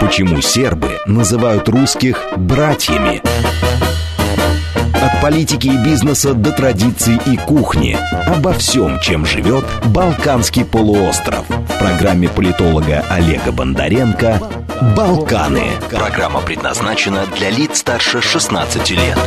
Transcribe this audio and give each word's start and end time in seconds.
Почему 0.00 0.40
сербы 0.40 0.98
называют 1.06 1.68
русских 1.68 2.24
«братьями»? 2.36 3.20
От 4.94 5.20
политики 5.20 5.68
и 5.68 5.84
бизнеса 5.84 6.32
до 6.32 6.52
традиций 6.52 7.18
и 7.26 7.36
кухни. 7.36 7.96
Обо 8.26 8.54
всем, 8.54 8.98
чем 9.00 9.26
живет 9.26 9.64
Балканский 9.86 10.64
полуостров. 10.64 11.46
В 11.48 11.78
программе 11.78 12.28
политолога 12.28 13.04
Олега 13.10 13.52
Бондаренко 13.52 14.40
«Балканы». 14.96 15.66
Программа 15.90 16.40
предназначена 16.40 17.26
для 17.36 17.50
лиц 17.50 17.78
старше 17.78 18.22
16 18.22 18.90
лет. 18.90 19.18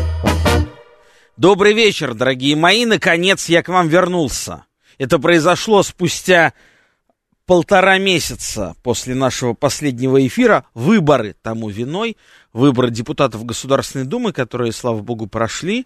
Добрый 1.37 1.73
вечер, 1.73 2.15
дорогие 2.15 2.55
мои. 2.55 2.85
Наконец 2.85 3.47
я 3.47 3.61
к 3.61 3.69
вам 3.69 3.87
вернулся. 3.87 4.65
Это 4.97 5.19
произошло 5.19 5.83
спустя 5.83 6.53
полтора 7.45 7.97
месяца 7.97 8.75
после 8.83 9.15
нашего 9.15 9.53
последнего 9.53 10.25
эфира. 10.25 10.65
Выборы 10.73 11.35
тому 11.41 11.69
виной. 11.69 12.17
Выборы 12.51 12.89
депутатов 12.89 13.45
Государственной 13.45 14.05
Думы, 14.05 14.31
которые, 14.31 14.71
слава 14.71 14.99
богу, 14.99 15.27
прошли. 15.27 15.85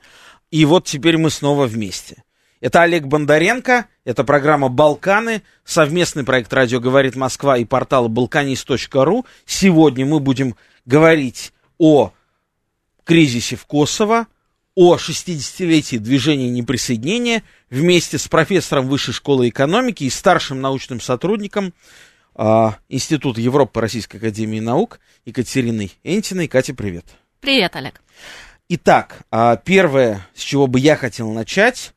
И 0.51 0.65
вот 0.65 0.85
теперь 0.85 1.17
мы 1.17 1.29
снова 1.29 1.65
вместе. 1.65 2.23
Это 2.59 2.81
Олег 2.81 3.05
Бондаренко, 3.05 3.85
это 4.03 4.23
программа 4.23 4.69
«Балканы», 4.69 5.43
совместный 5.63 6.23
проект 6.23 6.51
«Радио 6.51 6.79
говорит 6.79 7.15
Москва» 7.15 7.55
и 7.57 7.65
портала 7.65 8.07
«Балканист.ру». 8.07 9.27
Сегодня 9.45 10.07
мы 10.07 10.19
будем 10.19 10.55
говорить 10.85 11.53
о 11.77 12.13
кризисе 13.03 13.57
в 13.57 13.67
Kosovo, 13.67 14.25
о 14.77 14.95
60-летии 14.97 15.97
движения 15.97 16.51
неприсоединения 16.51 17.41
вместе 17.71 18.19
с 18.19 18.27
профессором 18.27 18.87
Высшей 18.87 19.11
школы 19.11 19.49
экономики 19.49 20.03
и 20.03 20.09
старшим 20.11 20.61
научным 20.61 21.01
сотрудником 21.01 21.73
э, 22.35 22.67
Института 22.87 23.41
Европы 23.41 23.81
Российской 23.81 24.17
Академии 24.17 24.59
Наук 24.59 24.99
Екатериной 25.25 25.93
Энтиной. 26.03 26.47
Катя, 26.47 26.75
привет. 26.75 27.05
Привет, 27.39 27.75
Олег. 27.75 28.03
Итак, 28.69 29.23
э, 29.31 29.57
первое, 29.65 30.27
с 30.35 30.41
чего 30.43 30.67
бы 30.67 30.79
я 30.79 30.95
хотел 30.95 31.31
начать, 31.31 31.95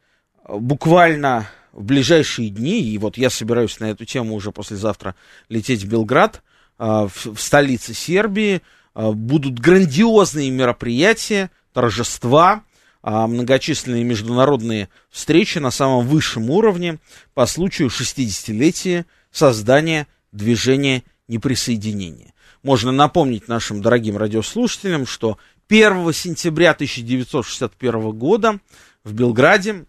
буквально 0.49 1.51
в 1.73 1.85
ближайшие 1.85 2.49
дни, 2.49 2.81
и 2.81 2.97
вот 2.97 3.19
я 3.19 3.29
собираюсь 3.29 3.79
на 3.79 3.91
эту 3.91 4.07
тему 4.07 4.35
уже 4.35 4.53
послезавтра 4.53 5.17
лететь 5.51 5.83
в 5.83 5.87
Белград, 5.87 6.43
э, 6.79 7.09
в, 7.13 7.35
в 7.35 7.41
столице 7.43 7.93
Сербии, 7.93 8.63
будут 8.95 9.59
грандиозные 9.59 10.51
мероприятия, 10.51 11.51
торжества, 11.73 12.53
а, 12.53 12.70
многочисленные 13.03 14.05
международные 14.05 14.89
встречи 15.11 15.59
на 15.59 15.71
самом 15.71 16.07
высшем 16.07 16.51
уровне 16.51 16.99
по 17.35 17.47
случаю 17.47 17.89
60-летия 17.89 19.07
создания 19.31 20.07
движения 20.33 21.03
неприсоединения. 21.29 22.35
Можно 22.63 22.93
напомнить 22.93 23.49
нашим 23.49 23.81
дорогим 23.81 24.17
радиослушателям, 24.17 25.07
что 25.07 25.39
1 25.69 26.13
сентября 26.13 26.73
1961 26.73 28.11
года 28.11 28.61
в 29.03 29.15
Белграде 29.15 29.87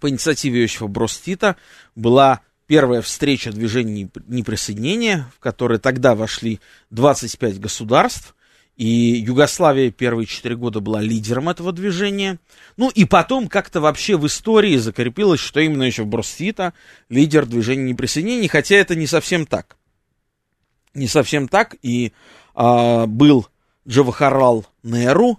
по 0.00 0.10
инициативе 0.10 0.62
Иосифа 0.62 0.86
Бростита 0.86 1.56
была 1.94 2.40
первая 2.66 3.00
встреча 3.00 3.52
движения 3.52 4.10
неприсоединения, 4.26 5.30
в 5.34 5.38
которой 5.38 5.78
тогда 5.78 6.14
вошли 6.14 6.60
25 6.90 7.60
государств, 7.60 8.34
и 8.76 8.86
Югославия 8.86 9.90
первые 9.90 10.26
четыре 10.26 10.56
года 10.56 10.80
была 10.80 11.00
лидером 11.00 11.48
этого 11.48 11.72
движения. 11.72 12.38
Ну 12.76 12.90
и 12.90 13.04
потом 13.04 13.48
как-то 13.48 13.80
вообще 13.80 14.16
в 14.16 14.26
истории 14.26 14.76
закрепилось, 14.76 15.40
что 15.40 15.60
именно 15.60 15.84
еще 15.84 16.04
Бростита 16.04 16.74
лидер 17.08 17.46
движения 17.46 17.84
неприсоединения, 17.92 18.48
хотя 18.48 18.76
это 18.76 18.96
не 18.96 19.06
совсем 19.06 19.46
так. 19.46 19.76
Не 20.92 21.06
совсем 21.06 21.46
так. 21.46 21.76
И 21.82 22.12
а, 22.54 23.06
был 23.06 23.46
Джавахарал 23.86 24.66
Неру, 24.82 25.38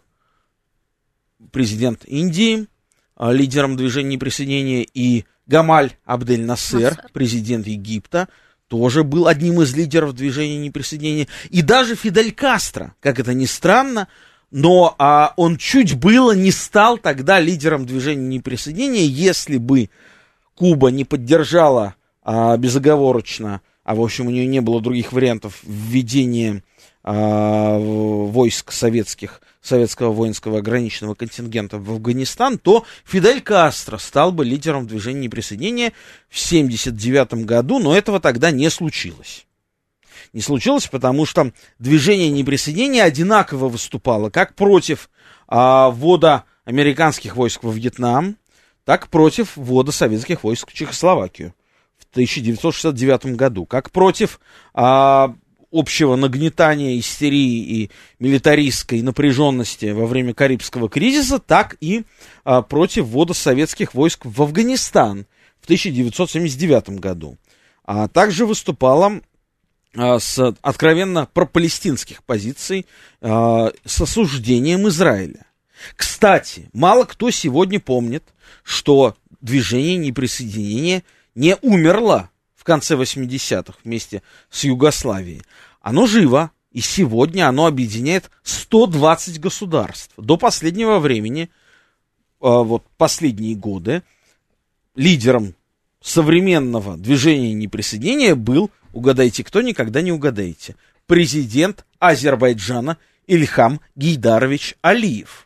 президент 1.51 2.05
Индии, 2.05 2.67
а, 3.15 3.31
лидером 3.31 3.75
движения 3.75 4.15
неприсоединения, 4.15 4.85
и 4.93 5.25
Гамаль 5.45 5.91
Абдель 6.05 6.43
Насер, 6.43 6.97
президент 7.13 7.67
Египта, 7.67 8.29
тоже 8.67 9.03
был 9.03 9.27
одним 9.27 9.61
из 9.61 9.75
лидеров 9.75 10.13
движения 10.13 10.57
неприсоединения. 10.57 11.27
И 11.49 11.61
даже 11.61 11.95
Фидель 11.95 12.31
Кастро, 12.31 12.95
как 12.99 13.19
это 13.19 13.33
ни 13.33 13.45
странно, 13.45 14.07
но 14.51 14.95
а, 14.97 15.33
он 15.37 15.57
чуть 15.57 15.95
было 15.95 16.31
не 16.31 16.51
стал 16.51 16.97
тогда 16.97 17.39
лидером 17.39 17.85
движения 17.85 18.27
неприсоединения, 18.27 19.05
если 19.05 19.57
бы 19.57 19.89
Куба 20.55 20.89
не 20.89 21.03
поддержала 21.03 21.95
а, 22.23 22.57
безоговорочно, 22.57 23.61
а 23.83 23.95
в 23.95 24.01
общем 24.01 24.27
у 24.27 24.31
нее 24.31 24.47
не 24.47 24.61
было 24.61 24.81
других 24.81 25.13
вариантов 25.13 25.59
введения 25.63 26.63
а, 27.03 27.77
войск 27.77 28.71
советских, 28.71 29.41
советского 29.65 30.11
воинского 30.11 30.59
ограниченного 30.59 31.15
контингента 31.15 31.77
в 31.77 31.91
Афганистан, 31.91 32.57
то 32.57 32.85
Фидель 33.05 33.41
Кастро 33.41 33.97
стал 33.97 34.31
бы 34.31 34.45
лидером 34.45 34.87
движения 34.87 35.21
неприсоединения 35.21 35.93
в 36.29 36.37
1979 36.37 37.45
году, 37.45 37.79
но 37.79 37.95
этого 37.95 38.19
тогда 38.19 38.51
не 38.51 38.69
случилось. 38.69 39.45
Не 40.33 40.41
случилось, 40.41 40.87
потому 40.87 41.25
что 41.25 41.51
движение 41.79 42.29
неприсоединения 42.29 43.03
одинаково 43.03 43.69
выступало 43.69 44.29
как 44.29 44.53
против 44.55 45.09
а, 45.47 45.89
ввода 45.89 46.43
американских 46.65 47.35
войск 47.35 47.63
во 47.63 47.71
Вьетнам, 47.71 48.37
так 48.83 49.07
против 49.07 49.55
ввода 49.55 49.91
советских 49.91 50.43
войск 50.43 50.69
в 50.69 50.73
Чехословакию 50.73 51.53
в 51.97 52.03
1969 52.11 53.35
году, 53.37 53.65
как 53.65 53.91
против 53.91 54.39
а, 54.73 55.35
общего 55.71 56.15
нагнетания 56.15 56.99
истерии 56.99 57.59
и 57.59 57.91
милитаристской 58.19 59.01
напряженности 59.01 59.91
во 59.91 60.05
время 60.05 60.33
Карибского 60.33 60.89
кризиса, 60.89 61.39
так 61.39 61.77
и 61.81 62.03
а, 62.43 62.61
против 62.61 63.05
ввода 63.05 63.33
советских 63.33 63.93
войск 63.93 64.25
в 64.25 64.41
Афганистан 64.41 65.25
в 65.61 65.65
1979 65.65 66.99
году. 66.99 67.37
А 67.83 68.07
также 68.07 68.45
выступала 68.45 69.21
а, 69.95 70.19
с 70.19 70.55
откровенно 70.61 71.27
пропалестинских 71.33 72.23
позиций 72.23 72.85
а, 73.21 73.71
с 73.85 74.01
осуждением 74.01 74.87
Израиля. 74.89 75.45
Кстати, 75.95 76.69
мало 76.73 77.05
кто 77.05 77.29
сегодня 77.31 77.79
помнит, 77.79 78.23
что 78.63 79.15
движение 79.41 79.97
неприсоединения 79.97 81.03
не 81.35 81.57
умерло 81.61 82.29
конце 82.65 82.95
80-х 82.95 83.79
вместе 83.83 84.21
с 84.49 84.65
Югославией, 84.65 85.43
оно 85.81 86.07
живо, 86.07 86.51
и 86.71 86.81
сегодня 86.81 87.47
оно 87.47 87.67
объединяет 87.67 88.29
120 88.43 89.39
государств. 89.39 90.11
До 90.17 90.35
последнего 90.35 90.99
времени, 90.99 91.49
а, 92.41 92.63
вот 92.63 92.83
последние 92.97 93.55
годы, 93.55 94.03
лидером 94.95 95.55
современного 96.01 96.97
движения 96.97 97.53
неприсоединения 97.53 98.35
был, 98.35 98.71
угадайте 98.91 99.43
кто, 99.43 99.61
никогда 99.61 100.01
не 100.01 100.11
угадаете, 100.11 100.75
президент 101.07 101.85
Азербайджана 101.99 102.97
Ильхам 103.25 103.79
Гейдарович 103.95 104.75
Алиев. 104.81 105.44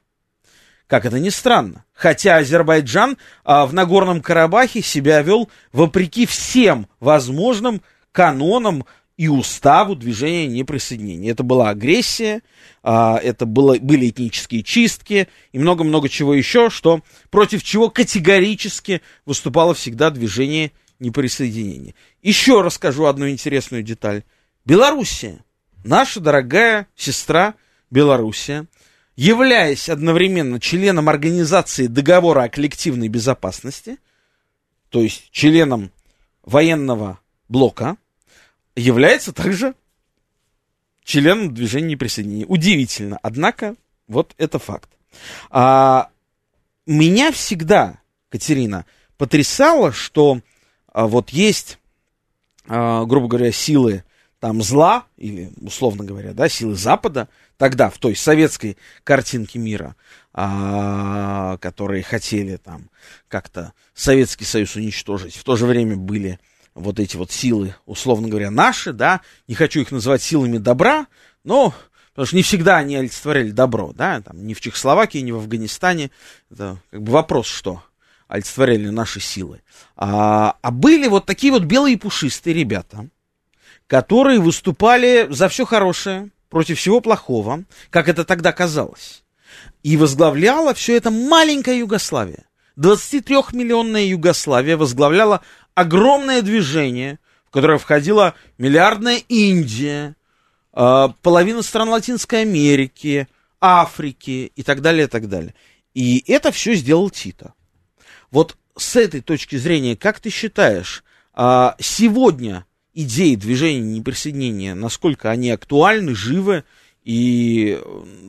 Как 0.90 1.06
это 1.06 1.20
ни 1.20 1.30
странно. 1.30 1.86
Хотя 1.94 2.38
Азербайджан 2.38 3.20
а, 3.44 3.68
в 3.68 3.74
Нагорном 3.76 4.22
Карабахе 4.24 4.82
себя 4.82 5.22
вел 5.22 5.48
вопреки 5.72 6.26
всем 6.26 6.88
возможным 7.00 7.84
канонам 8.12 8.84
и 9.16 9.28
уставу 9.28 9.96
движения 9.96 10.48
неприсоединения. 10.48 11.32
Это 11.32 11.44
была 11.44 11.70
агрессия, 11.70 12.42
а, 12.82 13.20
это 13.22 13.46
было, 13.46 13.78
были 13.78 14.10
этнические 14.10 14.64
чистки 14.64 15.28
и 15.52 15.60
много-много 15.60 16.10
чего 16.10 16.34
еще, 16.34 16.72
что, 16.72 17.02
против 17.30 17.62
чего 17.62 17.92
категорически 17.92 19.04
выступало 19.28 19.76
всегда 19.76 20.10
движение 20.10 20.72
неприсоединения. 20.98 21.94
Еще 22.24 22.62
расскажу 22.62 23.06
одну 23.06 23.30
интересную 23.30 23.84
деталь. 23.84 24.24
Белоруссия, 24.66 25.46
наша 25.84 26.20
дорогая 26.20 26.88
сестра 26.96 27.54
Белоруссия, 27.92 28.66
являясь 29.20 29.90
одновременно 29.90 30.62
членом 30.62 31.10
организации 31.10 31.88
договора 31.88 32.44
о 32.44 32.50
коллективной 32.50 33.10
безопасности, 33.10 33.98
то 34.88 35.02
есть 35.02 35.30
членом 35.32 35.92
военного 36.44 37.20
блока, 37.50 37.98
является 38.78 39.34
также 39.34 39.76
членом 41.04 41.54
движения 41.54 41.90
неприсоединения. 41.90 42.46
Удивительно, 42.46 43.20
однако, 43.22 43.76
вот 44.08 44.34
это 44.38 44.58
факт. 44.58 44.90
А, 45.50 46.12
меня 46.86 47.34
всегда, 47.34 48.00
Катерина, 48.30 48.86
потрясало, 49.18 49.92
что 49.92 50.40
а, 50.94 51.08
вот 51.08 51.32
есть, 51.32 51.78
а, 52.70 53.04
грубо 53.04 53.28
говоря, 53.28 53.52
силы 53.52 54.06
там 54.40 54.62
зла, 54.64 55.08
или, 55.18 55.52
условно 55.60 56.06
говоря, 56.06 56.32
да, 56.32 56.48
силы 56.48 56.76
Запада, 56.76 57.28
тогда, 57.60 57.90
в 57.90 57.98
той 57.98 58.16
советской 58.16 58.78
картинке 59.04 59.60
мира, 59.60 59.98
а, 60.34 61.58
которые 61.58 62.04
хотели 62.04 62.56
там 62.56 62.90
как-то 63.28 63.74
Советский 63.94 64.46
Союз 64.46 64.78
уничтожить, 64.78 65.36
в 65.36 65.44
то 65.44 65.58
же 65.58 65.66
время 65.66 65.98
были 65.98 66.40
вот 66.74 67.02
эти 67.02 67.18
вот 67.18 67.32
силы, 67.32 67.76
условно 67.86 68.30
говоря, 68.30 68.50
наши, 68.50 68.94
да, 68.94 69.20
не 69.50 69.56
хочу 69.56 69.82
их 69.82 69.92
называть 69.92 70.22
силами 70.24 70.58
добра, 70.58 71.08
но 71.44 71.76
потому 72.12 72.28
что 72.28 72.38
не 72.38 72.44
всегда 72.44 72.78
они 72.78 72.96
олицетворяли 72.96 73.52
добро, 73.52 73.92
да, 73.94 74.22
там, 74.22 74.48
ни 74.48 74.54
в 74.54 74.62
Чехословакии, 74.62 75.18
ни 75.18 75.32
в 75.32 75.36
Афганистане, 75.36 76.12
это 76.50 76.78
как 76.92 77.02
бы 77.04 77.12
вопрос, 77.12 77.48
что 77.48 77.84
олицетворяли 78.30 78.88
наши 78.88 79.20
силы. 79.20 79.62
А, 79.98 80.56
а 80.62 80.72
были 80.72 81.10
вот 81.10 81.26
такие 81.26 81.52
вот 81.52 81.64
белые 81.64 81.98
пушистые 81.98 82.54
ребята, 82.54 83.10
которые 83.88 84.40
выступали 84.40 85.28
за 85.30 85.50
все 85.50 85.66
хорошее, 85.66 86.30
против 86.50 86.80
всего 86.80 87.02
плохого, 87.02 87.64
как 87.90 88.10
это 88.10 88.26
тогда 88.26 88.52
казалось. 88.52 89.24
И 89.84 89.98
возглавляла 89.98 90.74
все 90.74 90.96
это 90.96 91.12
маленькая 91.12 91.78
Югославия. 91.80 92.46
23-миллионная 92.78 94.06
Югославия 94.06 94.78
возглавляла 94.78 95.42
огромное 95.74 96.42
движение, 96.42 97.20
в 97.46 97.52
которое 97.52 97.78
входила 97.78 98.36
миллиардная 98.58 99.18
Индия, 99.28 100.16
а, 100.72 101.10
половина 101.22 101.62
стран 101.62 101.90
Латинской 101.90 102.42
Америки, 102.42 103.28
Африки 103.60 104.52
и 104.56 104.64
так 104.64 104.82
далее, 104.82 105.06
и 105.06 105.10
так 105.10 105.28
далее. 105.28 105.54
И 105.94 106.24
это 106.32 106.52
все 106.52 106.76
сделал 106.76 107.10
Тита. 107.10 107.54
Вот 108.32 108.56
с 108.78 108.96
этой 108.96 109.22
точки 109.22 109.58
зрения, 109.58 109.98
как 109.98 110.20
ты 110.20 110.30
считаешь, 110.30 111.04
а, 111.34 111.76
сегодня 111.80 112.66
идеи 112.94 113.36
движения 113.36 113.82
неприсоединения, 113.82 114.76
насколько 114.76 115.30
они 115.30 115.52
актуальны, 115.52 116.16
живы 116.16 116.64
и 117.04 117.80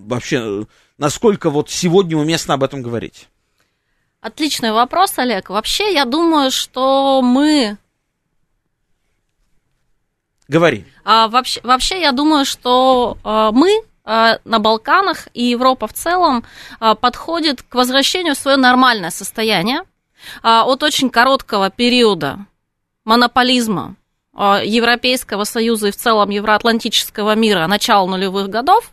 вообще, 0.06 0.66
насколько 0.98 1.50
вот 1.50 1.70
сегодня 1.70 2.16
уместно 2.16 2.54
об 2.54 2.62
этом 2.62 2.82
говорить? 2.82 3.28
Отличный 4.20 4.72
вопрос, 4.72 5.18
Олег. 5.18 5.48
Вообще, 5.48 5.94
я 5.94 6.04
думаю, 6.04 6.50
что 6.50 7.22
мы... 7.22 7.78
Говори. 10.46 10.84
А, 11.04 11.28
вообще, 11.28 11.60
вообще, 11.62 12.00
я 12.00 12.12
думаю, 12.12 12.44
что 12.44 13.16
а, 13.24 13.50
мы 13.52 13.82
а, 14.04 14.38
на 14.44 14.58
Балканах 14.58 15.28
и 15.32 15.44
Европа 15.44 15.86
в 15.86 15.92
целом 15.92 16.44
а, 16.80 16.94
подходит 16.94 17.62
к 17.62 17.74
возвращению 17.74 18.34
в 18.34 18.38
свое 18.38 18.56
нормальное 18.56 19.10
состояние 19.10 19.82
а, 20.42 20.64
от 20.64 20.82
очень 20.82 21.10
короткого 21.10 21.70
периода 21.70 22.46
монополизма 23.04 23.96
Европейского 24.40 25.44
Союза 25.44 25.88
и 25.88 25.90
в 25.90 25.96
целом 25.96 26.30
евроатлантического 26.30 27.34
мира 27.34 27.66
начала 27.66 28.06
нулевых 28.06 28.48
годов 28.48 28.92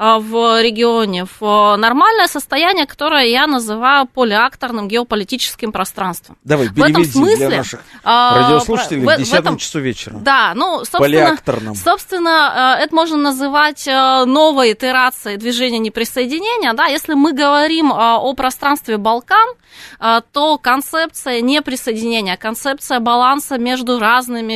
в 0.00 0.62
регионе 0.62 1.26
в 1.38 1.76
нормальное 1.76 2.26
состояние, 2.26 2.86
которое 2.86 3.26
я 3.26 3.46
называю 3.46 4.06
полиакторным 4.06 4.88
геополитическим 4.88 5.72
пространством. 5.72 6.38
Давай, 6.42 6.68
в 6.68 6.82
этом 6.82 7.04
смысле 7.04 7.48
для 7.48 7.58
наших 7.58 7.80
а, 8.02 8.38
радиослушателей 8.38 9.02
в, 9.02 9.14
в 9.14 9.18
10 9.18 9.34
этом, 9.34 9.58
часу 9.58 9.78
вечера. 9.80 10.14
Да, 10.14 10.54
ну, 10.54 10.84
собственно, 10.86 11.36
собственно, 11.74 12.78
это 12.80 12.94
можно 12.94 13.18
называть 13.18 13.86
новой 13.86 14.72
итерацией 14.72 15.36
движения 15.36 15.78
неприсоединения. 15.78 16.72
Да? 16.72 16.86
Если 16.86 17.12
мы 17.12 17.34
говорим 17.34 17.92
о 17.92 18.32
пространстве 18.32 18.96
Балкан, 18.96 19.48
то 20.32 20.56
концепция 20.56 21.42
неприсоединения, 21.42 22.38
концепция 22.38 23.00
баланса 23.00 23.58
между 23.58 23.98
разными 23.98 24.54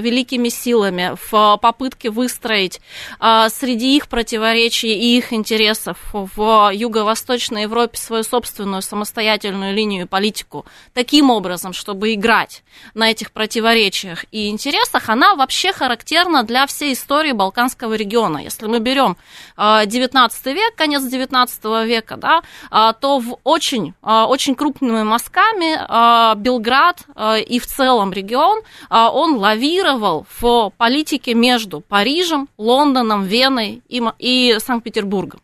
великими 0.00 0.50
силами 0.50 1.16
в 1.30 1.56
попытке 1.56 2.10
выстроить 2.10 2.82
среди 3.18 3.96
их 3.96 4.08
противоречий 4.08 4.73
противоречий 4.74 4.94
и 4.94 5.16
их 5.16 5.32
интересов 5.32 5.98
в 6.12 6.70
Юго-Восточной 6.72 7.62
Европе 7.62 7.96
свою 7.96 8.24
собственную 8.24 8.82
самостоятельную 8.82 9.74
линию 9.74 10.04
и 10.04 10.08
политику 10.08 10.64
таким 10.92 11.30
образом, 11.30 11.72
чтобы 11.72 12.14
играть 12.14 12.62
на 12.94 13.10
этих 13.10 13.30
противоречиях 13.30 14.24
и 14.32 14.48
интересах, 14.48 15.08
она 15.08 15.34
вообще 15.34 15.72
характерна 15.72 16.42
для 16.42 16.66
всей 16.66 16.92
истории 16.92 17.32
Балканского 17.32 17.94
региона. 17.94 18.38
Если 18.38 18.66
мы 18.66 18.80
берем 18.80 19.16
19 19.56 20.46
век, 20.46 20.74
конец 20.76 21.02
19 21.04 21.64
века, 21.86 22.16
да, 22.16 22.42
а, 22.70 22.92
то 22.92 23.18
в 23.18 23.38
очень, 23.44 23.94
а, 24.02 24.26
очень 24.26 24.54
крупными 24.54 25.02
мазками 25.02 25.76
а, 25.78 26.34
Белград 26.34 27.04
и 27.46 27.58
в 27.58 27.66
целом 27.66 28.12
регион, 28.12 28.62
он 28.90 29.36
лавировал 29.36 30.26
в 30.40 30.72
политике 30.76 31.34
между 31.34 31.80
Парижем, 31.80 32.48
Лондоном, 32.58 33.24
Веной 33.24 33.82
и 33.88 34.58
Санкт-Петербургом. 34.64 35.40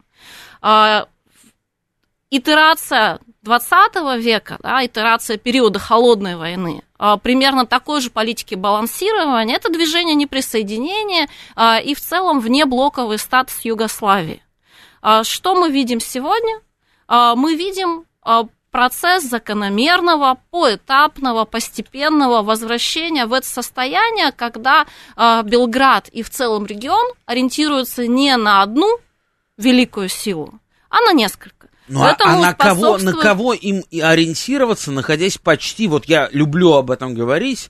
А, 0.63 1.07
итерация 2.31 3.19
20 3.43 4.19
века, 4.19 4.59
да, 4.63 4.85
итерация 4.85 5.39
периода 5.39 5.79
холодной 5.79 6.37
войны, 6.37 6.83
а, 6.99 7.17
примерно 7.17 7.67
такой 7.67 8.01
же 8.01 8.11
политики 8.11 8.55
балансирования, 8.55 9.57
это 9.57 9.71
движение 9.71 10.15
неприсоединения 10.15 11.29
а, 11.57 11.79
и 11.79 11.95
в 11.95 12.01
целом 12.01 12.41
внеблоковый 12.41 13.19
статус 13.19 13.61
Югославии. 13.63 14.43
Что 15.23 15.55
мы 15.55 15.71
видим 15.71 15.99
сегодня? 15.99 16.61
Мы 17.09 17.55
видим 17.55 18.05
процесс 18.71 19.23
закономерного, 19.23 20.37
поэтапного, 20.51 21.47
постепенного 21.47 22.43
возвращения 22.43 23.25
в 23.25 23.33
это 23.33 23.47
состояние, 23.47 24.31
когда 24.31 24.85
Белград 25.17 26.09
и 26.09 26.23
в 26.23 26.29
целом 26.29 26.67
регион 26.67 27.15
ориентируются 27.25 28.07
не 28.07 28.37
на 28.37 28.61
одну 28.61 28.99
великую 29.61 30.09
силу, 30.09 30.55
а 30.89 31.01
на 31.01 31.13
несколько. 31.13 31.69
Ну, 31.89 32.03
а, 32.03 32.17
а 32.21 32.37
на, 32.37 32.55
кого, 32.55 32.99
на 32.99 33.13
кого 33.13 33.53
им 33.53 33.83
ориентироваться, 33.91 34.93
находясь 34.93 35.39
почти, 35.39 35.89
вот 35.89 36.05
я 36.05 36.29
люблю 36.31 36.75
об 36.75 36.93
этом 36.93 37.15
говорить, 37.15 37.69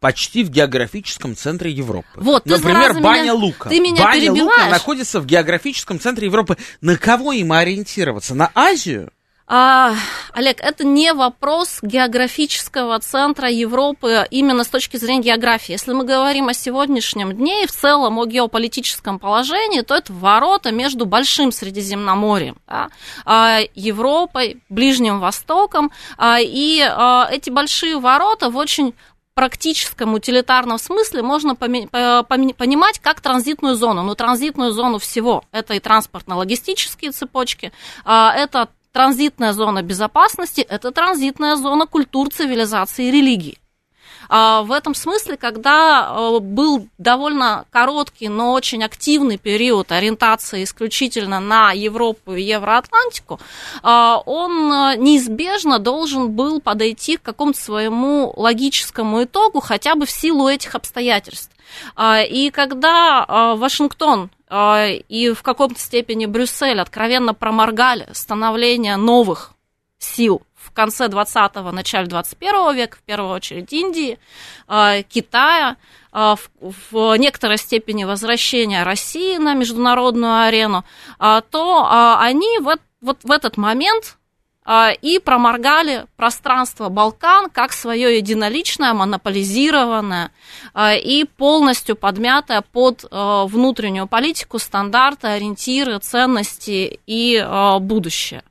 почти 0.00 0.42
в 0.42 0.50
географическом 0.50 1.36
центре 1.36 1.70
Европы. 1.70 2.08
Вот, 2.16 2.44
Например, 2.44 2.94
Баня 3.00 3.22
меня, 3.22 3.34
Лука. 3.34 3.68
Ты 3.68 3.78
меня 3.78 4.02
Баня 4.02 4.20
перебиваешь. 4.20 4.62
Лука 4.62 4.70
находится 4.70 5.20
в 5.20 5.26
географическом 5.26 6.00
центре 6.00 6.26
Европы. 6.26 6.56
На 6.80 6.96
кого 6.96 7.32
им 7.32 7.52
ориентироваться? 7.52 8.34
На 8.34 8.50
Азию? 8.54 9.12
А, 9.54 9.94
Олег, 10.32 10.62
это 10.62 10.82
не 10.82 11.12
вопрос 11.12 11.80
географического 11.82 12.98
центра 13.00 13.50
Европы 13.50 14.26
именно 14.30 14.64
с 14.64 14.68
точки 14.68 14.96
зрения 14.96 15.24
географии. 15.24 15.72
Если 15.72 15.92
мы 15.92 16.04
говорим 16.04 16.48
о 16.48 16.54
сегодняшнем 16.54 17.34
дне 17.34 17.64
и 17.64 17.66
в 17.66 17.70
целом 17.70 18.18
о 18.18 18.24
геополитическом 18.24 19.18
положении, 19.18 19.82
то 19.82 19.94
это 19.94 20.10
ворота 20.10 20.72
между 20.72 21.04
Большим 21.04 21.52
Средиземноморьем, 21.52 22.56
да, 22.66 22.88
а, 23.26 23.58
Европой, 23.74 24.62
Ближним 24.70 25.20
Востоком. 25.20 25.92
А, 26.16 26.38
и 26.40 26.80
а, 26.80 27.28
эти 27.30 27.50
большие 27.50 27.98
ворота 27.98 28.48
в 28.48 28.56
очень 28.56 28.94
практическом 29.34 30.14
утилитарном 30.14 30.78
смысле 30.78 31.20
можно 31.20 31.56
понимать 31.56 33.00
как 33.00 33.20
транзитную 33.20 33.76
зону. 33.76 34.02
Ну, 34.02 34.14
транзитную 34.14 34.72
зону 34.72 34.98
всего. 34.98 35.44
Это 35.52 35.74
и 35.74 35.78
транспортно-логистические 35.78 37.12
цепочки, 37.12 37.70
это 38.06 38.68
транзитная 38.92 39.52
зона 39.52 39.82
безопасности– 39.82 40.60
это 40.68 40.92
транзитная 40.92 41.56
зона 41.56 41.86
культур, 41.86 42.28
цивилизации 42.30 43.08
и 43.08 43.10
религии. 43.10 43.58
А 44.28 44.62
в 44.62 44.72
этом 44.72 44.94
смысле, 44.94 45.36
когда 45.36 46.08
э, 46.08 46.38
был 46.40 46.88
довольно 46.96 47.66
короткий, 47.70 48.28
но 48.28 48.52
очень 48.52 48.82
активный 48.82 49.36
период 49.36 49.92
ориентации 49.92 50.64
исключительно 50.64 51.40
на 51.40 51.72
Европу 51.72 52.32
и 52.32 52.42
Евроатлантику, 52.42 53.40
а, 53.82 54.22
он 54.24 54.72
э, 54.72 54.96
неизбежно 54.96 55.78
должен 55.78 56.30
был 56.30 56.60
подойти 56.60 57.18
к 57.18 57.22
какому-то 57.22 57.60
своему 57.60 58.32
логическому 58.36 59.24
итогу 59.24 59.60
хотя 59.60 59.96
бы 59.96 60.06
в 60.06 60.10
силу 60.10 60.48
этих 60.48 60.74
обстоятельств. 60.74 61.50
А, 61.94 62.22
и 62.22 62.50
когда 62.50 63.24
а, 63.26 63.56
Вашингтон 63.56 64.30
и 64.52 65.32
в 65.34 65.42
каком-то 65.42 65.80
степени 65.80 66.26
Брюссель 66.26 66.80
откровенно 66.80 67.32
проморгали 67.32 68.06
становление 68.12 68.96
новых 68.96 69.52
сил 69.98 70.42
в 70.54 70.72
конце 70.72 71.06
20-го, 71.06 71.70
начале 71.72 72.06
21 72.06 72.74
века, 72.74 72.96
в 72.98 73.02
первую 73.02 73.32
очередь 73.32 73.72
Индии, 73.72 74.18
Китая, 75.08 75.76
в 76.12 77.16
некоторой 77.16 77.56
степени 77.56 78.04
возвращения 78.04 78.82
России 78.84 79.38
на 79.38 79.54
международную 79.54 80.44
арену, 80.44 80.84
то 81.18 82.18
они 82.20 82.58
вот, 82.60 82.80
вот 83.00 83.18
в 83.24 83.30
этот 83.30 83.56
момент 83.56 84.16
а, 84.16 84.21
и 84.64 85.18
проморгали 85.18 86.06
пространство 86.16 86.88
Балкан 86.88 87.50
как 87.50 87.72
свое 87.72 88.16
единоличное, 88.16 88.94
монополизированное 88.94 90.30
а, 90.72 90.94
и 90.94 91.24
полностью 91.24 91.96
подмятое 91.96 92.62
под 92.62 93.04
а, 93.10 93.46
внутреннюю 93.46 94.06
политику, 94.06 94.60
стандарты, 94.60 95.26
ориентиры, 95.26 95.98
ценности 95.98 97.00
и 97.06 97.44
будущее. 97.80 98.44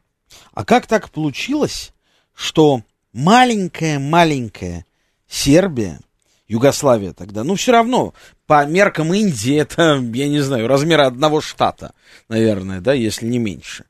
А 0.53 0.65
как 0.65 0.85
так 0.85 1.09
получилось, 1.09 1.93
что 2.35 2.81
маленькая-маленькая 3.13 4.85
Сербия, 5.29 6.01
Югославия 6.49 7.13
тогда, 7.13 7.45
ну 7.45 7.55
все 7.55 7.71
равно, 7.71 8.13
по 8.47 8.65
меркам 8.65 9.13
Индии 9.13 9.55
это, 9.61 10.03
я 10.13 10.27
не 10.27 10.41
знаю, 10.41 10.67
размера 10.67 11.07
одного 11.07 11.39
штата, 11.39 11.93
наверное, 12.27 12.81
да, 12.81 12.91
если 12.91 13.27
не 13.27 13.39
меньше, 13.39 13.85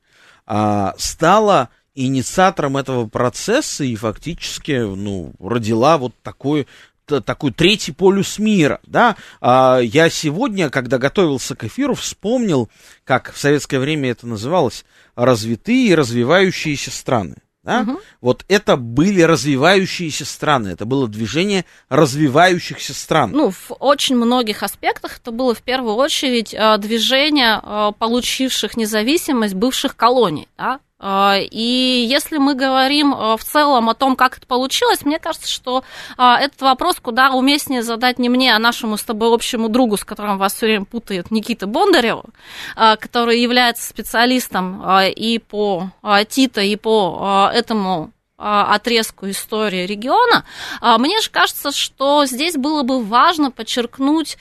стала 0.98 1.70
инициатором 1.96 2.78
этого 2.78 3.08
процесса 3.08 3.84
и 3.84 3.96
фактически, 3.96 4.72
ну, 4.72 5.34
родила 5.40 5.98
вот 5.98 6.14
такой 6.24 6.68
такой 7.06 7.52
третий 7.52 7.92
полюс 7.92 8.40
мира, 8.40 8.80
да. 8.84 9.18
А, 9.42 9.80
я 9.80 10.10
сегодня, 10.10 10.70
когда 10.70 10.98
готовился 10.98 11.58
к 11.58 11.66
эфиру, 11.66 11.94
вспомнил, 11.94 12.70
как 13.04 13.34
в 13.34 13.38
советское 13.38 13.80
время 13.80 14.12
это 14.12 14.26
называлось, 14.28 14.86
развитые 15.16 15.88
и 15.88 15.96
развивающиеся 15.96 16.90
страны. 16.90 17.36
Да? 17.64 17.82
Угу. 17.82 18.00
Вот 18.22 18.46
это 18.48 18.76
были 18.76 19.22
развивающиеся 19.22 20.26
страны, 20.26 20.70
это 20.70 20.86
было 20.86 21.08
движение 21.08 21.66
развивающихся 21.90 22.94
стран. 22.94 23.32
Ну, 23.34 23.52
в 23.52 23.72
очень 23.80 24.16
многих 24.16 24.64
аспектах 24.64 25.20
это 25.20 25.32
было 25.32 25.54
в 25.54 25.62
первую 25.62 25.96
очередь 25.96 26.56
э, 26.56 26.78
движение 26.80 27.60
э, 27.62 27.92
получивших 28.00 28.78
независимость 28.78 29.54
бывших 29.54 29.96
колоний. 29.96 30.48
Да? 30.58 30.80
А, 31.04 31.38
и 31.40 32.06
если 32.08 32.38
мы 32.38 32.54
говорим 32.54 33.14
а, 33.14 33.36
в 33.36 33.44
целом 33.44 33.90
о 33.90 33.96
том, 33.96 34.16
как 34.16 34.38
это 34.38 34.46
получилось, 34.46 35.04
мне 35.04 35.18
кажется, 35.18 35.50
что 35.50 35.84
а, 36.16 36.40
этот 36.40 36.62
вопрос 36.62 37.00
куда 37.02 37.32
уместнее 37.32 37.82
задать 37.82 38.20
не 38.20 38.30
мне, 38.30 38.56
а 38.56 38.60
нашему 38.60 38.98
с 38.98 39.04
тобой 39.04 39.34
общему 39.34 39.68
другу, 39.68 39.98
с 39.98 40.06
которым 40.06 40.38
вас 40.38 40.54
все 40.54 40.68
время 40.68 40.86
путает 40.86 41.32
Никита 41.32 41.66
Бондареву, 41.66 42.26
который 42.76 43.42
является 43.42 43.88
специалистом 43.88 44.84
и 45.08 45.40
по 45.40 45.90
Тита, 46.30 46.62
и 46.62 46.76
по 46.76 47.50
этому 47.54 48.12
отрезку 48.38 49.30
истории 49.30 49.86
региона. 49.86 50.46
Мне 50.82 51.20
же 51.22 51.30
кажется, 51.30 51.72
что 51.72 52.26
здесь 52.26 52.56
было 52.56 52.84
бы 52.84 53.04
важно 53.04 53.52
подчеркнуть 53.52 54.38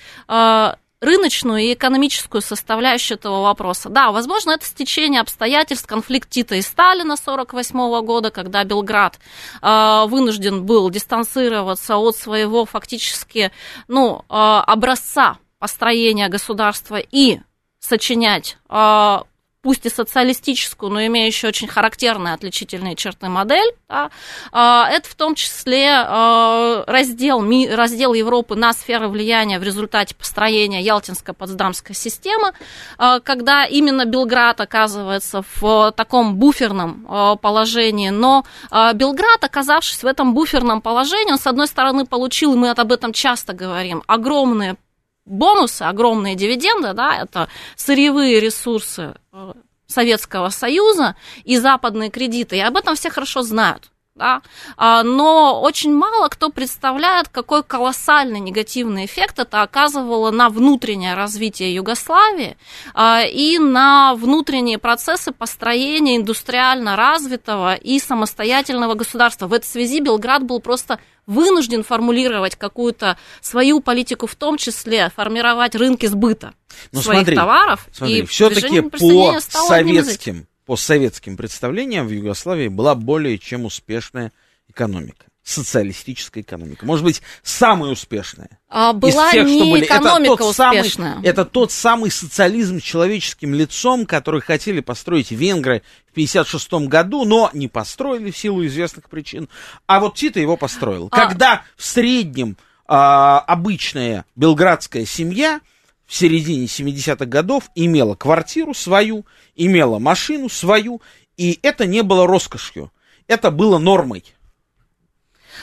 рыночную 1.00 1.62
и 1.62 1.74
экономическую 1.74 2.42
составляющую 2.42 3.16
этого 3.16 3.42
вопроса. 3.42 3.88
Да, 3.88 4.12
возможно, 4.12 4.52
это 4.52 4.66
стечение 4.66 5.20
обстоятельств, 5.20 5.86
конфликт 5.86 6.28
Тита 6.28 6.56
и 6.56 6.62
Сталина 6.62 7.14
1948 7.14 8.04
года, 8.04 8.30
когда 8.30 8.64
Белград 8.64 9.18
э, 9.62 10.04
вынужден 10.06 10.64
был 10.66 10.90
дистанцироваться 10.90 11.96
от 11.96 12.16
своего 12.16 12.66
фактически 12.66 13.50
ну, 13.88 14.24
э, 14.28 14.34
образца 14.34 15.38
построения 15.58 16.28
государства 16.28 16.96
и 16.96 17.40
сочинять 17.78 18.58
э, 18.68 19.18
пусть 19.62 19.84
и 19.84 19.90
социалистическую, 19.90 20.90
но 20.90 21.04
имеющую 21.06 21.48
очень 21.48 21.68
характерные 21.68 22.34
отличительные 22.34 22.96
черты 22.96 23.28
модель. 23.28 23.74
Да, 23.88 24.10
а, 24.52 24.88
это 24.88 25.08
в 25.08 25.14
том 25.14 25.34
числе 25.34 25.90
а, 25.90 26.84
раздел, 26.86 27.42
раздел 27.74 28.14
Европы 28.14 28.54
на 28.54 28.72
сферы 28.72 29.08
влияния 29.08 29.58
в 29.58 29.62
результате 29.62 30.14
построения 30.14 30.82
Ялтинско-Потсдамской 30.82 31.94
системы, 31.94 32.52
а, 32.96 33.20
когда 33.20 33.66
именно 33.66 34.06
Белград 34.06 34.60
оказывается 34.60 35.42
в 35.60 35.92
таком 35.92 36.36
буферном 36.36 37.38
положении, 37.40 38.10
но 38.10 38.44
Белград, 38.70 39.42
оказавшись 39.42 40.02
в 40.02 40.06
этом 40.06 40.34
буферном 40.34 40.80
положении, 40.80 41.32
он, 41.32 41.38
с 41.38 41.46
одной 41.46 41.66
стороны, 41.66 42.06
получил, 42.06 42.54
и 42.54 42.56
мы 42.56 42.70
об 42.70 42.92
этом 42.92 43.12
часто 43.12 43.52
говорим, 43.52 44.02
огромные 44.06 44.76
бонусы, 45.24 45.82
огромные 45.82 46.34
дивиденды, 46.34 46.92
да, 46.92 47.16
это 47.16 47.48
сырьевые 47.76 48.40
ресурсы 48.40 49.14
э, 49.32 49.52
Советского 49.86 50.50
Союза 50.50 51.16
и 51.44 51.56
западные 51.56 52.10
кредиты, 52.10 52.56
и 52.56 52.60
об 52.60 52.76
этом 52.76 52.94
все 52.94 53.10
хорошо 53.10 53.42
знают. 53.42 53.90
Да? 54.16 54.42
А, 54.76 55.02
но 55.04 55.62
очень 55.62 55.94
мало 55.94 56.28
кто 56.28 56.50
представляет, 56.50 57.28
какой 57.28 57.62
колоссальный 57.62 58.40
негативный 58.40 59.06
эффект 59.06 59.38
это 59.38 59.62
оказывало 59.62 60.30
на 60.30 60.48
внутреннее 60.48 61.14
развитие 61.14 61.74
Югославии 61.74 62.56
а, 62.92 63.22
и 63.22 63.58
на 63.58 64.14
внутренние 64.14 64.78
процессы 64.78 65.30
построения 65.30 66.16
индустриально 66.16 66.96
развитого 66.96 67.74
и 67.74 68.00
самостоятельного 68.00 68.94
государства. 68.94 69.46
В 69.46 69.52
этой 69.52 69.66
связи 69.66 70.00
Белград 70.00 70.42
был 70.42 70.60
просто 70.60 70.98
вынужден 71.26 71.84
формулировать 71.84 72.56
какую-то 72.56 73.16
свою 73.40 73.80
политику, 73.80 74.26
в 74.26 74.34
том 74.34 74.56
числе 74.56 75.10
формировать 75.14 75.76
рынки 75.76 76.06
сбыта 76.06 76.54
ну, 76.90 77.00
своих 77.00 77.20
смотри, 77.20 77.36
товаров. 77.36 77.86
Смотри, 77.92 78.18
и 78.18 78.26
все-таки 78.26 78.80
по 78.80 78.98
советским, 79.40 80.46
по 80.70 80.76
советским 80.76 81.36
представлениям 81.36 82.06
в 82.06 82.12
Югославии 82.12 82.68
была 82.68 82.94
более 82.94 83.40
чем 83.40 83.64
успешная 83.64 84.30
экономика 84.68 85.26
социалистическая 85.42 86.42
экономика. 86.42 86.86
Может 86.86 87.04
быть, 87.04 87.22
самая 87.42 87.90
успешная. 87.90 88.60
А 88.68 88.92
была 88.92 89.30
из 89.30 89.32
тех, 89.32 89.46
не 89.46 89.58
что 89.58 89.70
были. 89.72 89.84
экономика 89.84 90.32
это 90.34 90.36
тот 90.36 90.50
успешная. 90.50 91.14
Самый, 91.14 91.26
это 91.26 91.44
тот 91.44 91.72
самый 91.72 92.10
социализм 92.12 92.78
с 92.78 92.84
человеческим 92.84 93.52
лицом, 93.52 94.06
который 94.06 94.42
хотели 94.42 94.78
построить 94.78 95.32
венгры 95.32 95.82
в 96.06 96.12
1956 96.12 96.88
году, 96.88 97.24
но 97.24 97.50
не 97.52 97.66
построили 97.66 98.30
в 98.30 98.38
силу 98.38 98.64
известных 98.64 99.10
причин. 99.10 99.48
А 99.88 99.98
вот 99.98 100.14
Тита 100.14 100.38
его 100.38 100.56
построил. 100.56 101.08
А... 101.10 101.26
Когда 101.26 101.64
в 101.76 101.84
среднем 101.84 102.56
а, 102.86 103.40
обычная 103.40 104.24
белградская 104.36 105.04
семья 105.04 105.62
в 106.10 106.16
середине 106.16 106.64
70-х 106.64 107.24
годов 107.26 107.70
имела 107.76 108.16
квартиру 108.16 108.74
свою, 108.74 109.24
имела 109.54 110.00
машину 110.00 110.48
свою, 110.48 111.00
и 111.36 111.60
это 111.62 111.86
не 111.86 112.02
было 112.02 112.26
роскошью. 112.26 112.90
Это 113.28 113.52
было 113.52 113.78
нормой. 113.78 114.24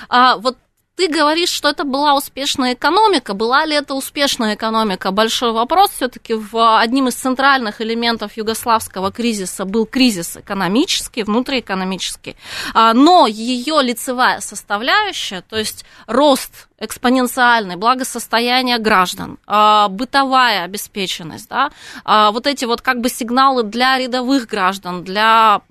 А, 0.08 0.38
вот 0.38 0.58
ты 0.98 1.08
говоришь, 1.08 1.52
что 1.52 1.70
это 1.70 1.84
была 1.84 2.16
успешная 2.16 2.74
экономика. 2.74 3.36
Была 3.36 3.66
ли 3.66 3.76
это 3.76 3.94
успешная 3.94 4.56
экономика? 4.56 5.12
Большой 5.12 5.52
вопрос. 5.52 5.92
Все-таки 5.92 6.34
в 6.34 6.80
одним 6.80 7.08
из 7.08 7.14
центральных 7.14 7.82
элементов 7.82 8.36
югославского 8.36 9.12
кризиса 9.12 9.66
был 9.66 9.86
кризис 9.86 10.38
экономический, 10.38 11.22
внутриэкономический. 11.22 12.36
А, 12.74 12.96
но 12.96 13.28
ее 13.28 13.80
лицевая 13.84 14.40
составляющая, 14.40 15.42
то 15.42 15.58
есть 15.58 15.86
рост 16.08 16.68
экспоненциальный, 16.80 17.76
благосостояние 17.76 18.80
граждан, 18.80 19.38
а, 19.46 19.90
бытовая 19.90 20.64
обеспеченность, 20.64 21.48
да, 21.48 21.70
а, 22.06 22.32
вот 22.32 22.48
эти 22.48 22.66
вот 22.66 22.82
как 22.82 23.02
бы 23.02 23.10
сигналы 23.10 23.62
для 23.62 24.00
рядовых 24.00 24.48
граждан, 24.48 25.04
для 25.04 25.62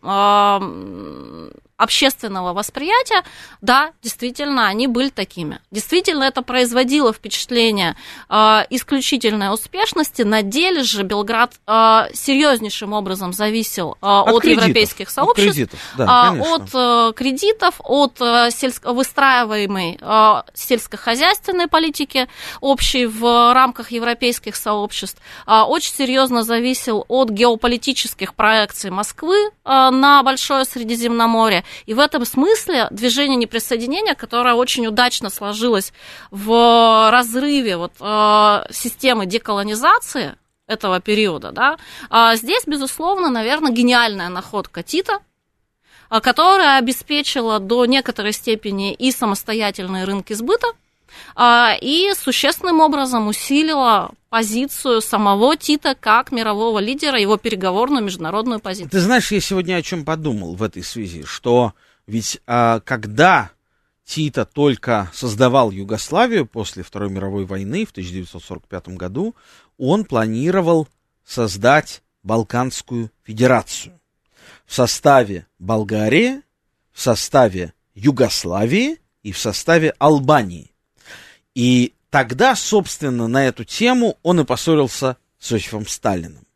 общественного 1.77 2.55
восприятия, 2.55 3.23
да, 3.61 3.93
действительно, 4.03 4.67
они 4.67 4.87
были 4.87 5.11
такими. 5.11 5.61
Действительно, 5.71 6.25
это 6.25 6.43
производило 6.43 7.13
впечатление 7.13 7.97
э, 8.31 8.35
исключительной 8.71 9.53
успешности. 9.53 10.23
На 10.23 10.43
деле 10.43 10.83
же 10.83 11.03
Белград 11.03 11.53
э, 11.67 12.09
серьезнейшим 12.15 12.93
образом 12.93 13.33
зависел 13.33 13.99
э, 14.01 14.07
от, 14.07 14.29
от 14.29 14.45
европейских 14.45 15.11
сообществ, 15.11 15.39
от 15.39 15.55
кредитов, 15.55 15.81
да, 15.99 16.35
э, 16.35 16.41
от 16.41 16.75
э, 16.75 17.13
кредитов, 17.15 17.75
от 17.81 18.21
э, 18.21 18.49
сельско- 18.51 18.93
выстраиваемой 18.95 19.99
э, 20.01 20.43
сельскохозяйственной 20.55 21.69
политики 21.69 22.27
общей 22.61 23.05
в 23.05 23.53
рамках 23.53 23.91
европейских 23.91 24.57
сообществ. 24.57 25.21
Э, 25.47 25.61
очень 25.61 25.93
серьезно 25.93 26.43
зависел 26.43 27.05
от 27.09 27.29
геополитических 27.29 28.35
проекций 28.35 28.91
Москвы 28.91 29.37
э, 29.37 29.51
на 29.65 30.23
Большое 30.23 30.65
Средиземноморье. 30.65 31.66
И 31.87 31.95
в 31.95 31.99
этом 31.99 32.25
смысле 32.25 32.89
движение 32.91 33.37
неприсоединения, 33.37 34.15
которое 34.15 34.55
очень 34.55 34.87
удачно 34.87 35.31
сложилось 35.31 35.93
в 36.31 37.11
разрыве 37.11 37.77
вот, 37.77 37.93
э, 38.01 38.67
системы 38.71 39.27
деколонизации 39.27 40.37
этого 40.67 41.01
периода, 41.01 41.53
да, 41.53 41.79
а 42.11 42.35
здесь, 42.37 42.65
безусловно, 42.67 43.31
наверное, 43.31 43.71
гениальная 43.71 44.29
находка 44.29 44.83
Тита, 44.83 45.21
э, 46.11 46.21
которая 46.21 46.79
обеспечила 46.79 47.61
до 47.61 47.87
некоторой 47.87 48.33
степени 48.33 48.93
и 48.93 49.13
самостоятельные 49.13 50.05
рынки 50.05 50.33
сбыта, 50.33 50.69
и 51.39 52.13
существенным 52.19 52.81
образом 52.81 53.29
усилила 53.29 54.11
позицию 54.29 55.01
самого 55.01 55.57
Тита 55.57 55.95
как 55.95 56.33
мирового 56.33 56.79
лидера, 56.79 57.19
его 57.19 57.37
переговорную 57.37 58.05
международную 58.05 58.61
позицию. 58.61 58.91
Ты 58.91 59.01
знаешь, 59.01 59.33
я 59.33 59.41
сегодня 59.41 59.77
о 59.77 59.83
чем 59.83 60.05
подумал 60.05 60.55
в 60.55 60.63
этой 60.63 60.83
связи, 60.83 61.25
что 61.25 61.75
ведь 62.07 62.41
а, 62.47 62.81
когда 62.81 63.51
Тита 64.05 64.45
только 64.45 65.11
создавал 65.13 65.71
Югославию 65.71 66.47
после 66.47 66.83
Второй 66.83 67.11
мировой 67.11 67.45
войны 67.45 67.85
в 67.85 67.91
1945 67.91 68.89
году, 68.91 69.35
он 69.79 70.05
планировал 70.05 70.89
создать 71.25 72.03
Балканскую 72.23 73.11
федерацию. 73.25 74.01
В 74.65 74.75
составе 74.75 75.47
Болгарии, 75.59 76.43
в 76.93 77.01
составе 77.01 77.73
Югославии 77.95 78.99
и 79.23 79.33
в 79.33 79.39
составе 79.39 79.95
Албании. 79.99 80.73
И 81.57 81.95
тогда, 82.11 82.55
собственно, 82.55 83.29
на 83.29 83.47
эту 83.47 83.65
тему 83.65 84.19
он 84.23 84.41
и 84.41 84.45
поссорился 84.45 85.17
с 85.39 85.53
Иосифом 85.53 85.87
Сталиным. 85.87 86.47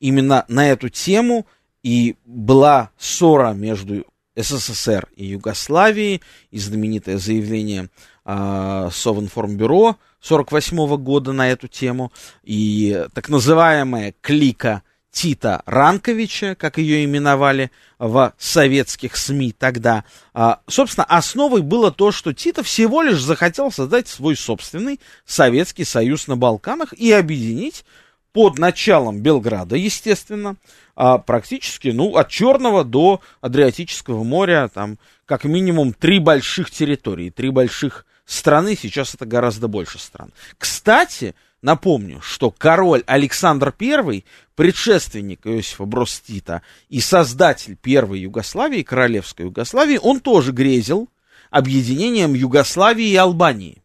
Именно 0.00 0.46
на 0.48 0.70
эту 0.70 0.88
тему 0.88 1.46
и 1.82 2.16
была 2.24 2.90
ссора 2.96 3.52
между 3.52 4.06
СССР 4.34 5.06
и 5.16 5.26
Югославией, 5.26 6.22
и 6.50 6.58
знаменитое 6.58 7.18
заявление 7.18 7.90
э, 8.24 8.88
Совинформбюро 8.90 9.98
48 10.20 10.96
года 10.96 11.32
на 11.32 11.50
эту 11.50 11.68
тему, 11.68 12.10
и 12.42 13.06
так 13.12 13.28
называемая 13.28 14.14
клика 14.22 14.82
Тита 15.18 15.62
Ранковича, 15.66 16.54
как 16.54 16.78
ее 16.78 17.04
именовали 17.04 17.72
в 17.98 18.32
советских 18.38 19.16
СМИ 19.16 19.50
тогда. 19.50 20.04
А, 20.32 20.60
собственно, 20.68 21.06
основой 21.06 21.60
было 21.60 21.90
то, 21.90 22.12
что 22.12 22.32
Тита 22.32 22.62
всего 22.62 23.02
лишь 23.02 23.20
захотел 23.20 23.72
создать 23.72 24.06
свой 24.06 24.36
собственный 24.36 25.00
Советский 25.26 25.82
Союз 25.82 26.28
на 26.28 26.36
Балканах 26.36 26.92
и 26.92 27.10
объединить 27.10 27.84
под 28.32 28.58
началом 28.58 29.18
Белграда, 29.20 29.74
естественно, 29.74 30.54
а, 30.94 31.18
практически, 31.18 31.88
ну, 31.88 32.14
от 32.14 32.28
Черного 32.28 32.84
до 32.84 33.20
Адриатического 33.40 34.22
моря, 34.22 34.70
там, 34.72 35.00
как 35.26 35.42
минимум, 35.42 35.94
три 35.94 36.20
больших 36.20 36.70
территории, 36.70 37.30
три 37.30 37.50
больших 37.50 38.06
страны, 38.24 38.78
сейчас 38.80 39.16
это 39.16 39.26
гораздо 39.26 39.66
больше 39.66 39.98
стран. 39.98 40.30
Кстати, 40.58 41.34
напомню, 41.62 42.20
что 42.20 42.50
король 42.50 43.02
Александр 43.06 43.74
I, 43.78 44.24
предшественник 44.54 45.46
Иосифа 45.46 45.84
Брос 45.84 46.20
Тита 46.20 46.62
и 46.88 47.00
создатель 47.00 47.76
первой 47.76 48.20
Югославии, 48.20 48.82
королевской 48.82 49.46
Югославии, 49.46 49.98
он 50.00 50.20
тоже 50.20 50.52
грезил 50.52 51.08
объединением 51.50 52.34
Югославии 52.34 53.08
и 53.08 53.16
Албании. 53.16 53.82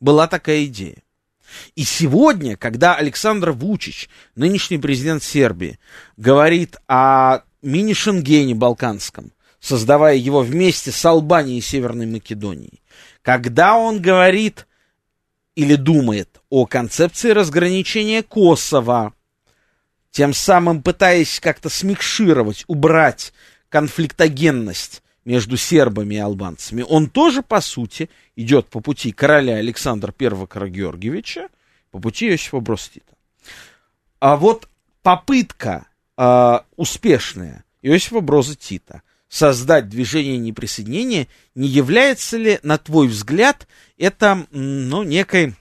Была 0.00 0.26
такая 0.28 0.64
идея. 0.66 1.02
И 1.74 1.84
сегодня, 1.84 2.56
когда 2.56 2.94
Александр 2.94 3.52
Вучич, 3.52 4.08
нынешний 4.34 4.78
президент 4.78 5.22
Сербии, 5.22 5.78
говорит 6.16 6.76
о 6.86 7.40
мини-Шенгене 7.62 8.54
балканском, 8.54 9.32
создавая 9.58 10.16
его 10.16 10.42
вместе 10.42 10.92
с 10.92 11.04
Албанией 11.04 11.58
и 11.58 11.62
Северной 11.62 12.06
Македонией, 12.06 12.82
когда 13.22 13.76
он 13.76 14.00
говорит 14.00 14.67
или 15.58 15.74
думает 15.74 16.40
о 16.50 16.66
концепции 16.66 17.30
разграничения 17.30 18.22
Косово, 18.22 19.12
тем 20.12 20.32
самым 20.32 20.84
пытаясь 20.84 21.40
как-то 21.40 21.68
смикшировать, 21.68 22.62
убрать 22.68 23.32
конфликтогенность 23.68 25.02
между 25.24 25.56
сербами 25.56 26.14
и 26.14 26.18
албанцами, 26.18 26.84
он 26.88 27.10
тоже, 27.10 27.42
по 27.42 27.60
сути, 27.60 28.08
идет 28.36 28.68
по 28.68 28.78
пути 28.78 29.10
короля 29.10 29.56
Александра 29.56 30.14
I 30.16 30.46
Карагеоргиевича, 30.46 31.48
по 31.90 31.98
пути 31.98 32.28
Иосифа 32.28 32.60
Бростита. 32.60 33.14
А 34.20 34.36
вот 34.36 34.68
попытка 35.02 35.88
э, 36.16 36.60
успешная 36.76 37.64
Иосифа 37.82 38.20
Броза 38.20 38.54
Тита 38.54 39.02
создать 39.28 39.88
движение 39.88 40.38
неприсоединения, 40.38 41.28
не 41.54 41.68
является 41.68 42.36
ли, 42.36 42.58
на 42.62 42.78
твой 42.78 43.08
взгляд, 43.08 43.66
это 43.98 44.46
ну, 44.50 45.02
некой 45.02 45.54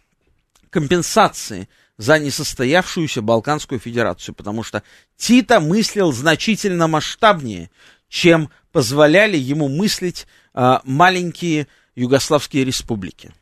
компенсацией 0.70 1.68
за 1.98 2.20
несостоявшуюся 2.20 3.22
Балканскую 3.22 3.80
Федерацию, 3.80 4.36
потому 4.36 4.64
что 4.64 4.84
Тита 5.18 5.60
мыслил 5.60 6.12
значительно 6.12 6.88
масштабнее, 6.88 7.72
чем 8.08 8.50
позволяли 8.72 9.38
ему 9.38 9.68
мыслить 9.68 10.28
а, 10.54 10.82
маленькие 10.84 11.68
югославские 11.96 12.64
республики. 12.64 13.34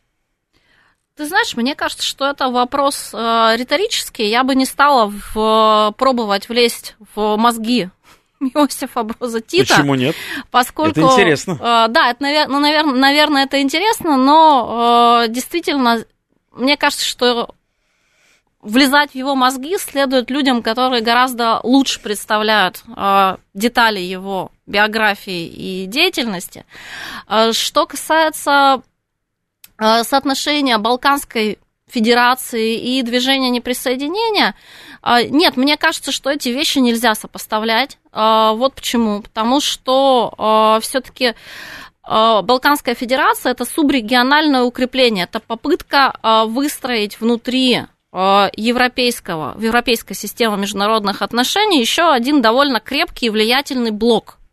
Ты 1.16 1.28
знаешь, 1.28 1.56
мне 1.56 1.76
кажется, 1.76 2.06
что 2.06 2.26
это 2.30 2.50
вопрос 2.50 3.12
э, 3.14 3.18
риторический. 3.56 4.28
Я 4.30 4.44
бы 4.44 4.54
не 4.54 4.66
стала 4.66 5.10
в, 5.34 5.94
пробовать 5.98 6.50
влезть 6.50 6.98
в 7.16 7.38
мозги 7.38 7.90
Иосифа 8.54 9.04
Броза 9.04 9.42
Тита. 9.42 9.76
Почему 9.76 9.96
нет? 9.96 10.16
Поскольку, 10.52 10.92
это 10.92 11.02
интересно. 11.02 11.54
Э, 11.54 11.88
да, 11.90 12.12
это, 12.12 12.48
ну, 12.50 12.60
наверное, 12.60 12.96
наверное, 12.96 13.46
это 13.46 13.62
интересно, 13.62 14.18
но 14.18 15.24
э, 15.26 15.30
действительно, 15.30 16.04
мне 16.52 16.78
кажется, 16.78 17.06
что 17.06 17.50
влезать 18.66 19.12
в 19.12 19.16
его 19.16 19.36
мозги 19.36 19.78
следует 19.78 20.30
людям, 20.32 20.64
которые 20.64 21.02
гораздо 21.02 21.60
лучше 21.64 22.02
представляют 22.02 22.82
э, 22.96 23.38
детали 23.54 24.00
его 24.00 24.52
биографии 24.66 25.46
и 25.46 25.86
деятельности. 25.86 26.66
Э, 27.28 27.54
что 27.54 27.86
касается 27.86 28.82
э, 29.78 30.04
соотношения 30.04 30.78
Балканской 30.80 31.60
Федерации 31.88 32.98
и 32.98 33.04
движения 33.04 33.52
неприсоединения, 33.52 34.56
нет, 35.30 35.58
мне 35.58 35.78
кажется, 35.78 36.12
что 36.12 36.30
эти 36.30 36.50
вещи 36.50 36.80
нельзя 36.80 37.16
сопоставлять. 37.16 37.98
Э, 38.12 38.52
вот 38.56 38.76
почему. 38.76 39.22
Потому 39.22 39.62
что 39.62 40.34
э, 40.78 40.82
все-таки 40.82 41.34
Балканская 42.08 42.94
Федерация 42.94 43.54
это 43.54 43.66
субрегиональное 43.66 44.62
укрепление, 44.62 45.24
это 45.24 45.40
попытка 45.40 46.14
выстроить 46.46 47.20
внутри 47.20 47.86
европейского, 48.14 49.54
в 49.58 49.62
европейской 49.64 50.14
системе 50.14 50.56
международных 50.56 51.24
отношений 51.24 51.80
еще 51.80 52.12
один 52.12 52.44
довольно 52.44 52.80
крепкий 52.80 53.26
и 53.26 53.30
влиятельный 53.32 53.90
блок– 53.90 54.38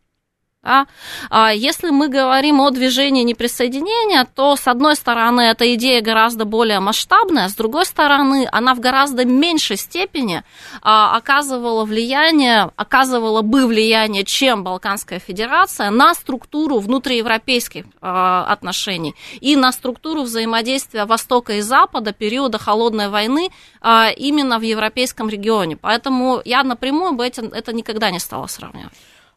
да? 0.63 0.87
А 1.29 1.51
если 1.51 1.89
мы 1.89 2.07
говорим 2.07 2.61
о 2.61 2.71
движении 2.71 3.23
неприсоединения, 3.23 4.25
то, 4.33 4.55
с 4.55 4.67
одной 4.67 4.95
стороны, 4.95 5.41
эта 5.41 5.73
идея 5.75 6.01
гораздо 6.01 6.45
более 6.45 6.79
масштабная, 6.79 7.49
с 7.49 7.55
другой 7.55 7.85
стороны, 7.85 8.47
она 8.51 8.73
в 8.73 8.79
гораздо 8.79 9.25
меньшей 9.25 9.77
степени 9.77 10.43
а, 10.81 11.15
оказывала 11.17 11.83
влияние, 11.83 12.71
оказывала 12.75 13.41
бы 13.41 13.67
влияние, 13.67 14.23
чем 14.23 14.63
Балканская 14.63 15.19
Федерация 15.19 15.89
на 15.89 16.13
структуру 16.13 16.79
внутриевропейских 16.79 17.85
а, 18.01 18.45
отношений 18.45 19.15
и 19.41 19.55
на 19.55 19.71
структуру 19.71 20.23
взаимодействия 20.23 21.05
Востока 21.05 21.53
и 21.53 21.61
Запада 21.61 22.13
периода 22.13 22.57
Холодной 22.57 23.09
войны 23.09 23.49
а, 23.81 24.09
именно 24.15 24.59
в 24.59 24.61
европейском 24.61 25.27
регионе. 25.27 25.75
Поэтому 25.75 26.41
я 26.45 26.63
напрямую 26.63 27.13
бы 27.13 27.25
это, 27.25 27.45
это 27.45 27.73
никогда 27.73 28.11
не 28.11 28.19
стала 28.19 28.47
сравнивать. 28.47 28.93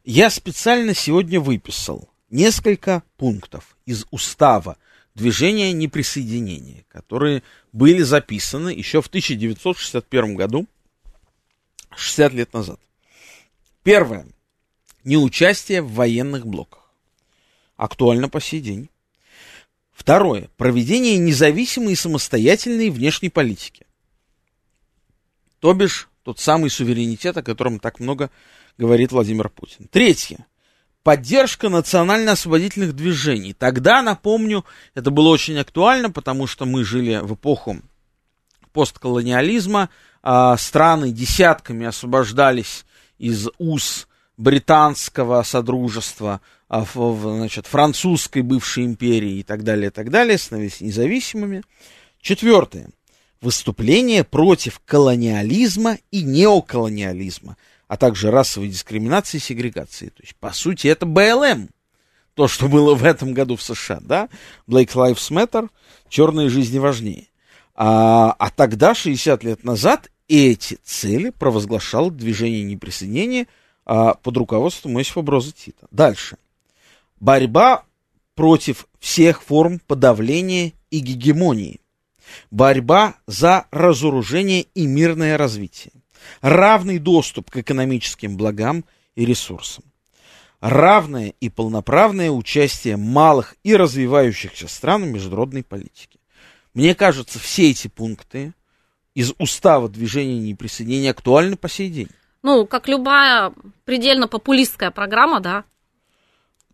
Я 0.08 0.30
специально 0.30 0.94
сегодня 0.94 1.40
выписал 1.40 2.08
несколько 2.30 3.02
пунктов 3.16 3.76
из 3.86 4.06
устава 4.12 4.78
движения 5.16 5.72
неприсоединения, 5.72 6.84
которые 6.86 7.42
были 7.72 8.02
записаны 8.02 8.68
еще 8.68 9.02
в 9.02 9.08
1961 9.08 10.36
году, 10.36 10.68
60 11.96 12.32
лет 12.34 12.52
назад. 12.52 12.78
Первое. 13.82 14.28
Неучастие 15.02 15.82
в 15.82 15.92
военных 15.94 16.46
блоках. 16.46 16.88
Актуально 17.76 18.28
по 18.28 18.40
сей 18.40 18.60
день. 18.60 18.88
Второе. 19.90 20.50
Проведение 20.56 21.18
независимой 21.18 21.94
и 21.94 21.96
самостоятельной 21.96 22.90
внешней 22.90 23.30
политики. 23.30 23.86
То 25.58 25.74
бишь, 25.74 26.08
тот 26.22 26.38
самый 26.38 26.70
суверенитет, 26.70 27.36
о 27.36 27.42
котором 27.42 27.80
так 27.80 27.98
много 27.98 28.30
говорит 28.78 29.12
Владимир 29.12 29.48
Путин. 29.48 29.88
Третье. 29.90 30.46
Поддержка 31.02 31.68
национально-освободительных 31.68 32.94
движений. 32.94 33.52
Тогда, 33.52 34.02
напомню, 34.02 34.64
это 34.94 35.10
было 35.10 35.28
очень 35.28 35.56
актуально, 35.58 36.10
потому 36.10 36.46
что 36.48 36.64
мы 36.66 36.84
жили 36.84 37.20
в 37.22 37.34
эпоху 37.34 37.78
постколониализма. 38.72 39.88
А, 40.22 40.56
страны 40.56 41.12
десятками 41.12 41.86
освобождались 41.86 42.84
из 43.18 43.48
уз 43.58 44.08
британского 44.36 45.44
содружества, 45.44 46.40
а, 46.68 46.84
значит, 46.84 47.68
французской 47.68 48.42
бывшей 48.42 48.84
империи 48.84 49.38
и 49.38 49.42
так 49.44 49.62
далее, 49.62 49.88
и 49.88 49.90
так 49.90 50.10
далее, 50.10 50.36
становились 50.36 50.80
независимыми. 50.80 51.62
Четвертое. 52.20 52.90
Выступление 53.40 54.24
против 54.24 54.80
колониализма 54.84 55.98
и 56.10 56.22
неоколониализма 56.22 57.56
а 57.88 57.96
также 57.96 58.30
расовой 58.30 58.68
дискриминации 58.68 59.38
и 59.38 59.40
сегрегации. 59.40 60.08
То 60.08 60.22
есть, 60.22 60.36
по 60.36 60.52
сути, 60.52 60.88
это 60.88 61.06
БЛМ. 61.06 61.68
То, 62.34 62.48
что 62.48 62.68
было 62.68 62.94
в 62.94 63.04
этом 63.04 63.32
году 63.32 63.56
в 63.56 63.62
США, 63.62 63.98
да? 64.02 64.28
Black 64.68 64.88
Lives 64.88 65.30
Matter, 65.30 65.70
черные 66.08 66.48
жизни 66.48 66.78
важнее. 66.78 67.28
А, 67.74 68.34
а 68.38 68.50
тогда, 68.50 68.94
60 68.94 69.42
лет 69.44 69.64
назад, 69.64 70.10
эти 70.28 70.78
цели 70.82 71.30
провозглашало 71.30 72.10
движение 72.10 72.62
неприсоединения 72.64 73.46
а, 73.84 74.14
под 74.14 74.36
руководством 74.36 74.98
Иосифа 74.98 75.22
Броза 75.22 75.52
Тита. 75.52 75.86
Дальше. 75.90 76.36
Борьба 77.20 77.84
против 78.34 78.86
всех 78.98 79.42
форм 79.42 79.80
подавления 79.86 80.72
и 80.90 80.98
гегемонии. 80.98 81.80
Борьба 82.50 83.14
за 83.26 83.66
разоружение 83.70 84.62
и 84.74 84.86
мирное 84.86 85.38
развитие 85.38 85.92
равный 86.40 86.98
доступ 86.98 87.50
к 87.50 87.56
экономическим 87.58 88.36
благам 88.36 88.84
и 89.14 89.24
ресурсам. 89.24 89.84
равное 90.60 91.34
и 91.40 91.48
полноправное 91.48 92.30
участие 92.30 92.96
малых 92.96 93.56
и 93.62 93.76
развивающихся 93.76 94.68
стран 94.68 95.04
в 95.04 95.08
международной 95.08 95.62
политике. 95.62 96.18
Мне 96.74 96.94
кажется, 96.94 97.38
все 97.38 97.70
эти 97.70 97.88
пункты 97.88 98.52
из 99.14 99.32
устава 99.38 99.88
движения 99.88 100.38
неприсоединения 100.40 101.10
актуальны 101.10 101.56
по 101.56 101.68
сей 101.68 101.88
день. 101.88 102.08
Ну, 102.42 102.66
как 102.66 102.86
любая 102.86 103.52
предельно 103.84 104.28
популистская 104.28 104.90
программа, 104.90 105.40
да. 105.40 105.64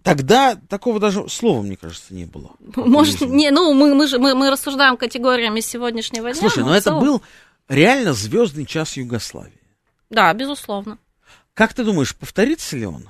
Тогда 0.03 0.57
такого 0.69 0.99
даже 0.99 1.29
слова, 1.29 1.63
мне 1.63 1.77
кажется, 1.77 2.13
не 2.13 2.25
было. 2.25 2.51
Может, 2.75 3.21
не, 3.21 3.51
ну, 3.53 3.73
мы, 3.73 3.95
мы, 3.95 4.09
же, 4.09 4.19
мы, 4.19 4.35
мы 4.35 4.51
рассуждаем 4.51 4.97
категориями 4.97 5.61
сегодняшнего 5.61 6.33
дня. 6.33 6.41
Слушай, 6.41 6.65
но, 6.65 6.71
но 6.71 6.75
это 6.75 6.85
целом... 6.87 7.01
был 7.05 7.23
реально 7.73 8.13
звездный 8.13 8.67
час 8.67 8.97
Югославии. 8.97 9.59
Да, 10.11 10.33
безусловно. 10.35 10.99
Как 11.55 11.75
ты 11.75 11.85
думаешь, 11.85 12.15
повторится 12.15 12.77
ли 12.77 12.87
он? 12.87 13.09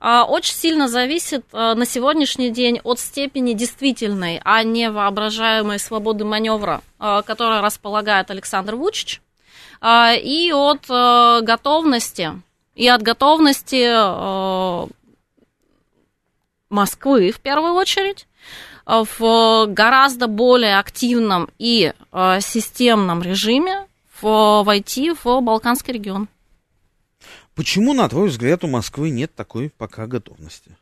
А, 0.00 0.24
очень 0.24 0.54
сильно 0.54 0.88
зависит 0.88 1.46
а, 1.52 1.74
на 1.74 1.86
сегодняшний 1.86 2.50
день 2.50 2.80
от 2.84 2.98
степени 2.98 3.54
действительной, 3.54 4.40
а 4.44 4.62
не 4.62 4.90
воображаемой 4.90 5.78
свободы 5.78 6.24
маневра, 6.24 6.82
а, 6.98 7.22
которой 7.22 7.60
располагает 7.60 8.30
Александр 8.30 8.74
Вучич, 8.76 9.20
и 9.82 10.50
от 10.54 10.86
готовности, 11.44 12.30
и 12.74 12.88
от 12.88 13.02
готовности 13.02 14.88
Москвы 16.70 17.32
в 17.32 17.40
первую 17.40 17.74
очередь 17.74 18.26
в 18.86 19.66
гораздо 19.66 20.26
более 20.26 20.78
активном 20.78 21.50
и 21.58 21.92
системном 22.40 23.20
режиме 23.20 23.86
войти 24.22 25.12
в 25.12 25.40
Балканский 25.40 25.94
регион. 25.94 26.28
Почему, 27.54 27.92
на 27.92 28.08
твой 28.08 28.28
взгляд, 28.28 28.64
у 28.64 28.68
Москвы 28.68 29.10
нет 29.10 29.34
такой 29.34 29.70
пока 29.70 30.06
готовности? 30.06 30.76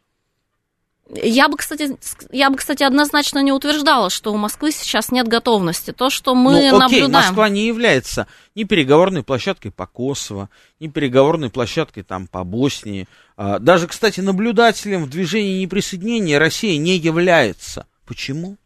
Я 1.14 1.48
бы, 1.48 1.58
кстати, 1.58 1.96
я 2.30 2.48
бы, 2.48 2.56
кстати, 2.56 2.82
однозначно 2.82 3.40
не 3.42 3.52
утверждала, 3.52 4.08
что 4.08 4.32
у 4.32 4.38
Москвы 4.38 4.72
сейчас 4.72 5.10
нет 5.10 5.28
готовности. 5.28 5.92
То, 5.92 6.08
что 6.08 6.34
мы 6.34 6.52
ну, 6.52 6.58
окей, 6.58 6.70
наблюдаем... 6.70 7.12
Москва 7.12 7.48
не 7.50 7.66
является 7.66 8.26
ни 8.54 8.64
переговорной 8.64 9.22
площадкой 9.22 9.72
по 9.72 9.86
Косово, 9.86 10.48
ни 10.80 10.88
переговорной 10.88 11.50
площадкой 11.50 12.02
там 12.02 12.28
по 12.28 12.44
Боснии. 12.44 13.08
А, 13.36 13.58
даже, 13.58 13.88
кстати, 13.88 14.20
наблюдателем 14.20 15.04
в 15.04 15.10
движении 15.10 15.60
неприсоединения 15.60 16.38
Россия 16.38 16.78
не 16.78 16.96
является. 16.96 17.86
Почему? 18.06 18.56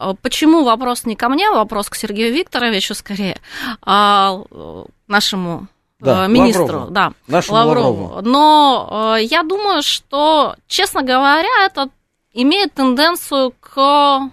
А, 0.00 0.14
почему 0.14 0.64
вопрос 0.64 1.04
не 1.04 1.14
ко 1.14 1.28
мне, 1.28 1.46
а 1.48 1.52
вопрос 1.52 1.90
к 1.90 1.94
Сергею 1.94 2.32
Викторовичу 2.32 2.94
скорее, 2.94 3.38
а 3.82 4.42
э, 4.50 4.84
нашему 5.08 5.66
да, 5.98 6.24
э, 6.24 6.28
министру, 6.28 6.64
Лаврову. 6.64 6.90
да, 6.90 7.12
Нашему 7.26 7.58
Лаврову. 7.58 8.02
Лаврову. 8.04 8.22
Но 8.22 9.16
э, 9.18 9.24
я 9.24 9.42
думаю, 9.42 9.82
что, 9.82 10.56
честно 10.66 11.02
говоря, 11.02 11.66
это 11.66 11.90
имеет 12.32 12.72
тенденцию 12.72 13.52
к 13.60 14.30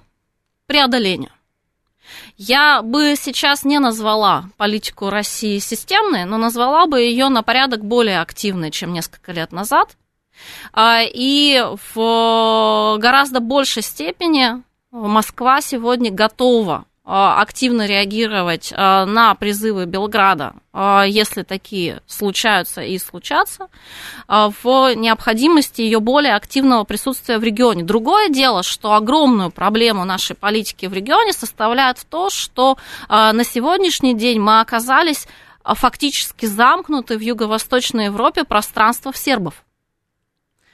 преодолению. 0.68 1.32
Я 2.38 2.82
бы 2.82 3.16
сейчас 3.20 3.66
не 3.66 3.80
назвала 3.80 4.46
политику 4.56 5.10
России 5.10 5.60
системной, 5.60 6.24
но 6.24 6.38
назвала 6.38 6.86
бы 6.86 7.02
ее 7.02 7.28
на 7.28 7.44
порядок 7.44 7.84
более 7.84 8.22
активной, 8.22 8.72
чем 8.72 8.94
несколько 8.94 9.34
лет 9.34 9.52
назад. 9.52 9.98
А, 10.72 11.02
и 11.04 11.62
в 11.94 12.98
гораздо 13.00 13.42
большей 13.42 13.84
степени 13.84 14.64
Москва 15.06 15.62
сегодня 15.62 16.12
готова 16.12 16.86
а, 17.10 17.42
активно 17.42 17.86
реагировать 17.86 18.74
а, 18.76 19.06
на 19.06 19.34
призывы 19.36 19.86
Белграда, 19.86 20.56
а, 20.74 21.04
если 21.04 21.44
такие 21.44 22.02
случаются 22.06 22.82
и 22.82 22.98
случатся, 22.98 23.70
в 24.28 24.94
необходимости 24.94 25.82
ее 25.82 26.02
более 26.02 26.36
активного 26.36 26.84
присутствия 26.84 27.38
в 27.38 27.44
регионе. 27.44 27.84
Другое 27.84 28.28
дело, 28.28 28.62
что 28.62 28.94
огромную 28.94 29.52
проблему 29.52 30.04
нашей 30.04 30.36
политики 30.36 30.86
в 30.86 30.94
регионе 30.94 31.32
составляет 31.32 32.06
то, 32.10 32.30
что 32.30 32.78
на 33.08 33.44
сегодняшний 33.46 34.14
день 34.14 34.40
мы 34.40 34.60
оказались 34.60 35.28
фактически 35.64 36.46
замкнуты 36.46 37.18
в 37.18 37.22
Юго-Восточной 37.22 38.06
Европе 38.06 38.44
пространство 38.44 39.14
сербов. 39.16 39.64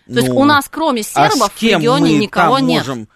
То 0.07 0.13
ну, 0.13 0.19
есть 0.19 0.29
у 0.31 0.43
нас, 0.45 0.67
кроме 0.67 1.03
сербов, 1.03 1.43
а 1.43 1.49
в 1.49 1.61
регионе 1.61 2.17
никого 2.17 2.57
нет. 2.57 2.87
Можем 2.87 3.07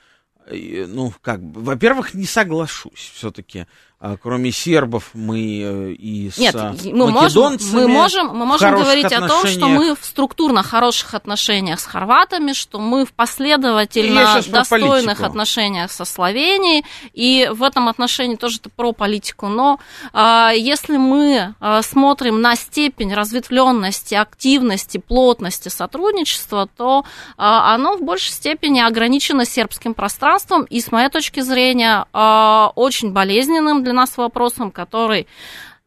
ну, 0.49 1.13
как 1.21 1.43
бы, 1.43 1.61
во-первых, 1.61 2.13
не 2.13 2.25
соглашусь 2.25 3.11
все-таки. 3.13 3.67
А, 3.99 4.15
кроме 4.15 4.51
сербов 4.51 5.09
мы 5.15 5.39
э, 5.39 5.91
и 5.93 6.29
с 6.29 6.37
Нет, 6.37 6.53
мы 6.85 7.09
можем, 7.09 7.57
мы 7.73 7.87
можем, 7.87 8.27
мы 8.27 8.45
можем 8.45 8.75
говорить 8.75 9.05
отношениях. 9.05 9.31
о 9.31 9.41
том, 9.41 9.47
что 9.47 9.67
мы 9.69 9.95
в 9.95 10.05
структурно 10.05 10.61
хороших 10.61 11.15
отношениях 11.15 11.79
с 11.79 11.85
хорватами, 11.85 12.53
что 12.53 12.79
мы 12.79 13.07
в 13.07 13.13
последовательно 13.13 14.39
достойных 14.47 15.21
отношениях 15.21 15.91
со 15.91 16.05
Словенией, 16.05 16.85
и 17.13 17.49
в 17.51 17.63
этом 17.63 17.89
отношении 17.89 18.35
тоже 18.35 18.57
это 18.59 18.69
про 18.69 18.91
политику. 18.91 19.47
Но 19.47 19.79
а, 20.13 20.51
если 20.51 20.97
мы 20.97 21.55
а, 21.59 21.81
смотрим 21.81 22.39
на 22.39 22.55
степень 22.55 23.15
разветвленности, 23.15 24.13
активности, 24.13 24.99
плотности 24.99 25.69
сотрудничества, 25.69 26.69
то 26.77 27.03
а, 27.35 27.73
оно 27.73 27.97
в 27.97 28.03
большей 28.03 28.31
степени 28.31 28.79
ограничено 28.79 29.43
сербским 29.43 29.95
пространством, 29.95 30.65
и 30.65 30.81
с 30.81 30.91
моей 30.91 31.09
точки 31.09 31.39
зрения 31.39 32.05
а, 32.13 32.71
очень 32.75 33.11
болезненным 33.11 33.86
для 33.87 33.93
нас 33.93 34.17
вопросом, 34.17 34.71
который 34.71 35.27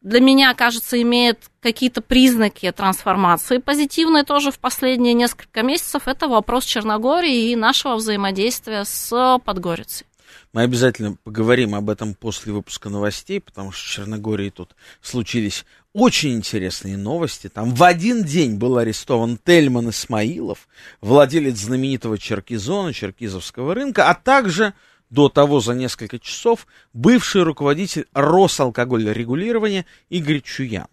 для 0.00 0.20
меня, 0.20 0.54
кажется, 0.54 1.00
имеет 1.02 1.50
какие-то 1.60 2.00
признаки 2.00 2.72
трансформации 2.72 3.58
позитивные 3.58 4.24
тоже 4.24 4.50
в 4.50 4.58
последние 4.58 5.12
несколько 5.12 5.62
месяцев. 5.62 6.08
Это 6.08 6.26
вопрос 6.26 6.64
Черногории 6.64 7.50
и 7.50 7.56
нашего 7.56 7.96
взаимодействия 7.96 8.84
с 8.84 9.38
Подгорицей. 9.44 10.06
Мы 10.52 10.62
обязательно 10.62 11.16
поговорим 11.22 11.74
об 11.74 11.90
этом 11.90 12.14
после 12.14 12.52
выпуска 12.52 12.88
новостей, 12.88 13.40
потому 13.40 13.72
что 13.72 13.86
в 13.86 13.90
Черногории 13.92 14.50
тут 14.50 14.74
случились 15.02 15.64
очень 15.92 16.34
интересные 16.34 16.96
новости. 16.96 17.48
Там 17.48 17.74
в 17.74 17.82
один 17.82 18.24
день 18.24 18.56
был 18.56 18.78
арестован 18.78 19.38
Тельман 19.44 19.90
Исмаилов, 19.90 20.66
владелец 21.00 21.58
знаменитого 21.58 22.16
Черкизона, 22.16 22.92
Черкизовского 22.92 23.74
рынка, 23.74 24.08
а 24.08 24.14
также 24.14 24.72
до 25.10 25.28
того 25.28 25.60
за 25.60 25.74
несколько 25.74 26.18
часов 26.18 26.66
бывший 26.92 27.42
руководитель 27.42 28.06
Росалкогольрегулирования 28.14 29.84
Игорь 30.08 30.40
Чуян. 30.40 30.86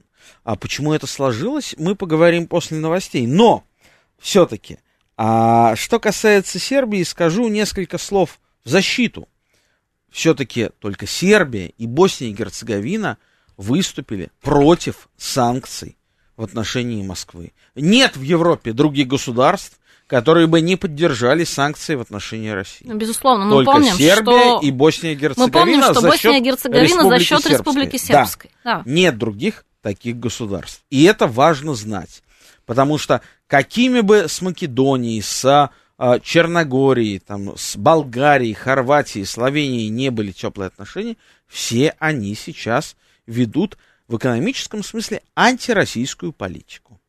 А 0.44 0.56
почему 0.56 0.94
это 0.94 1.08
сложилось, 1.08 1.76
мы 1.78 1.96
поговорим 1.96 2.48
после 2.48 2.78
новостей. 2.78 3.28
Но 3.28 3.64
все-таки, 4.20 4.80
а, 5.16 5.76
что 5.76 6.00
касается 6.00 6.60
Сербии, 6.60 7.04
скажу 7.04 7.48
несколько 7.48 7.98
слов 7.98 8.40
в 8.64 8.70
защиту. 8.70 9.30
Все-таки 10.10 10.70
только 10.80 11.06
Сербия 11.06 11.68
и 11.78 11.86
Босния 11.86 12.30
и 12.30 12.34
Герцеговина 12.34 13.18
выступили 13.56 14.32
против 14.42 15.10
санкций 15.18 15.98
в 16.36 16.44
отношении 16.44 17.04
Москвы. 17.04 17.54
Нет 17.76 18.16
в 18.16 18.22
Европе 18.22 18.74
других 18.74 19.08
государств, 19.08 19.80
которые 20.08 20.48
бы 20.48 20.62
не 20.62 20.78
поддержали 20.78 21.44
санкции 21.44 21.96
в 21.96 22.02
отношении 22.02 22.50
России. 22.50 22.86
Ну, 22.88 22.96
безусловно, 22.96 23.46
мы 23.46 23.52
Только 23.52 23.72
помним, 23.74 23.96
Сербия 23.96 24.58
что... 24.58 24.60
и 24.62 24.72
Босния 24.72 25.12
и 25.12 25.16
Герцеговина 25.16 25.46
Мы 25.46 25.52
помним, 25.52 25.84
что 25.84 26.02
Босния 26.02 26.38
и 26.38 26.42
Герцеговина 26.42 27.10
за 27.10 27.20
счет 27.20 27.46
Республики 27.46 27.98
Сербской. 27.98 28.52
Да. 28.64 28.78
да. 28.78 28.84
Нет 28.86 29.18
других 29.18 29.66
таких 29.82 30.18
государств. 30.18 30.82
И 30.90 31.04
это 31.04 31.28
важно 31.28 31.76
знать. 31.76 32.24
Потому 32.66 32.98
что 32.98 33.22
какими 33.48 34.00
бы 34.00 34.28
с 34.30 34.42
Македонией, 34.42 35.22
с 35.22 35.72
э, 36.00 36.20
Черногорией, 36.24 37.20
там, 37.20 37.58
с 37.58 37.76
Болгарией, 37.76 38.54
Хорватией, 38.54 39.26
Словенией 39.26 39.90
не 39.90 40.10
были 40.10 40.32
теплые 40.32 40.68
отношения, 40.68 41.18
все 41.48 41.96
они 42.00 42.34
сейчас 42.36 42.96
ведут 43.26 43.78
в 44.08 44.18
экономическом 44.18 44.84
смысле 44.84 45.22
антироссийскую 45.36 46.32
политику. 46.32 47.00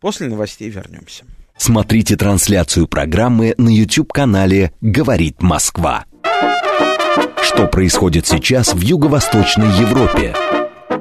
После 0.00 0.28
новостей 0.28 0.68
вернемся. 0.70 1.24
Смотрите 1.56 2.16
трансляцию 2.16 2.88
программы 2.88 3.54
на 3.56 3.68
YouTube-канале 3.68 4.72
«Говорит 4.80 5.42
Москва». 5.42 6.04
Что 7.42 7.66
происходит 7.66 8.26
сейчас 8.26 8.74
в 8.74 8.80
Юго-Восточной 8.80 9.70
Европе? 9.78 10.34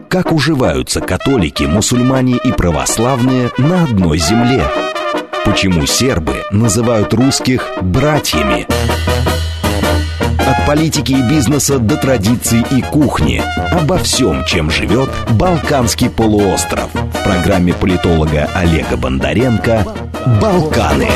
Как 0.09 0.31
уживаются 0.31 0.99
католики, 0.99 1.63
мусульмане 1.63 2.37
и 2.43 2.51
православные 2.51 3.51
на 3.57 3.83
одной 3.85 4.17
земле? 4.17 4.63
Почему 5.45 5.85
сербы 5.85 6.43
называют 6.51 7.13
русских 7.13 7.71
«братьями»? 7.81 8.67
От 10.45 10.65
политики 10.67 11.13
и 11.13 11.29
бизнеса 11.29 11.79
до 11.79 11.95
традиций 11.95 12.65
и 12.71 12.81
кухни. 12.81 13.41
Обо 13.71 13.97
всем, 13.99 14.43
чем 14.45 14.69
живет 14.69 15.09
Балканский 15.31 16.09
полуостров. 16.09 16.89
В 16.93 17.23
программе 17.23 17.73
политолога 17.73 18.49
Олега 18.53 18.97
Бондаренко 18.97 20.00
«Балканы». 20.25 21.07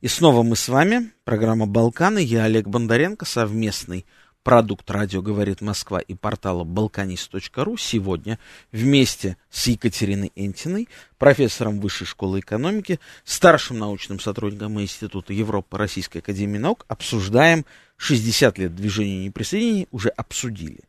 И 0.00 0.08
снова 0.08 0.42
мы 0.42 0.56
с 0.56 0.68
вами. 0.68 1.12
Программа 1.24 1.66
«Балканы». 1.66 2.20
Я 2.20 2.44
Олег 2.44 2.66
Бондаренко, 2.66 3.26
совместный 3.26 4.06
продукт 4.42 4.90
«Радио 4.90 5.20
говорит 5.20 5.60
Москва» 5.60 6.00
и 6.00 6.14
портала 6.14 6.64
balkanist.ru 6.64 7.76
сегодня 7.78 8.38
вместе 8.72 9.36
с 9.50 9.66
Екатериной 9.66 10.32
Энтиной, 10.34 10.88
профессором 11.18 11.80
Высшей 11.80 12.06
школы 12.06 12.40
экономики, 12.40 12.98
старшим 13.24 13.78
научным 13.78 14.18
сотрудником 14.18 14.80
Института 14.80 15.32
Европы 15.32 15.76
Российской 15.76 16.18
Академии 16.18 16.58
Наук 16.58 16.86
обсуждаем 16.88 17.66
60 17.96 18.58
лет 18.58 18.74
движения 18.74 19.24
неприсоединения, 19.24 19.86
уже 19.90 20.08
обсудили, 20.08 20.80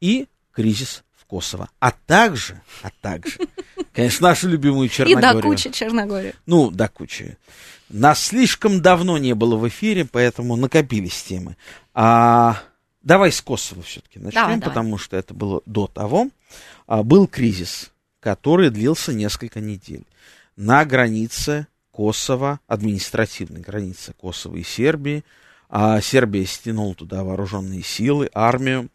и 0.00 0.28
кризис 0.52 1.02
Косово, 1.32 1.70
а 1.80 1.92
также, 1.92 2.60
а 2.82 2.90
также, 3.00 3.38
конечно, 3.94 4.28
нашу 4.28 4.50
любимую 4.50 4.90
Черногорию. 4.90 5.30
И 5.38 5.42
до 5.42 5.48
кучи 5.48 5.70
Черногорию. 5.70 6.34
Ну, 6.44 6.70
до 6.70 6.88
кучи. 6.88 7.38
Нас 7.88 8.22
слишком 8.22 8.82
давно 8.82 9.16
не 9.16 9.34
было 9.34 9.56
в 9.56 9.66
эфире, 9.66 10.04
поэтому 10.04 10.56
накопились 10.56 11.22
темы. 11.22 11.56
А, 11.94 12.60
давай 13.00 13.32
с 13.32 13.40
Косово 13.40 13.80
все-таки 13.82 14.18
начнем, 14.18 14.42
Давай, 14.42 14.56
давай. 14.56 14.68
потому 14.68 14.98
что 14.98 15.16
это 15.16 15.32
было 15.32 15.62
до 15.64 15.86
того. 15.86 16.28
А, 16.86 17.02
был 17.02 17.26
кризис, 17.26 17.92
который 18.20 18.68
длился 18.68 19.14
несколько 19.14 19.60
недель. 19.60 20.04
На 20.56 20.84
границе 20.84 21.66
Косово, 21.92 22.60
административной 22.66 23.62
границе 23.62 24.12
Косово 24.12 24.56
и 24.56 24.64
Сербии, 24.64 25.24
а 25.70 25.98
Сербия 26.02 26.44
стянула 26.44 26.94
туда 26.94 27.24
вооруженные 27.24 27.82
силы, 27.82 28.28
армию. 28.34 28.90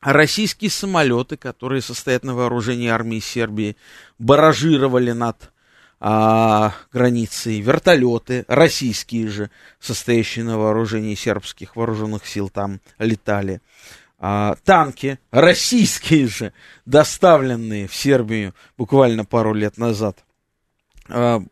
Российские 0.00 0.70
самолеты, 0.70 1.36
которые 1.36 1.82
состоят 1.82 2.22
на 2.22 2.34
вооружении 2.34 2.88
армии 2.88 3.18
Сербии, 3.18 3.76
баражировали 4.18 5.10
над 5.10 5.50
а, 6.00 6.72
границей, 6.92 7.60
вертолеты, 7.60 8.44
российские 8.46 9.26
же, 9.28 9.50
состоящие 9.80 10.44
на 10.44 10.56
вооружении 10.56 11.16
сербских 11.16 11.74
вооруженных 11.74 12.26
сил, 12.26 12.48
там 12.48 12.80
летали. 13.00 13.60
А, 14.20 14.56
танки, 14.64 15.18
российские 15.32 16.28
же, 16.28 16.52
доставленные 16.86 17.88
в 17.88 17.94
Сербию 17.94 18.54
буквально 18.76 19.24
пару 19.24 19.52
лет 19.52 19.78
назад, 19.78 20.24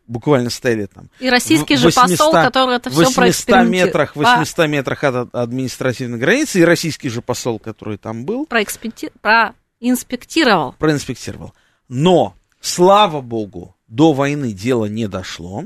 буквально 0.06 0.50
стояли 0.50 0.86
там. 0.86 1.08
И 1.18 1.30
российский 1.30 1.76
В 1.76 1.80
же 1.80 1.86
посол, 1.86 2.32
800 2.32 2.34
который 2.34 2.76
это 2.76 2.90
все 2.90 3.06
800 3.06 3.66
метрах, 3.66 4.16
800 4.16 4.68
метрах 4.68 5.04
от 5.04 5.34
административной 5.34 6.18
границы, 6.18 6.60
и 6.60 6.64
российский 6.64 7.08
же 7.08 7.22
посол, 7.22 7.58
который 7.58 7.96
там 7.96 8.24
был, 8.24 8.46
проинспектировал. 8.46 10.74
проинспектировал. 10.78 11.54
Но, 11.88 12.34
слава 12.60 13.20
богу, 13.20 13.76
до 13.88 14.12
войны 14.12 14.52
дело 14.52 14.86
не 14.86 15.08
дошло. 15.08 15.64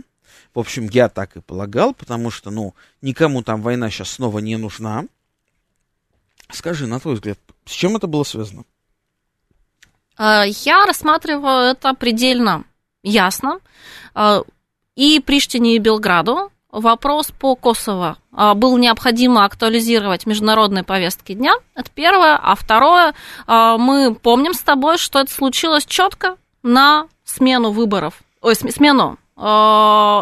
В 0.55 0.59
общем, 0.59 0.88
я 0.88 1.09
так 1.09 1.37
и 1.37 1.40
полагал, 1.40 1.94
потому 1.94 2.31
что, 2.31 2.50
ну, 2.50 2.74
никому 3.03 3.42
там 3.42 3.62
война 3.62 3.90
сейчас 3.90 4.11
снова 4.11 4.40
не 4.40 4.57
нужна. 4.57 5.05
Скажи, 6.50 6.87
на 6.87 6.98
твой 6.98 7.14
взгляд, 7.14 7.38
с 7.64 7.70
чем 7.70 7.96
это 7.96 8.09
было 8.09 8.24
связано? 8.24 8.64
А, 10.16 10.44
Я 10.44 10.87
рассматриваю 10.87 11.70
это 11.70 11.94
предельно 11.94 12.64
ясно. 13.02 13.58
А, 14.14 14.42
И 14.96 15.20
Приштине, 15.20 15.76
и 15.76 15.78
Белграду 15.78 16.50
вопрос 16.70 17.32
по 17.38 17.56
Косово 17.56 18.16
а, 18.32 18.54
был 18.54 18.76
необходимо 18.78 19.44
актуализировать 19.44 20.24
в 20.24 20.26
международной 20.26 20.82
повестке 20.84 21.34
дня. 21.34 21.54
Это 21.74 21.90
первое. 21.94 22.36
А 22.42 22.54
второе, 22.54 23.14
а, 23.46 23.76
мы 23.78 24.14
помним 24.14 24.52
с 24.54 24.60
тобой, 24.60 24.98
что 24.98 25.20
это 25.20 25.32
случилось 25.32 25.86
четко 25.86 26.36
на 26.62 27.06
смену 27.24 27.70
выборов, 27.70 28.14
ой, 28.42 28.54
см- 28.54 28.74
смену, 28.76 29.16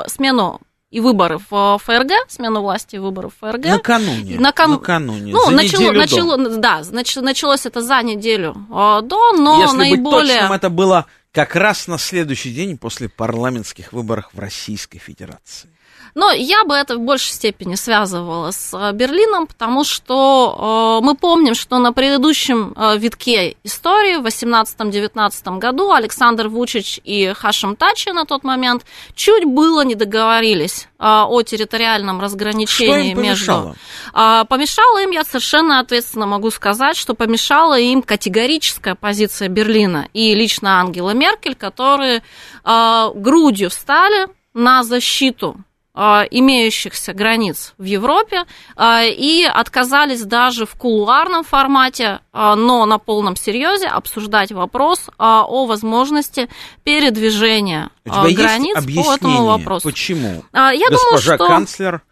смену 0.09 0.61
и 0.91 1.01
выборы 1.01 1.39
в 1.51 1.79
ФРГ, 1.85 2.11
смену 2.29 2.63
власти 2.63 2.97
и 2.97 2.99
выборы 2.99 3.29
в 3.29 3.35
ФРГ. 3.41 3.67
Накануне. 3.67 4.37
Накану- 4.39 4.75
Накануне. 4.79 5.33
Ну, 5.33 5.45
за 5.47 5.51
начало, 5.51 5.81
неделю 5.83 5.95
до. 5.95 5.99
начало, 6.01 6.37
да, 6.59 6.81
нач- 6.93 7.21
началось 7.21 7.67
это 7.67 7.81
за 7.83 8.03
неделю 8.03 8.55
до, 8.71 9.33
но 9.37 9.61
Если 9.61 9.77
быть 9.77 9.91
наиболее... 9.91 10.35
точным, 10.39 10.53
это 10.53 10.71
было 10.71 11.05
как 11.39 11.55
раз 11.55 11.87
на 11.87 11.99
следующий 11.99 12.53
день 12.53 12.77
после 12.77 13.09
парламентских 13.09 13.93
выборов 13.93 14.29
в 14.33 14.41
Российской 14.41 14.99
Федерации. 14.99 15.71
Но 16.19 16.33
я 16.33 16.65
бы 16.65 16.75
это 16.75 16.97
в 16.97 17.01
большей 17.01 17.31
степени 17.33 17.77
связывала 17.77 18.51
с 18.51 18.77
э, 18.77 18.93
Берлином, 18.93 19.47
потому 19.47 19.85
что 19.85 20.99
э, 21.01 21.05
мы 21.07 21.15
помним, 21.15 21.55
что 21.55 21.79
на 21.79 21.93
предыдущем 21.93 22.75
э, 22.75 22.99
витке 22.99 23.57
истории 23.63 24.17
в 24.17 24.27
18-19 24.27 25.59
году 25.59 25.93
Александр 25.93 26.49
Вучич 26.49 26.99
и 27.05 27.33
Хашим 27.37 27.77
Тачи 27.77 28.09
на 28.09 28.25
тот 28.25 28.43
момент 28.43 28.85
чуть 29.15 29.45
было 29.45 29.83
не 29.83 29.95
договорились 29.95 30.89
о 30.99 31.41
территориальном 31.43 32.17
Что 32.17 32.25
разграничении 32.25 33.13
им 33.13 33.19
помешало? 33.19 33.65
между... 33.67 33.77
А, 34.13 34.45
Помешало 34.47 35.01
им, 35.01 35.13
я 35.13 35.23
совершенно 35.23 35.79
ответственно 35.79 36.27
могу 36.27 36.51
сказать, 36.51 36.97
что 36.97 37.15
помешала 37.15 37.79
им 37.79 38.03
категорическая 38.03 38.97
позиция 38.97 39.47
Берлина 39.47 40.09
и 40.13 40.35
лично 40.35 40.81
Ангела 40.81 41.11
Меркель, 41.11 41.55
которые 41.55 42.25
грудью 42.65 43.71
встали 43.71 44.27
на 44.53 44.83
защиту 44.83 45.57
имеющихся 45.95 47.13
границ 47.13 47.75
в 47.77 47.83
Европе 47.85 48.45
а, 48.77 49.03
и 49.05 49.43
отказались 49.43 50.23
даже 50.23 50.65
в 50.65 50.75
кулуарном 50.75 51.43
формате, 51.45 52.21
а, 52.33 52.55
но 52.55 52.87
на 52.87 52.99
полном 52.99 53.35
серьезе 53.35 53.89
обсуждать 53.89 54.53
вопрос 54.53 55.11
а, 55.19 55.45
о 55.45 55.67
возможности 55.67 56.49
передвижения 56.85 57.91
а, 58.09 58.29
границ 58.29 58.77
по 58.77 59.15
этому 59.15 59.47
вопросу. 59.47 59.89
почему 59.89 60.45
А, 60.53 60.73
Я 60.73 60.87
думаю, 60.89 61.13
госпожа 61.13 61.35
что... 61.35 61.47
канцлер 61.47 62.03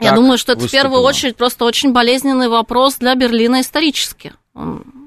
Я 0.00 0.12
думаю, 0.12 0.38
что 0.38 0.52
это 0.52 0.66
в 0.66 0.70
первую 0.70 1.02
выступила? 1.02 1.08
очередь 1.08 1.36
просто 1.36 1.64
очень 1.64 1.92
болезненный 1.92 2.48
вопрос 2.48 2.96
для 2.96 3.14
Берлина 3.14 3.60
исторически. 3.62 4.32
Он 4.54 5.03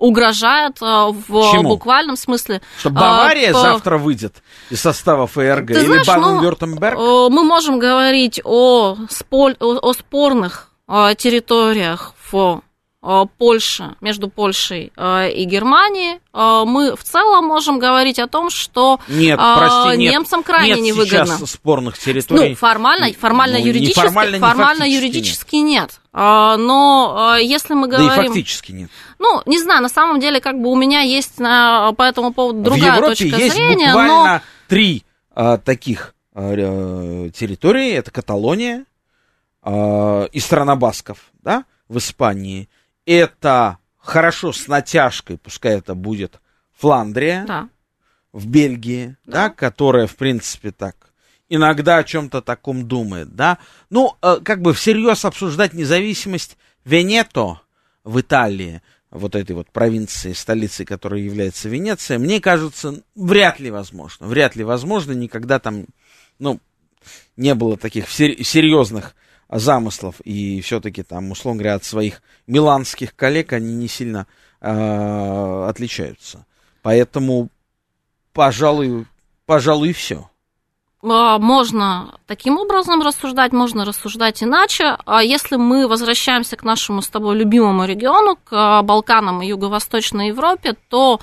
угрожает 0.00 0.78
а, 0.80 1.08
в 1.12 1.52
Чему? 1.52 1.68
буквальном 1.68 2.16
смысле. 2.16 2.60
Что 2.78 2.88
а, 2.88 2.92
Бавария 2.92 3.52
по- 3.52 3.60
завтра 3.60 3.98
выйдет 3.98 4.42
из 4.70 4.80
состава 4.80 5.26
ФРГ 5.28 5.68
Ты 5.68 5.72
или 5.74 5.86
знаешь, 5.86 6.06
ну, 6.06 6.14
Баден-Вюртемберг? 6.40 6.98
э, 6.98 7.28
Мы 7.30 7.44
можем 7.44 7.78
говорить 7.78 8.40
о, 8.44 8.96
спол- 9.08 9.56
о- 9.60 9.92
спорных 9.92 10.70
территориях 11.16 12.14
в 12.32 12.62
а, 13.02 13.24
Польше, 13.24 13.96
между 14.00 14.28
Польшей 14.28 14.92
а, 14.96 15.26
и 15.26 15.44
Германией. 15.44 16.20
А, 16.32 16.64
Мы 16.64 16.94
в 16.94 17.02
целом 17.02 17.46
можем 17.46 17.78
говорить 17.78 18.18
о 18.18 18.26
том, 18.26 18.50
что 18.50 19.00
Нет, 19.08 19.38
прости, 19.38 19.96
нет. 19.96 20.12
немцам 20.12 20.42
крайне 20.42 20.74
нет 20.74 20.96
невыгодно. 20.96 21.38
сейчас 21.38 21.50
спорных 21.50 21.98
территорий. 21.98 22.50
Ну, 22.50 22.56
формально, 22.56 23.12
формально 23.12 23.58
Ну, 23.58 23.64
юридически, 23.64 24.00
формально, 24.00 24.38
формально 24.38 24.84
юридически 24.84 25.56
нет. 25.56 26.00
А, 26.12 26.56
Но 26.56 27.36
если 27.40 27.74
мы 27.74 27.88
Да 27.88 27.96
и 27.96 28.00
говорим... 28.00 28.32
фактически 28.32 28.72
нет. 28.72 28.90
Ну, 29.18 29.42
не 29.46 29.58
знаю, 29.58 29.82
на 29.82 29.88
самом 29.88 30.20
деле, 30.20 30.40
как 30.40 30.60
бы 30.60 30.70
у 30.70 30.76
меня 30.76 31.00
есть 31.00 31.38
на, 31.38 31.92
по 31.92 32.02
этому 32.02 32.32
поводу 32.32 32.62
другая 32.62 32.92
в 32.92 32.96
Европе 32.96 33.14
точка 33.16 33.36
есть 33.38 33.54
зрения, 33.54 33.86
буквально 33.86 34.34
но 34.34 34.40
три 34.68 35.04
а, 35.34 35.56
таких 35.56 36.14
а, 36.34 36.52
э, 36.54 37.30
территории. 37.30 37.92
Это 37.92 38.10
Каталония 38.10 38.84
а, 39.62 40.24
и 40.24 40.40
страна 40.40 40.76
Басков, 40.76 41.18
да, 41.42 41.64
в 41.88 41.98
Испании. 41.98 42.68
Это 43.10 43.78
хорошо 43.98 44.52
с 44.52 44.68
натяжкой, 44.68 45.36
пускай 45.36 45.76
это 45.76 45.96
будет 45.96 46.40
Фландрия 46.78 47.44
да. 47.44 47.68
в 48.32 48.46
Бельгии, 48.46 49.16
да. 49.26 49.48
Да. 49.48 49.50
которая, 49.50 50.06
в 50.06 50.14
принципе, 50.14 50.70
так 50.70 51.10
иногда 51.48 51.96
о 51.96 52.04
чем-то 52.04 52.40
таком 52.40 52.86
думает, 52.86 53.34
да. 53.34 53.58
Ну, 53.90 54.16
э, 54.22 54.36
как 54.44 54.62
бы 54.62 54.72
всерьез 54.74 55.24
обсуждать 55.24 55.72
независимость 55.72 56.56
Венето 56.84 57.60
в 58.04 58.20
Италии, 58.20 58.80
вот 59.10 59.34
этой 59.34 59.56
вот 59.56 59.72
провинции, 59.72 60.32
столицей, 60.32 60.86
которая 60.86 61.20
является 61.20 61.68
Венеция, 61.68 62.20
мне 62.20 62.40
кажется, 62.40 63.02
вряд 63.16 63.58
ли 63.58 63.72
возможно. 63.72 64.28
Вряд 64.28 64.54
ли 64.54 64.62
возможно, 64.62 65.10
никогда 65.10 65.58
там, 65.58 65.86
ну, 66.38 66.60
не 67.36 67.56
было 67.56 67.76
таких 67.76 68.08
сер- 68.08 68.40
серьезных 68.44 69.16
замыслов, 69.50 70.20
и 70.22 70.60
все-таки 70.60 71.02
там, 71.02 71.30
условно 71.30 71.60
говоря, 71.60 71.74
от 71.74 71.84
своих 71.84 72.22
миланских 72.46 73.14
коллег 73.16 73.52
они 73.52 73.74
не 73.74 73.88
сильно 73.88 74.26
э, 74.60 75.66
отличаются. 75.68 76.46
Поэтому, 76.82 77.50
пожалуй, 78.32 79.06
пожалуй, 79.46 79.92
все. 79.92 80.29
А, 81.02 81.38
Можно 81.38 82.18
таким 82.26 82.58
образом 82.58 83.00
рассуждать, 83.02 83.52
можно 83.52 83.84
рассуждать 83.84 84.42
иначе. 84.42 84.96
А 85.06 85.22
Если 85.22 85.56
мы 85.56 85.88
возвращаемся 85.88 86.56
к 86.56 86.62
нашему 86.62 87.00
с 87.00 87.08
тобой 87.08 87.36
любимому 87.36 87.84
региону, 87.86 88.36
к 88.36 88.52
а, 88.52 88.82
Балканам 88.82 89.42
и 89.42 89.46
Юго-Восточной 89.46 90.28
Европе, 90.28 90.76
то, 90.88 91.20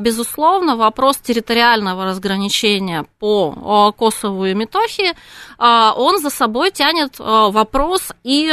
безусловно, 0.00 0.76
вопрос 0.76 1.18
территориального 1.18 2.04
разграничения 2.04 3.06
по 3.18 3.92
Косову 3.96 4.46
и 4.46 4.54
Метохии, 4.54 5.14
он 5.58 6.18
за 6.18 6.30
собой 6.30 6.70
тянет 6.70 7.18
вопрос 7.18 8.12
и 8.22 8.52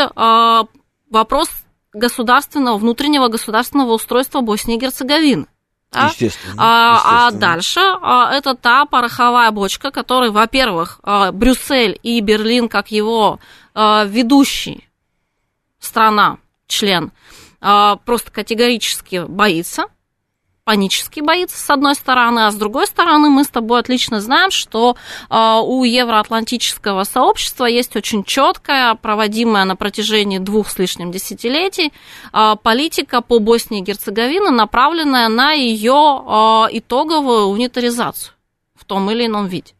вопрос 1.10 1.50
государственного, 1.94 2.78
внутреннего 2.78 3.28
государственного 3.28 3.94
устройства 3.94 4.42
Боснии 4.42 4.78
и 4.78 4.80
Герцеговины. 4.80 5.48
Да? 5.94 6.08
Естественно. 6.08 6.56
А, 6.58 7.02
а 7.04 7.26
естественно. 7.28 7.40
дальше 7.40 7.80
а, 8.02 8.34
это 8.34 8.56
та 8.56 8.86
пороховая 8.86 9.52
бочка, 9.52 9.92
которой, 9.92 10.32
во-первых, 10.32 11.00
а, 11.04 11.32
Брюссель 11.32 12.00
и 12.04 12.20
Берлин, 12.20 12.68
как 12.68 12.92
его 12.92 13.40
а, 13.74 14.06
ведущий 14.06 14.90
страна 15.80 16.38
член 16.68 17.12
просто 17.60 18.30
категорически 18.30 19.26
боится 19.26 19.86
панически 20.64 21.20
боится, 21.20 21.58
с 21.58 21.70
одной 21.70 21.96
стороны, 21.96 22.46
а 22.46 22.52
с 22.52 22.56
другой 22.56 22.88
стороны, 22.88 23.30
мы 23.30 23.44
с 23.44 23.50
тобой 23.50 23.80
отлично 23.80 24.22
знаем, 24.22 24.50
что 24.50 24.96
э, 25.30 25.60
у 25.62 25.84
евроатлантического 25.84 27.04
сообщества 27.04 27.66
есть 27.66 27.96
очень 27.96 28.24
четкая, 28.24 28.96
проводимая 28.96 29.66
на 29.66 29.76
протяжении 29.76 30.38
двух 30.38 30.70
с 30.70 30.78
лишним 30.78 31.12
десятилетий 31.12 31.92
э, 32.32 32.56
политика 32.62 33.22
по 33.22 33.40
Боснии 33.40 33.82
и 33.82 33.84
Герцеговине, 33.84 34.52
направленная 34.52 35.28
на 35.28 35.52
ее 35.52 35.92
э, 35.92 36.78
итоговую 36.78 37.48
унитаризацию 37.48 38.34
в 38.74 38.86
том 38.86 39.12
или 39.12 39.26
ином 39.26 39.48
виде. 39.48 39.74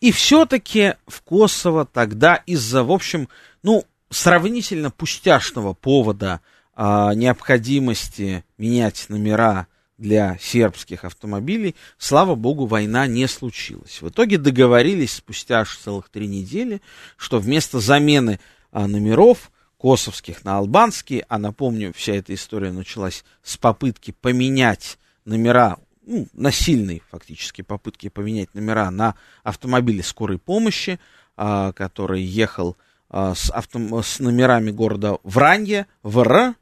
И 0.00 0.12
все-таки 0.12 0.94
в 1.08 1.22
Косово 1.22 1.84
тогда 1.84 2.36
из-за, 2.46 2.84
в 2.84 2.92
общем, 2.92 3.28
ну, 3.64 3.84
сравнительно 4.10 4.92
пустяшного 4.92 5.74
повода 5.74 6.40
а, 6.80 7.12
необходимости 7.12 8.44
менять 8.56 9.06
номера 9.08 9.66
для 9.98 10.38
сербских 10.38 11.04
автомобилей, 11.04 11.74
слава 11.98 12.36
богу, 12.36 12.66
война 12.66 13.08
не 13.08 13.26
случилась. 13.26 14.00
В 14.00 14.10
итоге 14.10 14.38
договорились 14.38 15.14
спустя 15.14 15.62
аж 15.62 15.76
целых 15.76 16.08
три 16.08 16.28
недели, 16.28 16.80
что 17.16 17.40
вместо 17.40 17.80
замены 17.80 18.38
а, 18.70 18.86
номеров 18.86 19.50
косовских 19.76 20.44
на 20.44 20.58
албанские, 20.58 21.26
а 21.28 21.40
напомню, 21.40 21.92
вся 21.96 22.14
эта 22.14 22.32
история 22.32 22.70
началась 22.70 23.24
с 23.42 23.56
попытки 23.56 24.12
поменять 24.12 24.98
номера, 25.24 25.78
ну, 26.06 26.28
насильной 26.32 27.02
фактически 27.10 27.62
попытки 27.62 28.08
поменять 28.08 28.54
номера 28.54 28.92
на 28.92 29.16
автомобиле 29.42 30.04
скорой 30.04 30.38
помощи, 30.38 31.00
а, 31.36 31.72
который 31.72 32.22
ехал 32.22 32.76
с, 33.10 33.50
авто, 33.50 34.02
с 34.02 34.20
номерами 34.20 34.70
города 34.70 35.18
Вранье, 35.24 35.86
ВР, 36.02 36.54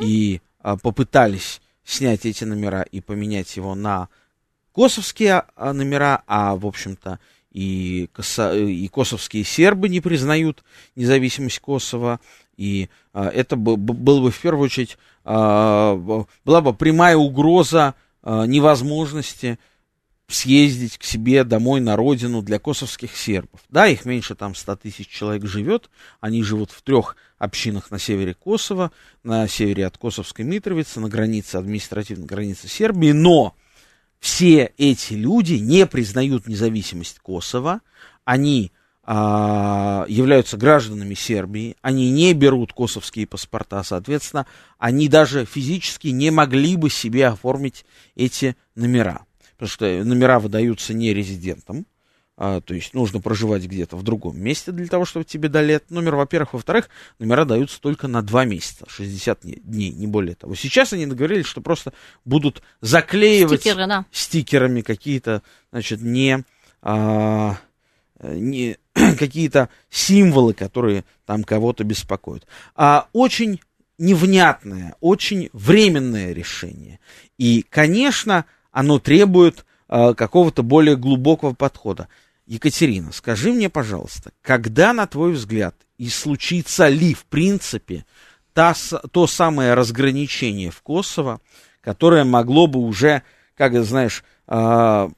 и 0.00 0.40
а, 0.60 0.76
попытались 0.76 1.60
снять 1.84 2.24
эти 2.26 2.44
номера 2.44 2.82
и 2.82 3.00
поменять 3.00 3.56
его 3.56 3.74
на 3.74 4.08
косовские 4.74 5.44
а, 5.56 5.72
номера, 5.72 6.22
а, 6.26 6.56
в 6.56 6.66
общем-то, 6.66 7.18
и, 7.54 8.08
косо, 8.12 8.54
и 8.54 8.88
косовские 8.88 9.44
сербы 9.44 9.88
не 9.88 10.00
признают 10.00 10.64
независимость 10.96 11.60
Косово, 11.60 12.20
и 12.56 12.88
а, 13.12 13.28
это 13.28 13.56
бы, 13.56 13.76
было 13.76 14.20
бы 14.20 14.30
в 14.30 14.40
первую 14.40 14.64
очередь, 14.64 14.98
а, 15.24 15.94
была 16.44 16.60
бы 16.60 16.74
прямая 16.74 17.16
угроза 17.16 17.94
а, 18.22 18.46
невозможности 18.46 19.58
съездить 20.28 20.98
к 20.98 21.04
себе 21.04 21.44
домой 21.44 21.80
на 21.80 21.96
родину 21.96 22.42
для 22.42 22.58
косовских 22.58 23.16
сербов. 23.16 23.60
Да, 23.68 23.86
их 23.86 24.04
меньше 24.04 24.34
там 24.34 24.54
100 24.54 24.76
тысяч 24.76 25.08
человек 25.08 25.46
живет, 25.46 25.90
они 26.20 26.42
живут 26.42 26.70
в 26.70 26.82
трех 26.82 27.16
общинах 27.38 27.90
на 27.90 27.98
севере 27.98 28.34
Косово, 28.34 28.90
на 29.22 29.46
севере 29.48 29.86
от 29.86 29.98
Косовской 29.98 30.44
Митровицы, 30.44 31.00
на 31.00 31.08
границе, 31.08 31.56
административной 31.56 32.26
границе 32.26 32.68
Сербии, 32.68 33.12
но 33.12 33.54
все 34.18 34.72
эти 34.78 35.12
люди 35.12 35.54
не 35.54 35.86
признают 35.86 36.46
независимость 36.48 37.18
Косово, 37.18 37.82
они 38.24 38.72
а, 39.02 40.06
являются 40.08 40.56
гражданами 40.56 41.12
Сербии, 41.12 41.76
они 41.82 42.10
не 42.10 42.32
берут 42.32 42.72
косовские 42.72 43.26
паспорта, 43.26 43.82
соответственно, 43.82 44.46
они 44.78 45.08
даже 45.08 45.44
физически 45.44 46.08
не 46.08 46.30
могли 46.30 46.76
бы 46.76 46.88
себе 46.88 47.26
оформить 47.26 47.84
эти 48.14 48.56
номера 48.74 49.23
потому 49.54 49.68
что 49.68 50.04
номера 50.04 50.38
выдаются 50.38 50.94
не 50.94 51.14
резидентам, 51.14 51.86
а, 52.36 52.60
то 52.60 52.74
есть 52.74 52.94
нужно 52.94 53.20
проживать 53.20 53.64
где-то 53.64 53.96
в 53.96 54.02
другом 54.02 54.40
месте 54.40 54.72
для 54.72 54.88
того, 54.88 55.04
чтобы 55.04 55.24
тебе 55.24 55.48
дали 55.48 55.74
этот 55.74 55.92
номер, 55.92 56.16
во-первых. 56.16 56.54
Во-вторых, 56.54 56.88
номера 57.20 57.44
даются 57.44 57.80
только 57.80 58.08
на 58.08 58.22
два 58.22 58.44
месяца, 58.44 58.86
60 58.88 59.40
дней, 59.62 59.90
не 59.92 60.08
более 60.08 60.34
того. 60.34 60.56
Сейчас 60.56 60.92
они 60.92 61.06
договорились, 61.06 61.46
что 61.46 61.60
просто 61.60 61.92
будут 62.24 62.62
заклеивать 62.80 63.60
Стикеры, 63.60 63.86
да. 63.86 64.06
стикерами 64.10 64.80
какие-то, 64.80 65.42
значит, 65.70 66.00
не, 66.00 66.44
а, 66.82 67.56
не 68.20 68.78
какие-то 68.94 69.68
символы, 69.88 70.54
которые 70.54 71.04
там 71.26 71.44
кого-то 71.44 71.84
беспокоят. 71.84 72.48
А 72.74 73.08
очень 73.12 73.60
невнятное, 73.96 74.96
очень 75.00 75.50
временное 75.52 76.32
решение. 76.32 76.98
И, 77.38 77.64
конечно, 77.68 78.44
оно 78.74 78.98
требует 78.98 79.64
э, 79.88 80.14
какого-то 80.14 80.64
более 80.64 80.96
глубокого 80.96 81.54
подхода. 81.54 82.08
Екатерина, 82.46 83.12
скажи 83.12 83.52
мне, 83.52 83.70
пожалуйста, 83.70 84.32
когда, 84.42 84.92
на 84.92 85.06
твой 85.06 85.32
взгляд, 85.32 85.76
и 85.96 86.08
случится 86.08 86.88
ли, 86.88 87.14
в 87.14 87.24
принципе, 87.24 88.04
та, 88.52 88.74
то 89.12 89.28
самое 89.28 89.74
разграничение 89.74 90.72
в 90.72 90.82
Косово, 90.82 91.40
которое 91.80 92.24
могло 92.24 92.66
бы 92.66 92.80
уже, 92.80 93.22
как 93.56 93.80
знаешь, 93.84 94.24
э, 94.48 95.08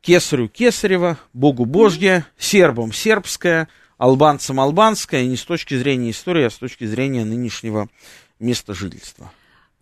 кесарю 0.00 0.48
кесарева, 0.48 1.18
богу 1.34 1.66
божье, 1.66 2.24
сербам 2.38 2.94
сербское, 2.94 3.68
албанцам 3.98 4.58
албанское, 4.58 5.26
не 5.26 5.36
с 5.36 5.44
точки 5.44 5.76
зрения 5.76 6.12
истории, 6.12 6.44
а 6.44 6.50
с 6.50 6.56
точки 6.56 6.86
зрения 6.86 7.26
нынешнего 7.26 7.90
места 8.38 8.72
жительства. 8.72 9.30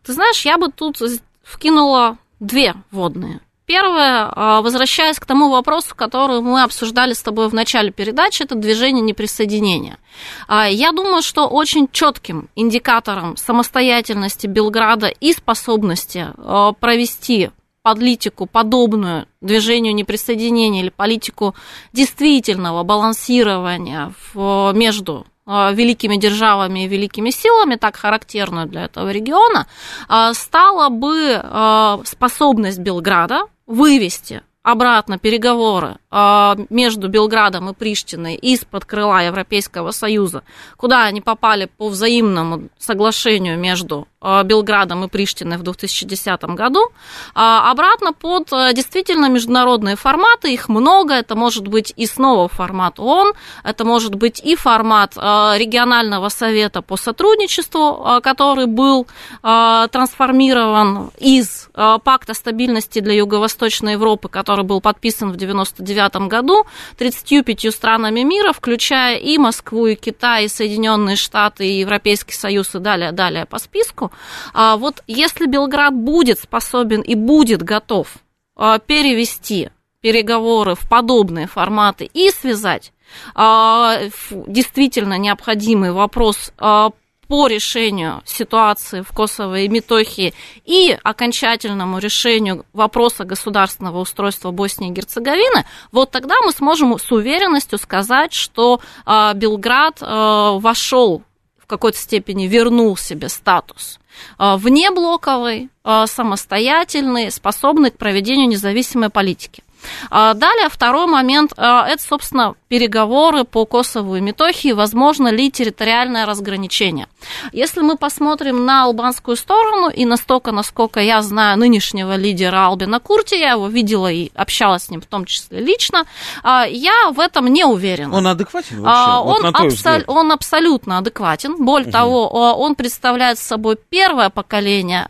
Ты 0.03 0.15
знаешь, 0.15 0.45
я 0.45 0.59
бы 0.59 0.73
тут 0.73 1.01
вкинула 1.45 2.19
две 2.41 2.75
водные. 2.91 3.41
Первое, 3.69 4.33
а, 4.35 4.63
возвращаясь 4.63 5.19
к 5.19 5.27
тому 5.27 5.51
вопросу, 5.51 5.95
который 5.95 6.41
мы 6.41 6.63
обсуждали 6.63 7.13
с 7.13 7.21
тобой 7.21 7.51
в 7.51 7.55
начале 7.55 7.91
передачи, 7.91 8.43
это 8.43 8.55
движение 8.55 9.03
неприсоединения. 9.03 9.99
А, 10.47 10.67
я 10.67 10.93
думаю, 10.93 11.21
что 11.21 11.47
очень 11.47 11.87
четким 11.93 12.49
индикатором 12.57 13.37
самостоятельности 13.37 14.47
Белграда 14.47 15.09
и 15.09 15.35
способности 15.35 16.29
а, 16.39 16.73
провести 16.73 17.51
политику, 17.83 18.47
подобную 18.47 19.27
движению 19.43 19.95
неприсоединения 19.95 20.83
или 20.83 20.89
политику 20.91 21.55
действительного 21.93 22.85
балансирования 22.85 24.15
в, 24.33 24.73
между 24.75 25.27
великими 25.49 26.17
державами 26.17 26.85
и 26.85 26.89
великими 26.89 27.31
силами, 27.31 27.77
так 27.77 27.97
характерную 27.97 28.67
для 28.67 28.85
этого 28.85 29.11
региона, 29.11 29.67
э, 30.09 30.33
стала 30.35 30.89
бы 30.89 31.41
э, 31.43 31.99
способность 32.05 32.79
Белграда 32.79 33.43
вывести 33.67 34.43
обратно 34.63 35.19
переговоры 35.19 35.97
э, 36.11 36.57
между 36.69 37.09
Белградом 37.09 37.71
и 37.71 37.75
Приштиной 37.75 38.35
из-под 38.35 38.85
крыла 38.85 39.23
Европейского 39.23 39.93
Союза, 39.93 40.43
куда 40.77 41.05
они 41.05 41.21
попали 41.21 41.69
по 41.77 41.89
взаимному 41.89 42.69
соглашению 42.79 43.59
между 43.59 44.07
э, 44.18 44.18
Белградом 44.21 45.05
и 45.05 45.09
Приштиной 45.09 45.59
в 45.59 45.63
2010 45.63 46.43
году, 46.57 46.81
э, 46.89 46.91
обратно 47.35 48.13
под 48.13 48.53
э, 48.53 48.73
действительно 48.75 49.29
международные 49.29 49.95
форматы, 49.95 50.53
их 50.53 50.69
много, 50.69 51.15
это 51.15 51.37
может 51.37 51.69
быть 51.69 51.93
и 51.97 52.05
снова 52.07 52.49
формат 52.49 52.99
ООН, 52.99 53.35
это 53.63 53.85
может 53.85 54.17
быть 54.17 54.41
и 54.41 54.57
формат 54.57 55.13
э, 55.17 55.21
регионального 55.57 56.31
совета 56.31 56.83
по 56.83 56.97
сотрудничеству, 56.97 58.05
э, 58.05 58.21
который 58.21 58.67
был 58.67 59.07
э, 59.43 59.87
трансформирован 59.93 61.13
из 61.19 61.69
э, 61.75 61.99
пакта 62.03 62.35
стабильности 62.35 62.99
для 62.99 63.15
Юго-Восточной 63.15 63.93
Европы, 63.93 64.29
который 64.29 64.65
был 64.65 64.81
подписан 64.81 65.31
в 65.31 65.37
1999 65.37 66.29
году 66.29 66.67
35 66.97 67.73
странами 67.73 68.23
мира, 68.23 68.53
включая 68.53 69.17
и 69.17 69.39
Москву, 69.39 69.87
и 69.87 69.95
Китай, 69.95 70.47
и 70.47 70.49
Соединенные 70.49 71.15
Штаты, 71.15 71.69
и 71.69 71.79
Европейский 71.79 72.35
Союз, 72.35 72.75
и 72.75 72.81
далее, 72.81 73.13
далее 73.13 73.47
по 73.47 73.59
списку. 73.59 74.08
А 74.55 74.77
вот 74.77 75.03
если 75.07 75.47
Белград 75.47 75.95
будет 75.95 76.39
способен 76.39 77.01
и 77.01 77.15
будет 77.15 77.63
готов 77.63 78.17
а, 78.57 78.79
перевести 78.79 79.71
переговоры 80.01 80.75
в 80.75 80.89
подобные 80.89 81.47
форматы 81.47 82.05
и 82.13 82.31
связать 82.31 82.93
а, 83.35 83.99
действительно 84.31 85.19
необходимый 85.19 85.93
вопрос 85.93 86.53
по 86.57 87.47
решению 87.47 88.23
ситуации 88.25 89.03
в 89.03 89.13
Косово 89.13 89.61
и 89.61 89.69
Метохии 89.69 90.33
и 90.65 90.97
окончательному 91.03 91.99
решению 91.99 92.65
вопроса 92.73 93.25
государственного 93.25 93.99
устройства 93.99 94.51
Боснии 94.51 94.89
и 94.89 94.93
Герцеговины, 94.93 95.67
вот 95.93 96.11
тогда 96.11 96.37
мы 96.43 96.53
сможем 96.53 96.99
с 96.99 97.13
уверенностью 97.13 97.79
сказать, 97.79 98.33
что 98.33 98.81
Белград 99.05 100.01
вошел 100.01 101.23
какой-то 101.69 101.99
степени, 101.99 102.49
вернул 102.49 102.97
себе 102.97 103.29
статус 103.29 104.01
э, 104.39 104.57
внеблоковый, 104.57 105.69
э, 105.85 106.05
самостоятельный, 106.07 107.31
способный 107.31 107.93
к 107.93 107.99
проведению 107.99 108.49
независимой 108.49 109.11
политики. 109.11 109.63
А 110.11 110.35
далее, 110.35 110.69
второй 110.69 111.07
момент, 111.07 111.53
это, 111.53 111.99
собственно, 111.99 112.55
переговоры 112.69 113.45
по 113.45 113.65
Косову 113.65 114.17
и 114.17 114.21
Метохии, 114.21 114.73
возможно 114.73 115.29
ли 115.29 115.51
территориальное 115.51 116.27
разграничение. 116.27 117.07
Если 117.53 117.81
мы 117.81 117.97
посмотрим 117.97 118.65
на 118.67 118.85
албанскую 118.85 119.37
сторону, 119.37 119.89
и 119.89 120.05
настолько, 120.05 120.53
насколько 120.53 121.01
я 121.01 121.23
знаю 121.23 121.59
нынешнего 121.59 122.17
лидера 122.17 122.67
Албина 122.67 123.01
Курти, 123.01 123.37
я 123.37 123.53
его 123.53 123.69
видела 123.69 124.11
и 124.13 124.31
общалась 124.35 124.85
с 124.85 124.91
ним 124.91 125.01
в 125.01 125.07
том 125.07 125.25
числе 125.25 125.61
лично, 125.61 126.05
я 126.45 127.11
в 127.11 127.21
этом 127.21 127.47
не 127.49 127.65
уверена. 127.65 128.17
Он 128.17 128.27
адекватен 128.27 128.83
вообще? 128.83 129.13
Он, 129.13 129.43
вот 129.43 129.55
абсол- 129.55 130.05
он 130.07 130.33
абсолютно 130.33 130.99
адекватен. 130.99 131.65
Более 131.65 131.89
угу. 131.89 131.93
того, 131.93 132.29
он 132.29 132.75
представляет 132.75 133.39
собой 133.39 133.77
первое 133.89 134.31
поколение 134.31 135.09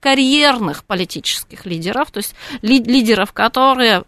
карьерных 0.00 0.84
политических 0.84 1.66
лидеров, 1.66 2.10
то 2.10 2.18
есть 2.18 2.34
лидеров, 2.62 3.32
которые, 3.32 4.04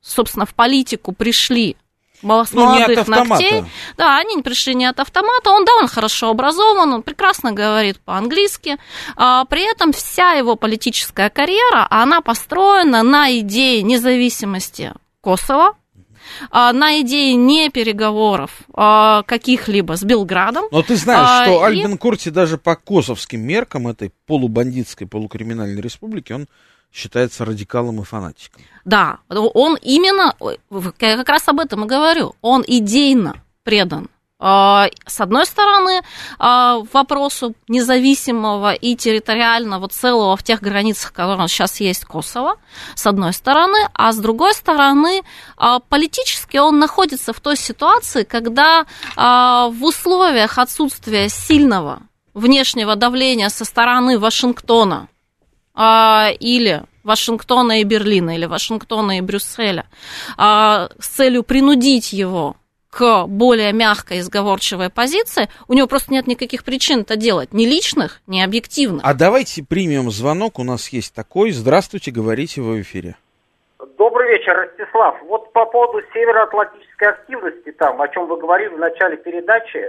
собственно, 0.00 0.46
в 0.46 0.54
политику 0.54 1.12
пришли 1.12 1.76
с 2.22 2.52
ну, 2.52 2.66
молодых 2.66 3.08
ногтей. 3.08 3.64
Да, 3.96 4.18
они 4.18 4.42
пришли 4.42 4.74
не 4.74 4.84
от 4.84 5.00
автомата. 5.00 5.50
Он, 5.50 5.64
да, 5.64 5.72
он 5.80 5.88
хорошо 5.88 6.28
образован, 6.28 6.92
он 6.92 7.02
прекрасно 7.02 7.52
говорит 7.52 7.98
по-английски. 8.00 8.76
А, 9.16 9.44
при 9.46 9.70
этом 9.70 9.92
вся 9.92 10.32
его 10.32 10.56
политическая 10.56 11.30
карьера, 11.30 11.86
она 11.88 12.20
построена 12.20 13.02
на 13.02 13.38
идее 13.38 13.82
независимости 13.82 14.92
Косово, 15.22 15.74
а, 16.50 16.72
на 16.72 17.00
идее 17.00 17.34
не 17.34 17.70
переговоров 17.70 18.50
а, 18.74 19.22
каких-либо 19.22 19.96
с 19.96 20.02
Белградом. 20.02 20.66
Но 20.70 20.82
ты 20.82 20.96
знаешь, 20.96 21.28
а, 21.28 21.44
что 21.44 21.68
и... 21.68 21.72
Альбин 21.72 21.98
Курти 21.98 22.30
даже 22.30 22.58
по 22.58 22.76
косовским 22.76 23.40
меркам 23.40 23.88
этой 23.88 24.12
полубандитской, 24.26 25.06
полукриминальной 25.06 25.80
республики, 25.80 26.32
он 26.32 26.48
считается 26.92 27.44
радикалом 27.44 28.00
и 28.00 28.04
фанатиком. 28.04 28.62
Да, 28.84 29.18
он 29.28 29.76
именно, 29.80 30.34
я 31.00 31.16
как 31.16 31.28
раз 31.28 31.48
об 31.48 31.60
этом 31.60 31.84
и 31.84 31.88
говорю, 31.88 32.34
он 32.40 32.64
идейно 32.66 33.42
предан. 33.62 34.08
А, 34.42 34.88
с 35.06 35.20
одной 35.20 35.44
стороны, 35.44 36.00
а, 36.38 36.78
вопросу 36.94 37.54
независимого 37.68 38.72
и 38.72 38.96
территориального 38.96 39.86
целого 39.88 40.34
в 40.34 40.42
тех 40.42 40.62
границах, 40.62 41.12
которые 41.12 41.46
сейчас 41.46 41.78
есть 41.80 42.06
Косово, 42.06 42.56
с 42.94 43.06
одной 43.06 43.34
стороны, 43.34 43.78
а 43.92 44.12
с 44.12 44.16
другой 44.16 44.54
стороны, 44.54 45.22
а, 45.58 45.80
политически 45.80 46.56
он 46.56 46.78
находится 46.78 47.34
в 47.34 47.40
той 47.40 47.56
ситуации, 47.56 48.24
когда 48.24 48.86
в 49.16 49.84
условиях 49.84 50.58
отсутствия 50.58 51.28
сильного 51.28 52.00
внешнего 52.32 52.96
давления 52.96 53.50
со 53.50 53.64
стороны 53.64 54.18
Вашингтона 54.18 55.08
или 56.38 56.82
Вашингтона 57.04 57.80
и 57.80 57.84
Берлина 57.84 58.36
или 58.36 58.46
Вашингтона 58.46 59.18
и 59.18 59.20
Брюсселя 59.20 59.86
с 60.36 60.88
целью 60.98 61.42
принудить 61.42 62.12
его 62.12 62.56
к 62.90 63.26
более 63.26 63.72
мягкой 63.72 64.18
и 64.18 64.20
сговорчивой 64.20 64.90
позиции, 64.90 65.48
у 65.68 65.74
него 65.74 65.86
просто 65.86 66.12
нет 66.12 66.26
никаких 66.26 66.64
причин 66.64 67.00
это 67.00 67.14
делать, 67.16 67.52
ни 67.52 67.64
личных, 67.64 68.20
ни 68.26 68.42
объективных. 68.42 69.02
А 69.04 69.14
давайте 69.14 69.62
примем 69.62 70.10
звонок, 70.10 70.58
у 70.58 70.64
нас 70.64 70.88
есть 70.88 71.14
такой. 71.14 71.52
Здравствуйте, 71.52 72.10
говорите 72.10 72.60
в 72.60 72.80
эфире. 72.82 73.14
Добрый 73.96 74.28
вечер, 74.36 74.56
Ростислав. 74.56 75.14
Вот 75.22 75.52
по 75.52 75.66
поводу 75.66 76.00
североатлантической 76.12 77.08
активности, 77.10 77.70
там, 77.78 78.02
о 78.02 78.08
чем 78.08 78.26
вы 78.26 78.38
говорили 78.38 78.74
в 78.74 78.78
начале 78.78 79.16
передачи, 79.16 79.86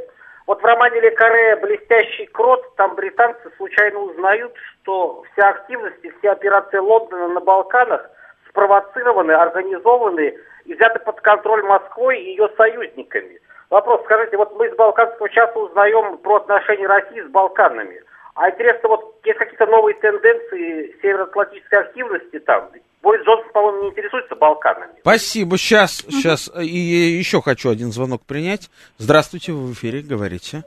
вот 0.48 0.62
в 0.62 0.66
романе 0.66 1.00
Ле 1.00 1.12
Каре 1.12 1.56
«Блестящий 1.58 2.26
крот» 2.28 2.76
там 2.76 2.96
британцы 2.96 3.52
случайно 3.58 4.00
узнают, 4.00 4.54
что 4.58 5.24
вся 5.32 5.50
активность 5.50 6.04
и 6.04 6.12
все 6.20 6.32
операции 6.32 6.78
Лондона 6.78 7.28
на 7.28 7.40
Балканах 7.40 8.10
спровоцированы, 8.50 9.32
организованы 9.32 10.38
и 10.66 10.74
взяты 10.74 11.00
под 11.00 11.22
контроль 11.22 11.64
Москвой 11.64 12.20
и 12.20 12.32
ее 12.32 12.50
союзниками. 12.58 13.40
Вопрос, 13.70 14.02
скажите, 14.04 14.36
вот 14.36 14.54
мы 14.58 14.68
из 14.68 14.76
Балканского 14.76 15.30
часа 15.30 15.58
узнаем 15.58 16.18
про 16.18 16.38
отношения 16.38 16.88
России 16.88 17.22
с 17.22 17.30
Балканами. 17.30 18.02
А 18.36 18.50
интересно, 18.50 18.90
вот 18.90 19.16
есть 19.24 19.38
какие-то 19.38 19.66
новые 19.68 19.96
тенденции 19.96 20.96
североатлантической 21.02 21.80
активности 21.80 22.40
там? 22.40 22.70
Борис 23.02 23.26
Джонсон, 23.26 23.41
по-моему, 23.52 23.84
не 23.84 23.90
интересуется 23.90 24.36
Балканами. 24.36 24.94
Спасибо. 25.02 25.58
Сейчас, 25.58 26.06
сейчас. 26.10 26.52
И 26.60 26.68
еще 26.68 27.42
хочу 27.42 27.70
один 27.70 27.92
звонок 27.92 28.24
принять. 28.26 28.70
Здравствуйте, 28.98 29.52
вы 29.54 29.68
в 29.68 29.74
эфире, 29.74 30.02
говорите. 30.02 30.64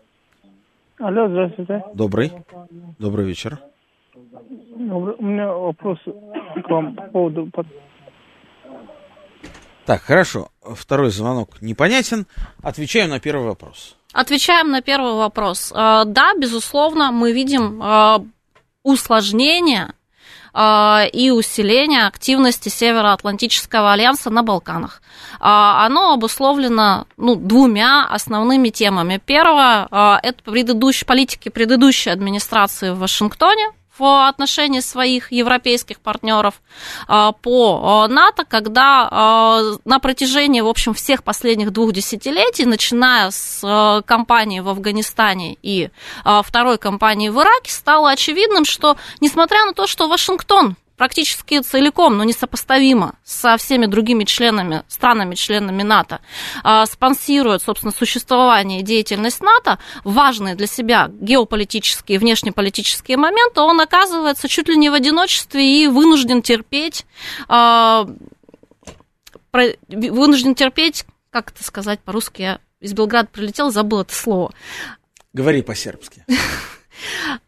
Алло, 0.99 1.29
здравствуйте. 1.29 1.83
Добрый. 1.95 2.33
Добрый 2.99 3.27
вечер. 3.27 3.59
У 4.15 5.25
меня 5.25 5.53
вопрос 5.53 5.99
к 6.05 6.71
вам 6.71 6.95
по 6.95 7.03
поводу 7.03 7.51
так, 9.87 10.01
хорошо. 10.01 10.49
Второй 10.63 11.11
звонок 11.11 11.61
непонятен. 11.61 12.27
Отвечаем 12.63 13.11
на 13.11 13.21
первый 13.21 13.47
вопрос. 13.47 13.97
Отвечаем 14.15 14.71
на 14.71 14.81
первый 14.81 15.13
вопрос. 15.13 15.73
А, 15.75 16.05
да, 16.05 16.33
безусловно, 16.39 17.13
мы 17.13 17.33
видим 17.33 17.83
усложнение 18.83 19.93
и 20.57 21.31
усиление 21.31 22.07
активности 22.07 22.69
Североатлантического 22.69 23.93
альянса 23.93 24.31
на 24.31 24.43
Балканах. 24.43 25.03
Оно 25.41 26.13
обусловлено 26.13 27.07
ну, 27.17 27.35
двумя 27.35 28.07
основными 28.07 28.69
темами. 28.69 29.21
Первое– 29.25 29.89
это 30.23 30.43
предыдущие, 30.45 31.07
политики 31.07 31.49
предыдущей 31.49 32.11
администрации 32.11 32.91
в 32.91 32.99
Вашингтоне, 32.99 33.65
в 33.99 34.29
отношении 34.29 34.81
своих 34.81 35.31
европейских 35.33 36.01
партнеров 36.01 36.61
а, 37.07 37.33
по 37.33 37.81
а, 38.05 38.09
НАТО, 38.09 38.45
когда 38.45 39.09
а, 39.11 39.63
на 39.85 39.99
протяжении, 39.99 40.61
в 40.61 40.69
общем, 40.69 40.95
всех 40.95 41.23
последних 41.23 41.73
двух 41.73 41.93
десятилетий, 41.93 42.65
начиная 42.65 43.31
с 43.31 44.03
кампании 44.07 44.61
в 44.61 44.69
Афганистане 44.69 45.57
и 45.63 45.91
второй 46.43 46.79
кампании 46.79 47.29
в 47.29 47.41
Ираке, 47.41 47.71
стало 47.71 48.11
очевидным, 48.11 48.65
что, 48.65 48.97
несмотря 49.21 49.65
на 49.65 49.73
то, 49.73 49.87
что 49.87 50.09
Вашингтон 50.09 50.77
практически 50.97 51.61
целиком, 51.61 52.17
но 52.17 52.25
несопоставимо 52.25 53.15
со 53.25 53.57
всеми 53.57 53.87
другими 53.87 54.25
членами, 54.25 54.83
странами-членами 54.89 55.83
НАТО, 55.83 56.21
а, 56.63 56.87
спонсирует, 56.87 57.63
собственно, 57.63 57.93
существование 57.93 58.81
и 58.81 58.83
деятельность 58.83 59.43
НАТО, 59.43 59.79
важные 60.05 60.55
для 60.55 60.67
себя 60.67 61.11
геополитические, 61.13 62.19
внешнеполитические 62.19 63.17
моменты, 63.17 63.61
он 63.61 63.81
оказывается 63.81 64.49
чуть 64.49 64.69
ли 64.69 64.77
не 64.77 64.91
в 64.91 64.95
одиночестве 64.95 65.83
и 65.83 65.89
вынужден 65.89 66.43
терпеть, 66.43 67.07
а, 67.49 68.07
вынужден 69.89 70.55
терпеть, 70.55 71.05
как 71.31 71.51
это 71.51 71.65
сказать 71.65 72.01
по-русски, 72.01 72.43
я 72.43 72.61
из 72.81 72.93
Белграда 72.93 73.29
прилетел, 73.33 73.71
забыл 73.71 74.01
это 74.01 74.15
слово. 74.15 74.53
Говори 75.33 75.63
по-сербски. 75.63 76.25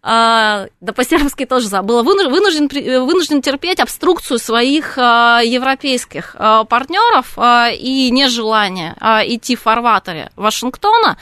А, 0.02 0.66
да 0.80 0.92
по-сербски 0.92 1.46
тоже 1.46 1.68
забыла, 1.68 2.02
вынужден, 2.02 2.68
вынужден 3.06 3.42
терпеть 3.42 3.80
обструкцию 3.80 4.38
своих 4.38 4.96
а, 4.98 5.40
европейских 5.44 6.36
а, 6.38 6.64
партнеров 6.64 7.36
и 7.78 8.10
нежелание 8.10 8.94
идти 9.26 9.56
в 9.56 9.62
фарватере 9.62 10.30
Вашингтона. 10.36 11.16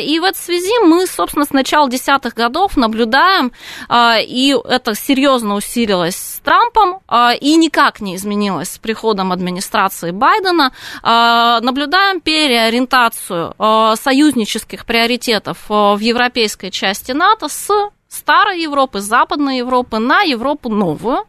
И 0.00 0.18
в 0.20 0.24
этой 0.24 0.36
связи 0.36 0.84
мы, 0.84 1.06
собственно, 1.06 1.44
с 1.44 1.50
начала 1.50 1.88
десятых 1.88 2.34
годов 2.34 2.76
наблюдаем, 2.76 3.52
и 3.92 4.56
это 4.64 4.94
серьезно 4.94 5.54
усилилось 5.54 6.16
с 6.16 6.40
Трампом, 6.40 7.00
и 7.40 7.56
никак 7.56 8.00
не 8.00 8.16
изменилось 8.16 8.72
с 8.72 8.78
приходом 8.78 9.32
администрации 9.32 10.10
Байдена, 10.10 10.72
наблюдаем 11.02 12.20
переориентацию 12.20 13.54
союзнических 13.96 14.86
приоритетов 14.86 15.58
в 15.68 15.98
европейской 16.00 16.70
части 16.70 17.12
НАТО 17.12 17.48
с 17.54 17.90
старой 18.08 18.62
Европы, 18.62 19.00
Западной 19.00 19.58
Европы 19.58 19.98
на 19.98 20.22
Европу 20.22 20.68
новую, 20.68 21.24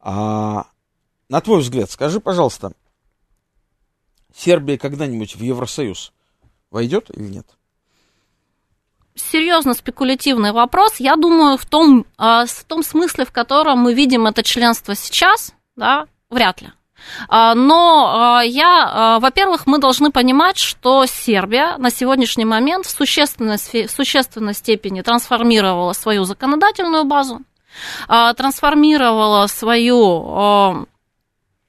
А, 0.00 0.66
на 1.28 1.40
твой 1.40 1.60
взгляд, 1.60 1.88
скажи, 1.88 2.18
пожалуйста, 2.18 2.72
Сербия 4.34 4.76
когда-нибудь 4.76 5.36
в 5.36 5.40
Евросоюз 5.40 6.12
войдет 6.72 7.16
или 7.16 7.28
нет? 7.28 7.46
Серьезно 9.14 9.74
спекулятивный 9.74 10.50
вопрос. 10.50 10.96
Я 10.98 11.14
думаю, 11.14 11.58
в 11.58 11.66
том, 11.66 12.04
а, 12.18 12.46
в 12.46 12.64
том 12.64 12.82
смысле, 12.82 13.24
в 13.24 13.30
котором 13.30 13.78
мы 13.78 13.94
видим 13.94 14.26
это 14.26 14.42
членство 14.42 14.96
сейчас, 14.96 15.54
да, 15.76 16.08
вряд 16.28 16.60
ли. 16.60 16.72
А, 17.28 17.54
но 17.54 18.38
а, 18.38 18.42
я, 18.42 18.90
а, 18.90 19.18
во-первых, 19.20 19.66
мы 19.66 19.78
должны 19.78 20.10
понимать, 20.10 20.58
что 20.58 21.06
Сербия 21.06 21.76
на 21.78 21.90
сегодняшний 21.90 22.44
момент 22.44 22.86
в 22.86 22.90
существенной, 22.90 23.56
в 23.58 23.90
существенной 23.90 24.54
степени 24.54 25.02
трансформировала 25.02 25.92
свою 25.92 26.24
законодательную 26.24 27.04
базу, 27.04 27.40
трансформировала 28.06 29.46
свою 29.46 30.86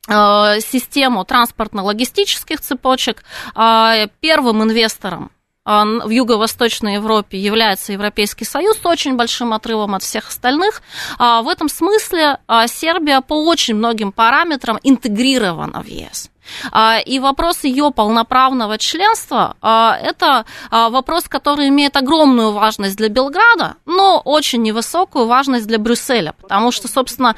систему 0.07 1.25
транспортно-логистических 1.25 2.61
цепочек. 2.61 3.25
Первым 3.53 4.63
инвестором 4.63 5.31
в 5.67 6.09
Юго-Восточной 6.09 6.93
Европе 6.93 7.37
является 7.37 7.91
Европейский 7.91 8.45
Союз 8.45 8.77
с 8.77 8.85
очень 8.85 9.17
большим 9.17 9.51
отрывом 9.51 9.95
от 9.95 10.01
всех 10.01 10.29
остальных. 10.29 10.81
А, 11.19 11.41
в 11.41 11.49
этом 11.49 11.67
смысле 11.67 12.37
а, 12.47 12.67
Сербия 12.67 13.19
по 13.19 13.33
очень 13.33 13.75
многим 13.75 14.13
параметрам 14.13 14.79
интегрирована 14.81 15.83
в 15.83 15.87
ЕС. 15.87 16.31
А, 16.71 16.99
и 16.99 17.19
вопрос 17.19 17.63
ее 17.63 17.91
полноправного 17.91 18.77
членства 18.77 19.55
а,– 19.61 19.97
это 20.01 20.45
а, 20.69 20.89
вопрос, 20.89 21.27
который 21.27 21.69
имеет 21.69 21.95
огромную 21.95 22.51
важность 22.51 22.97
для 22.97 23.09
Белграда, 23.09 23.75
но 23.85 24.21
очень 24.23 24.61
невысокую 24.61 25.27
важность 25.27 25.67
для 25.67 25.77
Брюсселя, 25.77 26.33
потому 26.41 26.71
что, 26.71 26.87
собственно, 26.87 27.35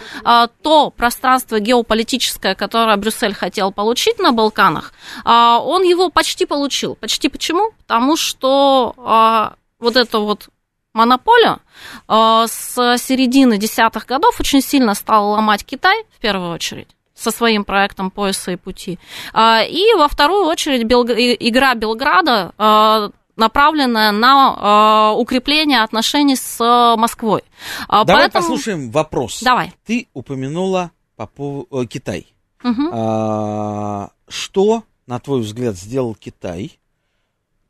то 0.62 0.90
пространство 0.92 1.60
геополитическое, 1.60 2.56
которое 2.56 2.96
Брюссель 2.98 3.34
хотел 3.34 3.72
получить 3.72 4.20
на 4.20 4.32
Балканах, 4.32 4.94
он 5.26 5.84
его 5.84 6.10
почти 6.10 6.46
получил. 6.46 6.96
Почти 6.96 7.30
почему? 7.30 7.72
Потому 7.80 8.16
что 8.18 9.56
вот 9.80 9.96
это 9.96 10.20
вот 10.20 10.50
монополию 10.94 11.60
с 12.08 12.98
середины 12.98 13.58
десятых 13.58 14.06
годов 14.06 14.40
очень 14.40 14.62
сильно 14.62 14.94
стала 14.94 15.36
ломать 15.36 15.66
Китай, 15.66 16.04
в 16.16 16.20
первую 16.20 16.54
очередь 16.54 16.90
со 17.20 17.32
своим 17.32 17.66
проектом 17.66 18.12
пояса 18.12 18.52
и 18.52 18.56
пути. 18.56 19.00
А, 19.34 19.62
и 19.64 19.94
во 19.96 20.08
вторую 20.08 20.46
очередь 20.46 20.84
Белг... 20.84 21.10
игра 21.10 21.76
Белграда 21.76 22.54
а, 22.58 23.12
направленная 23.36 24.12
на 24.12 24.56
а, 24.58 25.14
укрепление 25.14 25.84
отношений 25.84 26.36
с 26.36 26.60
Москвой. 26.98 27.44
Давай 27.88 28.06
Поэтому... 28.06 28.44
послушаем 28.44 28.92
вопрос. 28.92 29.42
Давай. 29.42 29.74
Ты 29.86 30.08
упомянула 30.14 30.92
по 31.16 31.28
поводу 31.28 31.68
э, 31.72 31.86
Китай. 31.86 32.28
Угу. 32.64 32.90
А, 32.92 34.10
что, 34.28 34.84
на 35.08 35.20
твой 35.20 35.42
взгляд, 35.42 35.76
сделал 35.76 36.16
Китай, 36.16 36.80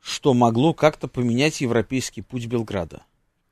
что 0.01 0.33
могло 0.33 0.73
как-то 0.73 1.07
поменять 1.07 1.61
европейский 1.61 2.21
путь 2.21 2.45
Белграда? 2.45 3.01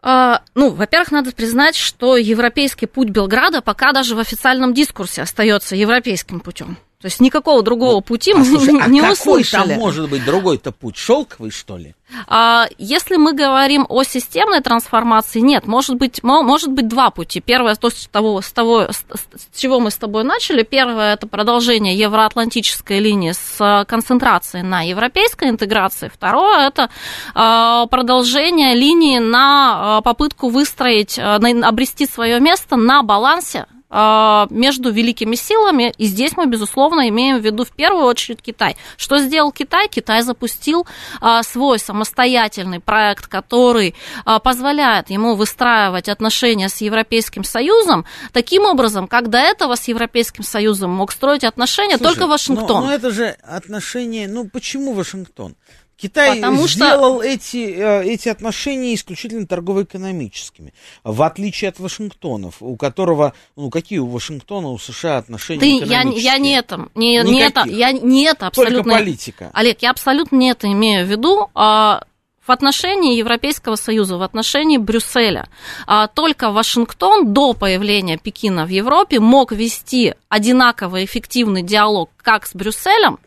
А, 0.09 0.41
ну, 0.55 0.69
во-первых, 0.69 1.11
надо 1.11 1.33
признать, 1.33 1.75
что 1.75 2.15
европейский 2.15 2.85
путь 2.85 3.09
Белграда 3.09 3.61
пока 3.61 3.91
даже 3.91 4.15
в 4.15 4.19
официальном 4.19 4.73
дискурсе 4.73 5.23
остается 5.23 5.75
европейским 5.75 6.39
путем. 6.39 6.77
То 6.99 7.05
есть 7.05 7.19
никакого 7.19 7.61
другого 7.61 7.95
вот, 7.95 8.05
пути 8.05 8.33
а, 8.33 8.37
мы 8.37 8.45
слушай, 8.45 8.73
не, 8.73 8.81
а 8.81 8.87
не 8.87 9.01
какой 9.01 9.13
услышали. 9.13 9.69
там 9.69 9.79
может 9.79 10.09
быть 10.09 10.25
другой-то 10.25 10.71
путь? 10.71 10.97
Шелковый, 10.97 11.51
что 11.51 11.77
ли? 11.77 11.93
А, 12.25 12.65
если 12.79 13.17
мы 13.17 13.33
говорим 13.33 13.85
о 13.87 14.01
системной 14.01 14.61
трансформации, 14.61 15.39
нет, 15.39 15.67
может 15.67 15.97
быть, 15.97 16.23
может 16.23 16.71
быть 16.71 16.87
два 16.87 17.11
пути. 17.11 17.39
Первое, 17.39 17.75
то, 17.75 17.91
с 17.91 18.07
того, 18.07 18.41
с 18.41 18.51
того, 18.51 18.87
с, 18.89 19.05
с 19.13 19.59
чего 19.59 19.79
мы 19.79 19.91
с 19.91 19.97
тобой 19.97 20.23
начали. 20.23 20.63
Первое, 20.63 21.13
это 21.13 21.27
продолжение 21.27 21.95
евроатлантической 21.95 22.99
линии 22.99 23.33
с 23.33 23.85
концентрацией 23.87 24.63
на 24.63 24.81
европейской 24.81 25.49
интеграции. 25.49 26.09
Второе, 26.11 26.67
это 26.67 26.89
а, 27.35 27.85
продолжение 27.85 28.73
линии 28.73 29.19
на 29.19 29.97
а, 29.97 30.01
попытку 30.01 30.49
выстроить, 30.49 31.19
а, 31.19 31.37
на, 31.37 31.67
обрести 31.67 32.07
свое 32.07 32.39
место 32.39 32.75
на 32.75 33.03
балансе 33.03 33.67
а, 33.69 33.76
между 33.89 34.91
великими 34.91 35.35
силами, 35.35 35.93
и 35.97 36.05
здесь 36.05 36.35
мы, 36.35 36.45
безусловно, 36.45 37.07
имеем 37.07 37.39
в 37.39 37.45
виду 37.45 37.63
в 37.63 37.71
первую 37.71 38.05
очередь 38.05 38.41
Китай. 38.41 38.75
Что 38.97 39.17
сделал 39.19 39.51
Китай? 39.51 39.87
Китай 39.87 40.21
запустил 40.21 40.85
а, 41.21 41.41
свой 41.43 41.79
самостоятельный 41.79 42.79
проект, 42.79 43.27
который 43.27 43.95
а, 44.25 44.39
позволяет 44.39 45.09
ему 45.09 45.35
выстраивать 45.35 46.09
отношения 46.09 46.69
с 46.69 46.81
Европейским 46.81 47.43
Союзом 47.43 48.05
таким 48.33 48.63
образом, 48.63 49.07
как 49.07 49.29
до 49.29 49.37
этого 49.37 49.75
с 49.75 49.87
Европейским 49.87 50.43
Союзом 50.43 50.91
мог 50.91 51.11
строить 51.11 51.43
отношения 51.43 51.97
Слушай, 51.97 52.13
только 52.13 52.27
Вашингтон. 52.27 52.81
Но, 52.81 52.87
но 52.87 52.93
это 52.93 53.11
же 53.11 53.27
отношения, 53.41 54.27
ну 54.27 54.49
почему 54.49 54.93
Вашингтон? 54.93 55.55
Китай 55.97 56.35
Потому 56.35 56.67
сделал 56.67 57.21
что... 57.21 57.27
эти, 57.27 57.57
э, 57.57 58.05
эти 58.05 58.29
отношения 58.29 58.93
исключительно 58.93 59.47
торгово-экономическими, 59.47 60.73
в 61.03 61.23
отличие 61.23 61.69
от 61.69 61.79
Вашингтонов, 61.79 62.57
у 62.59 62.75
которого, 62.77 63.33
ну 63.55 63.71
какие 63.71 63.97
у 63.97 64.07
Вашингтона, 64.07 64.69
у 64.69 64.77
США 64.77 65.17
отношения 65.17 65.59
Ты, 65.59 65.77
экономические? 65.79 66.23
Я, 66.23 66.33
я 66.33 66.37
не 66.37 66.51
это, 66.51 66.87
не, 66.93 67.23
не 67.23 67.41
это, 67.41 67.63
я 67.67 67.91
не 67.91 68.25
это 68.25 68.47
абсолютно. 68.47 68.83
Только 68.83 68.89
политика. 68.91 69.49
Олег, 69.53 69.81
я 69.81 69.89
абсолютно 69.89 70.35
не 70.35 70.51
это 70.51 70.67
имею 70.67 71.03
в 71.05 71.09
виду. 71.09 71.49
А, 71.55 72.03
в 72.45 72.51
отношении 72.51 73.17
Европейского 73.17 73.75
Союза, 73.75 74.17
в 74.17 74.21
отношении 74.21 74.77
Брюсселя, 74.77 75.49
а, 75.87 76.07
только 76.07 76.51
Вашингтон 76.51 77.33
до 77.33 77.53
появления 77.53 78.17
Пекина 78.17 78.65
в 78.65 78.69
Европе 78.69 79.19
мог 79.19 79.51
вести 79.51 80.13
одинаково 80.29 81.03
эффективный 81.03 81.63
диалог 81.63 82.11
как 82.17 82.45
с 82.45 82.53
Брюсселем, 82.53 83.19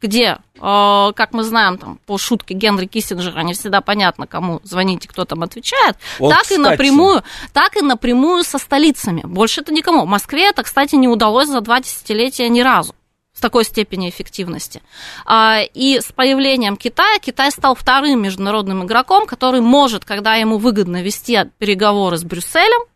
где, 0.00 0.36
как 0.58 1.32
мы 1.32 1.42
знаем, 1.42 1.78
там, 1.78 1.98
по 2.06 2.16
шутке 2.16 2.54
Генри 2.54 2.86
Киссинджера, 2.86 3.40
не 3.40 3.54
всегда 3.54 3.80
понятно, 3.80 4.26
кому 4.26 4.60
звоните, 4.62 5.08
кто 5.08 5.24
там 5.24 5.42
отвечает, 5.42 5.96
вот, 6.18 6.30
так 6.30 6.42
кстати. 6.42 6.58
и 6.58 6.62
напрямую, 6.62 7.22
так 7.52 7.76
и 7.76 7.82
напрямую 7.82 8.44
со 8.44 8.58
столицами. 8.58 9.22
Больше 9.24 9.62
это 9.62 9.72
никому. 9.72 10.04
В 10.04 10.08
Москве 10.08 10.48
это, 10.48 10.62
кстати, 10.62 10.94
не 10.94 11.08
удалось 11.08 11.48
за 11.48 11.60
два 11.60 11.80
десятилетия 11.80 12.48
ни 12.48 12.60
разу 12.60 12.94
с 13.34 13.40
такой 13.40 13.64
степени 13.64 14.08
эффективности. 14.08 14.80
А, 15.26 15.60
и 15.74 16.00
с 16.00 16.12
появлением 16.12 16.76
Китая 16.76 17.18
Китай 17.18 17.50
стал 17.50 17.74
вторым 17.74 18.22
международным 18.22 18.84
игроком, 18.84 19.26
который 19.26 19.60
может, 19.60 20.04
когда 20.04 20.36
ему 20.36 20.58
выгодно 20.58 21.02
вести 21.02 21.38
переговоры 21.58 22.16
с 22.16 22.22
Брюсселем, 22.22 22.86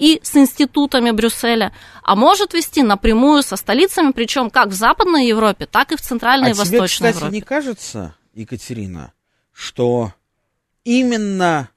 и 0.00 0.18
с 0.22 0.34
институтами 0.34 1.10
Брюсселя, 1.10 1.72
а 2.02 2.16
может 2.16 2.54
вести 2.54 2.82
напрямую 2.82 3.42
со 3.42 3.56
столицами, 3.56 4.12
причем 4.12 4.48
как 4.48 4.68
в 4.68 4.72
Западной 4.72 5.28
Европе, 5.28 5.66
так 5.66 5.92
и 5.92 5.96
в 5.96 6.00
Центральной 6.00 6.48
а 6.48 6.50
и 6.52 6.54
Восточной 6.54 6.78
тебе, 6.78 6.88
кстати, 6.88 7.16
Европе. 7.16 7.34
не 7.34 7.40
кажется, 7.42 8.14
Екатерина, 8.32 9.12
что 9.52 10.14
именно 10.84 11.68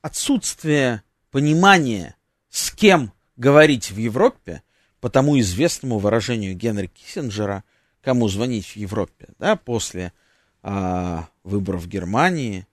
отсутствие 0.00 1.02
понимания, 1.30 2.16
с 2.48 2.70
кем 2.70 3.12
говорить 3.36 3.90
в 3.90 3.98
Европе, 3.98 4.62
по 5.00 5.10
тому 5.10 5.38
известному 5.38 5.98
выражению 5.98 6.56
Генри 6.56 6.86
Киссинджера, 6.86 7.62
кому 8.00 8.28
звонить 8.28 8.68
в 8.68 8.76
Европе, 8.76 9.28
да, 9.38 9.54
после 9.56 10.14
а, 10.62 11.28
выборов 11.44 11.82
в 11.82 11.88
Германии, 11.88 12.66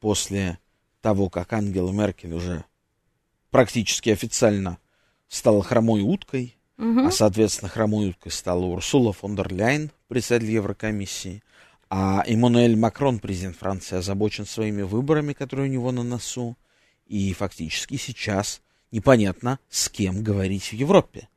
после 0.00 0.58
того, 1.02 1.28
как 1.28 1.52
Ангела 1.52 1.92
Меркель 1.92 2.32
уже 2.32 2.64
практически 3.56 4.10
официально 4.10 4.76
стала 5.28 5.62
хромой 5.62 6.02
уткой, 6.02 6.58
угу. 6.76 7.06
а, 7.06 7.10
соответственно, 7.10 7.70
хромой 7.70 8.10
уткой 8.10 8.30
стала 8.30 8.66
Урсула 8.66 9.14
фон 9.14 9.34
дер 9.34 9.50
Ляйн, 9.50 9.90
председатель 10.08 10.50
Еврокомиссии, 10.50 11.42
а 11.88 12.22
Эммануэль 12.26 12.76
Макрон, 12.76 13.18
президент 13.18 13.56
Франции, 13.56 13.96
озабочен 13.96 14.44
своими 14.44 14.82
выборами, 14.82 15.32
которые 15.32 15.70
у 15.70 15.72
него 15.72 15.90
на 15.90 16.02
носу, 16.02 16.54
и 17.06 17.32
фактически 17.32 17.96
сейчас 17.96 18.60
непонятно, 18.90 19.58
с 19.70 19.88
кем 19.88 20.22
говорить 20.22 20.64
в 20.64 20.72
Европе. 20.74 21.30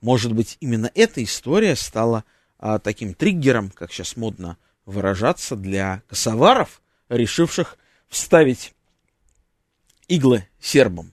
Может 0.00 0.32
быть, 0.32 0.56
именно 0.60 0.90
эта 0.94 1.22
история 1.22 1.76
стала 1.76 2.24
а, 2.58 2.78
таким 2.78 3.12
триггером, 3.12 3.68
как 3.68 3.92
сейчас 3.92 4.16
модно 4.16 4.56
выражаться, 4.86 5.56
для 5.56 6.00
косоваров, 6.08 6.80
решивших 7.10 7.76
вставить 8.08 8.72
иглы 10.08 10.48
сербам. 10.58 11.12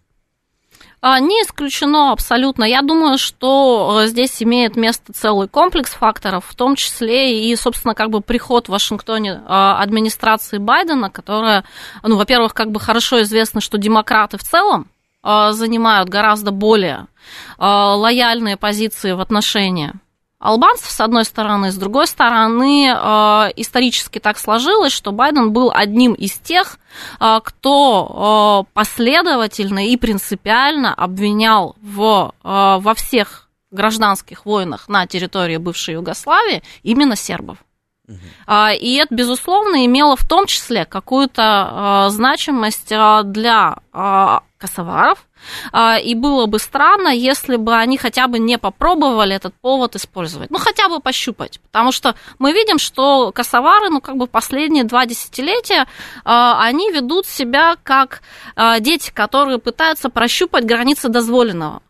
А, 1.05 1.19
не 1.19 1.35
исключено 1.41 2.13
абсолютно. 2.13 2.63
Я 2.63 2.81
думаю, 2.81 3.17
что 3.17 4.03
э, 4.03 4.07
здесь 4.07 4.41
имеет 4.41 4.77
место 4.77 5.11
целый 5.11 5.49
комплекс 5.49 5.91
факторов, 5.91 6.45
в 6.47 6.55
том 6.55 6.77
числе 6.77 7.51
и, 7.51 7.53
собственно, 7.57 7.93
как 7.93 8.09
бы 8.09 8.21
приход 8.21 8.67
в 8.67 8.71
Вашингтоне 8.71 9.41
а, 9.45 9.81
администрации 9.81 10.59
Байдена, 10.59 11.09
которая, 11.09 11.65
ну, 12.03 12.15
во-первых, 12.15 12.53
как 12.53 12.71
бы 12.71 12.79
хорошо 12.79 13.21
известно, 13.23 13.59
что 13.59 13.77
демократы 13.77 14.37
в 14.37 14.43
целом 14.43 14.87
а, 15.21 15.51
занимают 15.51 16.07
гораздо 16.07 16.51
более 16.51 17.07
лояльные 17.57 18.55
позиции 18.55 19.11
в 19.11 19.19
отношении 19.19 19.91
албанцев, 20.43 20.91
с 20.91 20.99
одной 20.99 21.23
стороны, 21.23 21.71
с 21.71 21.75
другой 21.75 22.05
стороны, 22.05 22.87
э, 22.87 23.51
исторически 23.55 24.19
так 24.19 24.37
сложилось, 24.37 24.91
что 24.91 25.11
Байден 25.13 25.53
был 25.53 25.71
одним 25.73 26.13
из 26.13 26.33
тех, 26.33 26.79
э, 27.19 27.39
кто 27.43 28.65
э, 28.67 28.71
последовательно 28.73 29.87
и 29.87 29.95
принципиально 29.95 30.93
обвинял 30.93 31.75
в, 31.81 32.33
во 32.43 32.93
всех 32.95 33.49
гражданских 33.71 34.45
войнах 34.45 34.89
на 34.89 35.07
территории 35.07 35.57
бывшей 35.57 35.95
Югославии 35.95 36.61
именно 36.83 37.15
сербов. 37.15 37.57
И 38.09 38.99
это, 39.01 39.15
безусловно, 39.15 39.85
имело 39.85 40.17
в 40.17 40.27
том 40.27 40.45
числе 40.45 40.83
какую-то 40.85 42.07
значимость 42.09 42.89
для 42.89 43.77
косоваров, 44.63 45.27
а, 45.73 45.97
и 45.99 46.15
было 46.15 46.45
бы 46.45 46.57
странно, 46.57 47.09
если 47.09 47.57
бы 47.57 47.75
они 47.75 47.97
хотя 47.97 48.29
бы 48.29 48.39
не 48.39 48.57
попробовали 48.57 49.35
этот 49.35 49.53
повод 49.55 49.97
использовать, 49.97 50.49
ну 50.51 50.57
хотя 50.57 50.87
бы 50.87 51.01
пощупать, 51.01 51.59
потому 51.59 51.91
что 51.91 52.15
мы 52.39 52.53
видим, 52.53 52.79
что 52.79 53.33
косовары, 53.33 53.89
ну 53.89 53.99
как 53.99 54.15
бы 54.15 54.25
последние 54.25 54.85
два 54.85 55.05
десятилетия, 55.05 55.85
а, 56.23 56.63
они 56.63 56.91
ведут 56.91 57.25
себя 57.25 57.75
как 57.83 58.21
а, 58.55 58.79
дети, 58.79 59.11
которые 59.11 59.57
пытаются 59.57 60.09
прощупать 60.09 60.63
границы 60.63 61.09
дозволенного. 61.09 61.83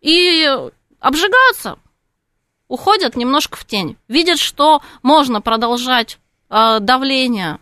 И 0.00 0.50
обжигаются, 0.98 1.78
уходят 2.66 3.14
немножко 3.14 3.56
в 3.56 3.64
тень, 3.64 3.96
видят, 4.08 4.40
что 4.40 4.82
можно 5.02 5.40
продолжать 5.40 6.18
давление 6.50 7.58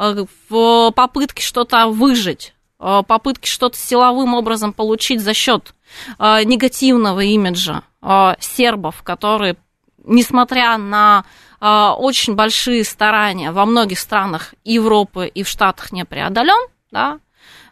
в 0.00 0.90
попытке 0.92 1.42
что-то 1.42 1.88
выжить, 1.88 2.54
э, 2.78 3.02
попытки 3.06 3.46
что-то 3.46 3.76
силовым 3.76 4.34
образом 4.34 4.72
получить 4.72 5.20
за 5.20 5.34
счет 5.34 5.74
э, 6.18 6.44
негативного 6.44 7.20
имиджа 7.20 7.82
сербов, 8.40 9.02
которые, 9.02 9.56
несмотря 10.02 10.78
на 10.78 11.26
очень 11.60 12.34
большие 12.34 12.82
старания 12.82 13.52
во 13.52 13.66
многих 13.66 13.98
странах 13.98 14.54
Европы 14.64 15.26
и 15.26 15.42
в 15.42 15.48
Штатах 15.48 15.92
не 15.92 16.06
преодолен, 16.06 16.70
да, 16.90 17.20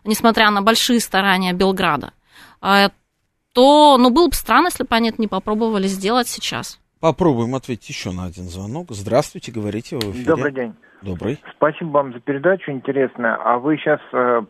несмотря 0.05 0.51
на 0.51 0.61
большие 0.61 1.01
старания 1.01 1.55
Белграда, 1.55 2.13
то 2.61 3.97
ну, 3.99 4.11
было 4.11 4.29
бы 4.29 4.35
странно, 4.35 4.67
если 4.67 4.85
бы 4.85 4.95
они 4.95 5.09
это 5.09 5.23
не 5.23 5.29
попробовали 5.29 5.87
сделать 5.89 6.29
сейчас. 6.29 6.79
Попробуем 7.01 7.55
ответить 7.55 7.89
еще 7.89 8.11
на 8.11 8.25
один 8.25 8.45
звонок. 8.45 8.89
Здравствуйте, 8.91 9.53
говорите 9.53 9.97
вы 9.97 10.09
в 10.09 10.13
эфире. 10.13 10.27
Добрый 10.27 10.53
день. 10.53 10.75
Добрый. 11.03 11.39
Спасибо 11.57 11.89
вам 11.91 12.13
за 12.13 12.19
передачу, 12.19 12.73
интересная. 12.73 13.37
А 13.37 13.59
вы 13.59 13.77
сейчас 13.77 14.01
э, 14.13 14.43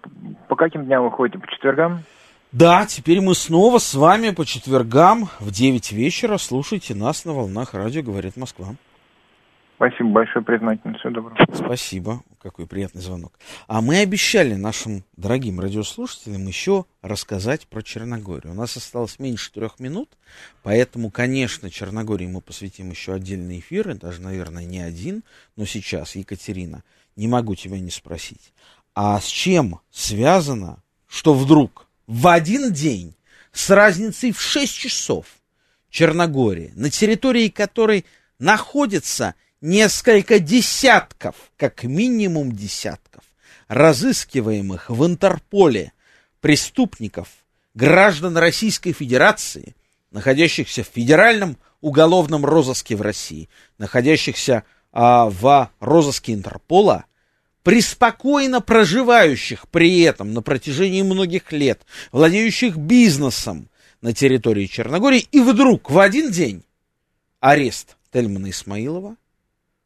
по 0.49 0.57
каким 0.57 0.87
дням 0.87 1.05
выходите? 1.05 1.39
По 1.39 1.47
четвергам? 1.47 2.01
Да, 2.53 2.87
теперь 2.87 3.21
мы 3.21 3.35
снова 3.35 3.77
с 3.77 3.95
вами 3.95 4.31
по 4.31 4.47
четвергам 4.47 5.29
в 5.41 5.51
9 5.51 5.93
вечера. 5.93 6.39
Слушайте 6.39 6.95
нас 6.95 7.27
на 7.27 7.35
волнах 7.35 7.75
радио 7.75 8.03
«Говорит 8.03 8.39
Москва». 8.39 8.69
Спасибо 9.79 10.11
большое, 10.11 10.45
признательно. 10.45 10.99
Всего 10.99 11.13
доброго. 11.13 11.37
Спасибо. 11.55 12.21
Какой 12.43 12.67
приятный 12.67 13.01
звонок. 13.01 13.39
А 13.69 13.81
мы 13.81 13.99
обещали 13.99 14.55
нашим 14.55 15.05
дорогим 15.17 15.61
радиослушателям 15.61 16.49
еще 16.49 16.85
рассказать 17.01 17.69
про 17.69 17.81
Черногорию. 17.83 18.55
У 18.55 18.57
нас 18.57 18.77
осталось 18.77 19.21
меньше 19.21 19.53
трех 19.53 19.79
минут, 19.79 20.19
поэтому, 20.65 21.13
конечно, 21.13 21.71
Черногории 21.71 22.27
мы 22.27 22.41
посвятим 22.41 22.91
еще 22.91 23.13
отдельные 23.13 23.61
эфиры, 23.61 23.95
даже, 23.95 24.21
наверное, 24.21 24.65
не 24.65 24.81
один, 24.81 25.23
но 25.55 25.65
сейчас, 25.65 26.17
Екатерина, 26.17 26.83
не 27.15 27.29
могу 27.29 27.55
тебя 27.55 27.79
не 27.79 27.91
спросить. 27.91 28.53
А 28.97 29.21
с 29.21 29.27
чем 29.27 29.79
связано, 29.93 30.83
что 31.07 31.35
вдруг 31.35 31.87
в 32.09 32.27
один 32.27 32.73
день 32.73 33.15
с 33.53 33.71
разницей 33.71 34.33
в 34.33 34.41
6 34.41 34.77
часов 34.77 35.27
Черногория, 35.89 36.73
на 36.75 36.91
территории 36.91 37.49
которой 37.49 38.05
находится 38.41 39.37
несколько 39.61 40.39
десятков, 40.39 41.35
как 41.57 41.85
минимум 41.85 42.53
десятков, 42.53 43.25
разыскиваемых 43.69 44.91
в 44.91 45.05
Интерполе 45.05 45.93
преступников, 46.41 47.29
граждан 47.75 48.37
Российской 48.37 48.93
Федерации, 48.93 49.75
находящихся 50.11 50.83
в 50.85 50.87
федеральном 50.87 51.59
уголовном 51.81 52.45
розыске 52.45 52.97
в 52.97 53.03
России, 53.03 53.49
находящихся 53.79 54.65
а, 54.93 55.27
в 55.27 55.71
розыске 55.81 56.33
Интерпола, 56.33 57.05
преспокойно 57.63 58.61
проживающих 58.61 59.69
при 59.69 60.01
этом 60.01 60.33
на 60.33 60.43
протяжении 60.43 61.03
многих 61.03 61.53
лет, 61.53 61.83
владеющих 62.13 62.77
бизнесом 62.77 63.69
на 64.01 64.13
территории 64.13 64.67
Черногории, 64.67 65.29
и 65.31 65.41
вдруг 65.41 65.91
в 65.91 65.99
один 65.99 66.31
день 66.31 66.65
арест 67.41 67.97
Тельмана 68.13 68.51
Исмаилова, 68.51 69.17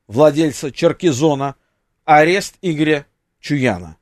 владельца 0.06 0.70
Черкизона, 0.70 1.54
арест 2.04 2.56
Игоря 2.62 3.06
Чуяна, 3.40 3.96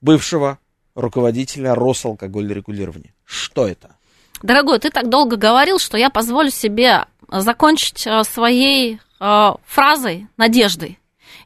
бывшего 0.00 0.58
руководителя 0.94 1.74
Росалкогольрегулирования. 1.74 3.14
Что 3.24 3.66
это? 3.66 3.96
Дорогой, 4.42 4.78
ты 4.78 4.90
так 4.90 5.08
долго 5.08 5.36
говорил, 5.36 5.78
что 5.78 5.96
я 5.96 6.10
позволю 6.10 6.50
себе 6.50 7.06
закончить 7.28 8.06
э, 8.06 8.22
своей 8.24 9.00
э, 9.20 9.50
фразой, 9.64 10.28
надеждой. 10.36 10.98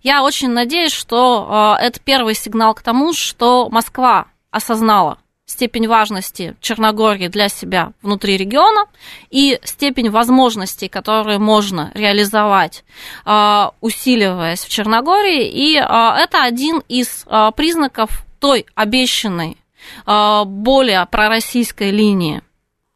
Я 0.02 0.22
очень 0.22 0.50
надеюсь, 0.50 0.92
что 0.92 1.76
э, 1.78 1.84
это 1.84 2.00
первый 2.00 2.34
сигнал 2.34 2.74
к 2.74 2.82
тому, 2.82 3.12
что 3.12 3.68
Москва 3.70 4.26
осознала 4.50 5.18
степень 5.48 5.88
важности 5.88 6.54
Черногории 6.60 7.28
для 7.28 7.48
себя 7.48 7.92
внутри 8.02 8.36
региона 8.36 8.84
и 9.30 9.58
степень 9.64 10.10
возможностей, 10.10 10.88
которые 10.88 11.38
можно 11.38 11.90
реализовать, 11.94 12.84
а, 13.24 13.72
усиливаясь 13.80 14.62
в 14.62 14.68
Черногории. 14.68 15.48
И 15.48 15.76
а, 15.76 16.16
это 16.18 16.44
один 16.44 16.82
из 16.88 17.24
а, 17.26 17.50
признаков 17.50 18.24
той 18.38 18.66
обещанной 18.74 19.56
более 20.04 21.06
пророссийской 21.06 21.92
линии 21.92 22.42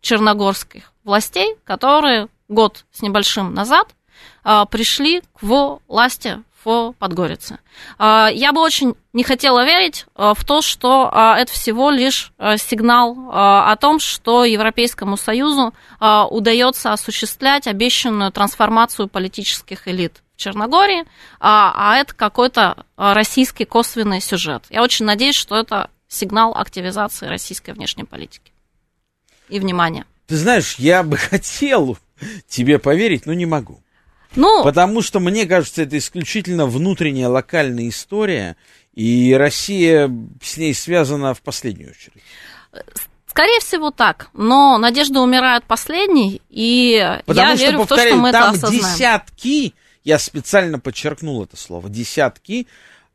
черногорских 0.02 0.92
властей, 1.04 1.56
которые 1.64 2.28
год 2.48 2.84
с 2.92 3.00
небольшим 3.02 3.54
назад 3.54 3.88
пришли 4.42 5.22
к 5.32 5.42
власти 5.42 6.42
в 6.64 6.94
Подгорице. 6.98 7.58
А, 7.98 8.28
я 8.32 8.52
бы 8.52 8.60
очень 8.60 8.94
не 9.12 9.24
хотела 9.24 9.64
верить 9.64 10.06
а, 10.14 10.34
в 10.34 10.44
то, 10.44 10.62
что 10.62 11.08
а, 11.12 11.38
это 11.38 11.52
всего 11.52 11.90
лишь 11.90 12.32
сигнал 12.58 13.30
о 13.32 13.76
том, 13.76 13.98
что 14.00 14.44
Европейскому 14.44 15.16
Союзу 15.16 15.74
удается 16.00 16.92
осуществлять 16.92 17.66
обещанную 17.66 18.32
трансформацию 18.32 19.08
политических 19.08 19.88
элит 19.88 20.22
в 20.34 20.38
Черногории, 20.38 21.04
а 21.40 21.96
это 21.96 22.14
какой-то 22.14 22.84
российский 22.96 23.64
косвенный 23.64 24.20
сюжет. 24.20 24.64
Я 24.70 24.82
очень 24.82 25.06
надеюсь, 25.06 25.36
что 25.36 25.56
это 25.56 25.90
сигнал 26.08 26.56
активизации 26.56 27.26
российской 27.26 27.72
внешней 27.72 28.04
политики. 28.04 28.52
И 29.48 29.60
внимания. 29.60 30.04
Ты 30.26 30.36
знаешь, 30.36 30.76
я 30.76 31.02
бы 31.02 31.16
хотел 31.18 31.98
тебе 32.48 32.78
поверить, 32.78 33.26
но 33.26 33.32
не 33.32 33.46
могу. 33.46 33.82
Ну, 34.34 34.62
Потому 34.64 35.02
что, 35.02 35.20
мне 35.20 35.46
кажется, 35.46 35.82
это 35.82 35.98
исключительно 35.98 36.66
внутренняя 36.66 37.28
локальная 37.28 37.88
история, 37.88 38.56
и 38.94 39.34
Россия 39.34 40.10
с 40.42 40.56
ней 40.56 40.74
связана 40.74 41.34
в 41.34 41.42
последнюю 41.42 41.90
очередь. 41.90 42.22
Скорее 43.26 43.60
всего 43.60 43.90
так, 43.90 44.28
но 44.34 44.76
надежда 44.78 45.20
умирает 45.20 45.64
последней, 45.64 46.42
и 46.50 47.02
Потому 47.24 47.48
я 47.50 47.56
что, 47.56 47.64
верю 47.66 47.78
повторяю, 47.78 48.08
в 48.08 48.10
то, 48.10 48.14
что 48.14 48.22
мы 48.22 48.32
там 48.32 48.54
это 48.54 48.66
осознаем. 48.66 48.94
десятки, 48.94 49.74
я 50.04 50.18
специально 50.18 50.78
подчеркнул 50.78 51.42
это 51.42 51.56
слово, 51.56 51.88
десятки, 51.88 52.66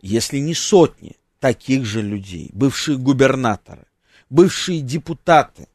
если 0.02 0.38
не 0.40 0.56
сотни 0.56 1.18
таких 1.40 1.86
же 1.86 2.02
людей, 2.02 2.50
бывшие 2.54 2.98
губернаторы, 2.98 3.86
бывшие 4.32 4.82
депутаты, 4.82 5.68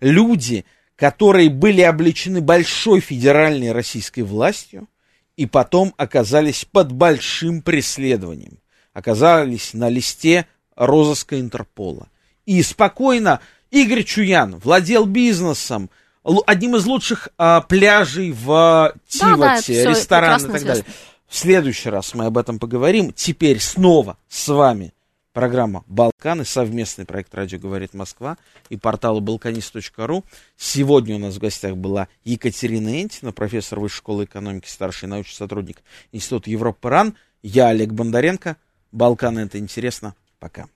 люди, 0.00 0.66
которые 0.98 1.48
были 1.48 1.80
обличены 1.80 2.40
большой 2.40 2.98
федеральной 2.98 3.70
российской 3.70 4.22
властью 4.22 4.88
и 5.36 5.46
потом 5.46 5.94
оказались 5.96 6.64
под 6.64 6.90
большим 6.90 7.62
преследованием, 7.62 8.58
оказались 8.92 9.74
на 9.74 9.88
листе 9.88 10.46
розыска 10.74 11.38
Интерпола. 11.38 12.08
И 12.46 12.60
спокойно 12.64 13.38
Игорь 13.70 14.02
Чуян 14.02 14.56
владел 14.56 15.06
бизнесом, 15.06 15.88
одним 16.46 16.74
из 16.74 16.84
лучших 16.84 17.28
а, 17.38 17.60
пляжей 17.60 18.32
в 18.32 18.92
Тивате, 19.06 19.84
да, 19.84 19.84
да, 19.84 19.90
ресторан 19.90 20.46
и 20.46 20.52
так 20.52 20.64
далее. 20.64 20.84
В 21.28 21.36
следующий 21.36 21.90
раз 21.90 22.12
мы 22.14 22.24
об 22.24 22.36
этом 22.36 22.58
поговорим. 22.58 23.12
Теперь 23.12 23.60
снова 23.60 24.16
с 24.28 24.48
вами 24.48 24.92
Программа 25.38 25.84
«Балканы», 25.86 26.44
совместный 26.44 27.04
проект 27.04 27.32
«Радио 27.32 27.60
говорит 27.60 27.94
Москва» 27.94 28.38
и 28.70 28.76
портала 28.76 29.20
balkanist.ru. 29.20 30.24
Сегодня 30.56 31.14
у 31.14 31.20
нас 31.20 31.36
в 31.36 31.38
гостях 31.38 31.76
была 31.76 32.08
Екатерина 32.24 33.00
Энтина, 33.00 33.30
профессор 33.30 33.78
Высшей 33.78 33.98
школы 33.98 34.24
экономики, 34.24 34.66
старший 34.66 35.08
научный 35.08 35.36
сотрудник 35.36 35.84
Института 36.10 36.50
Европы 36.50 36.88
РАН. 36.88 37.14
Я 37.44 37.68
Олег 37.68 37.92
Бондаренко. 37.92 38.56
«Балканы»— 38.90 39.38
это 39.46 39.60
интересно. 39.60 40.16
Пока. 40.40 40.66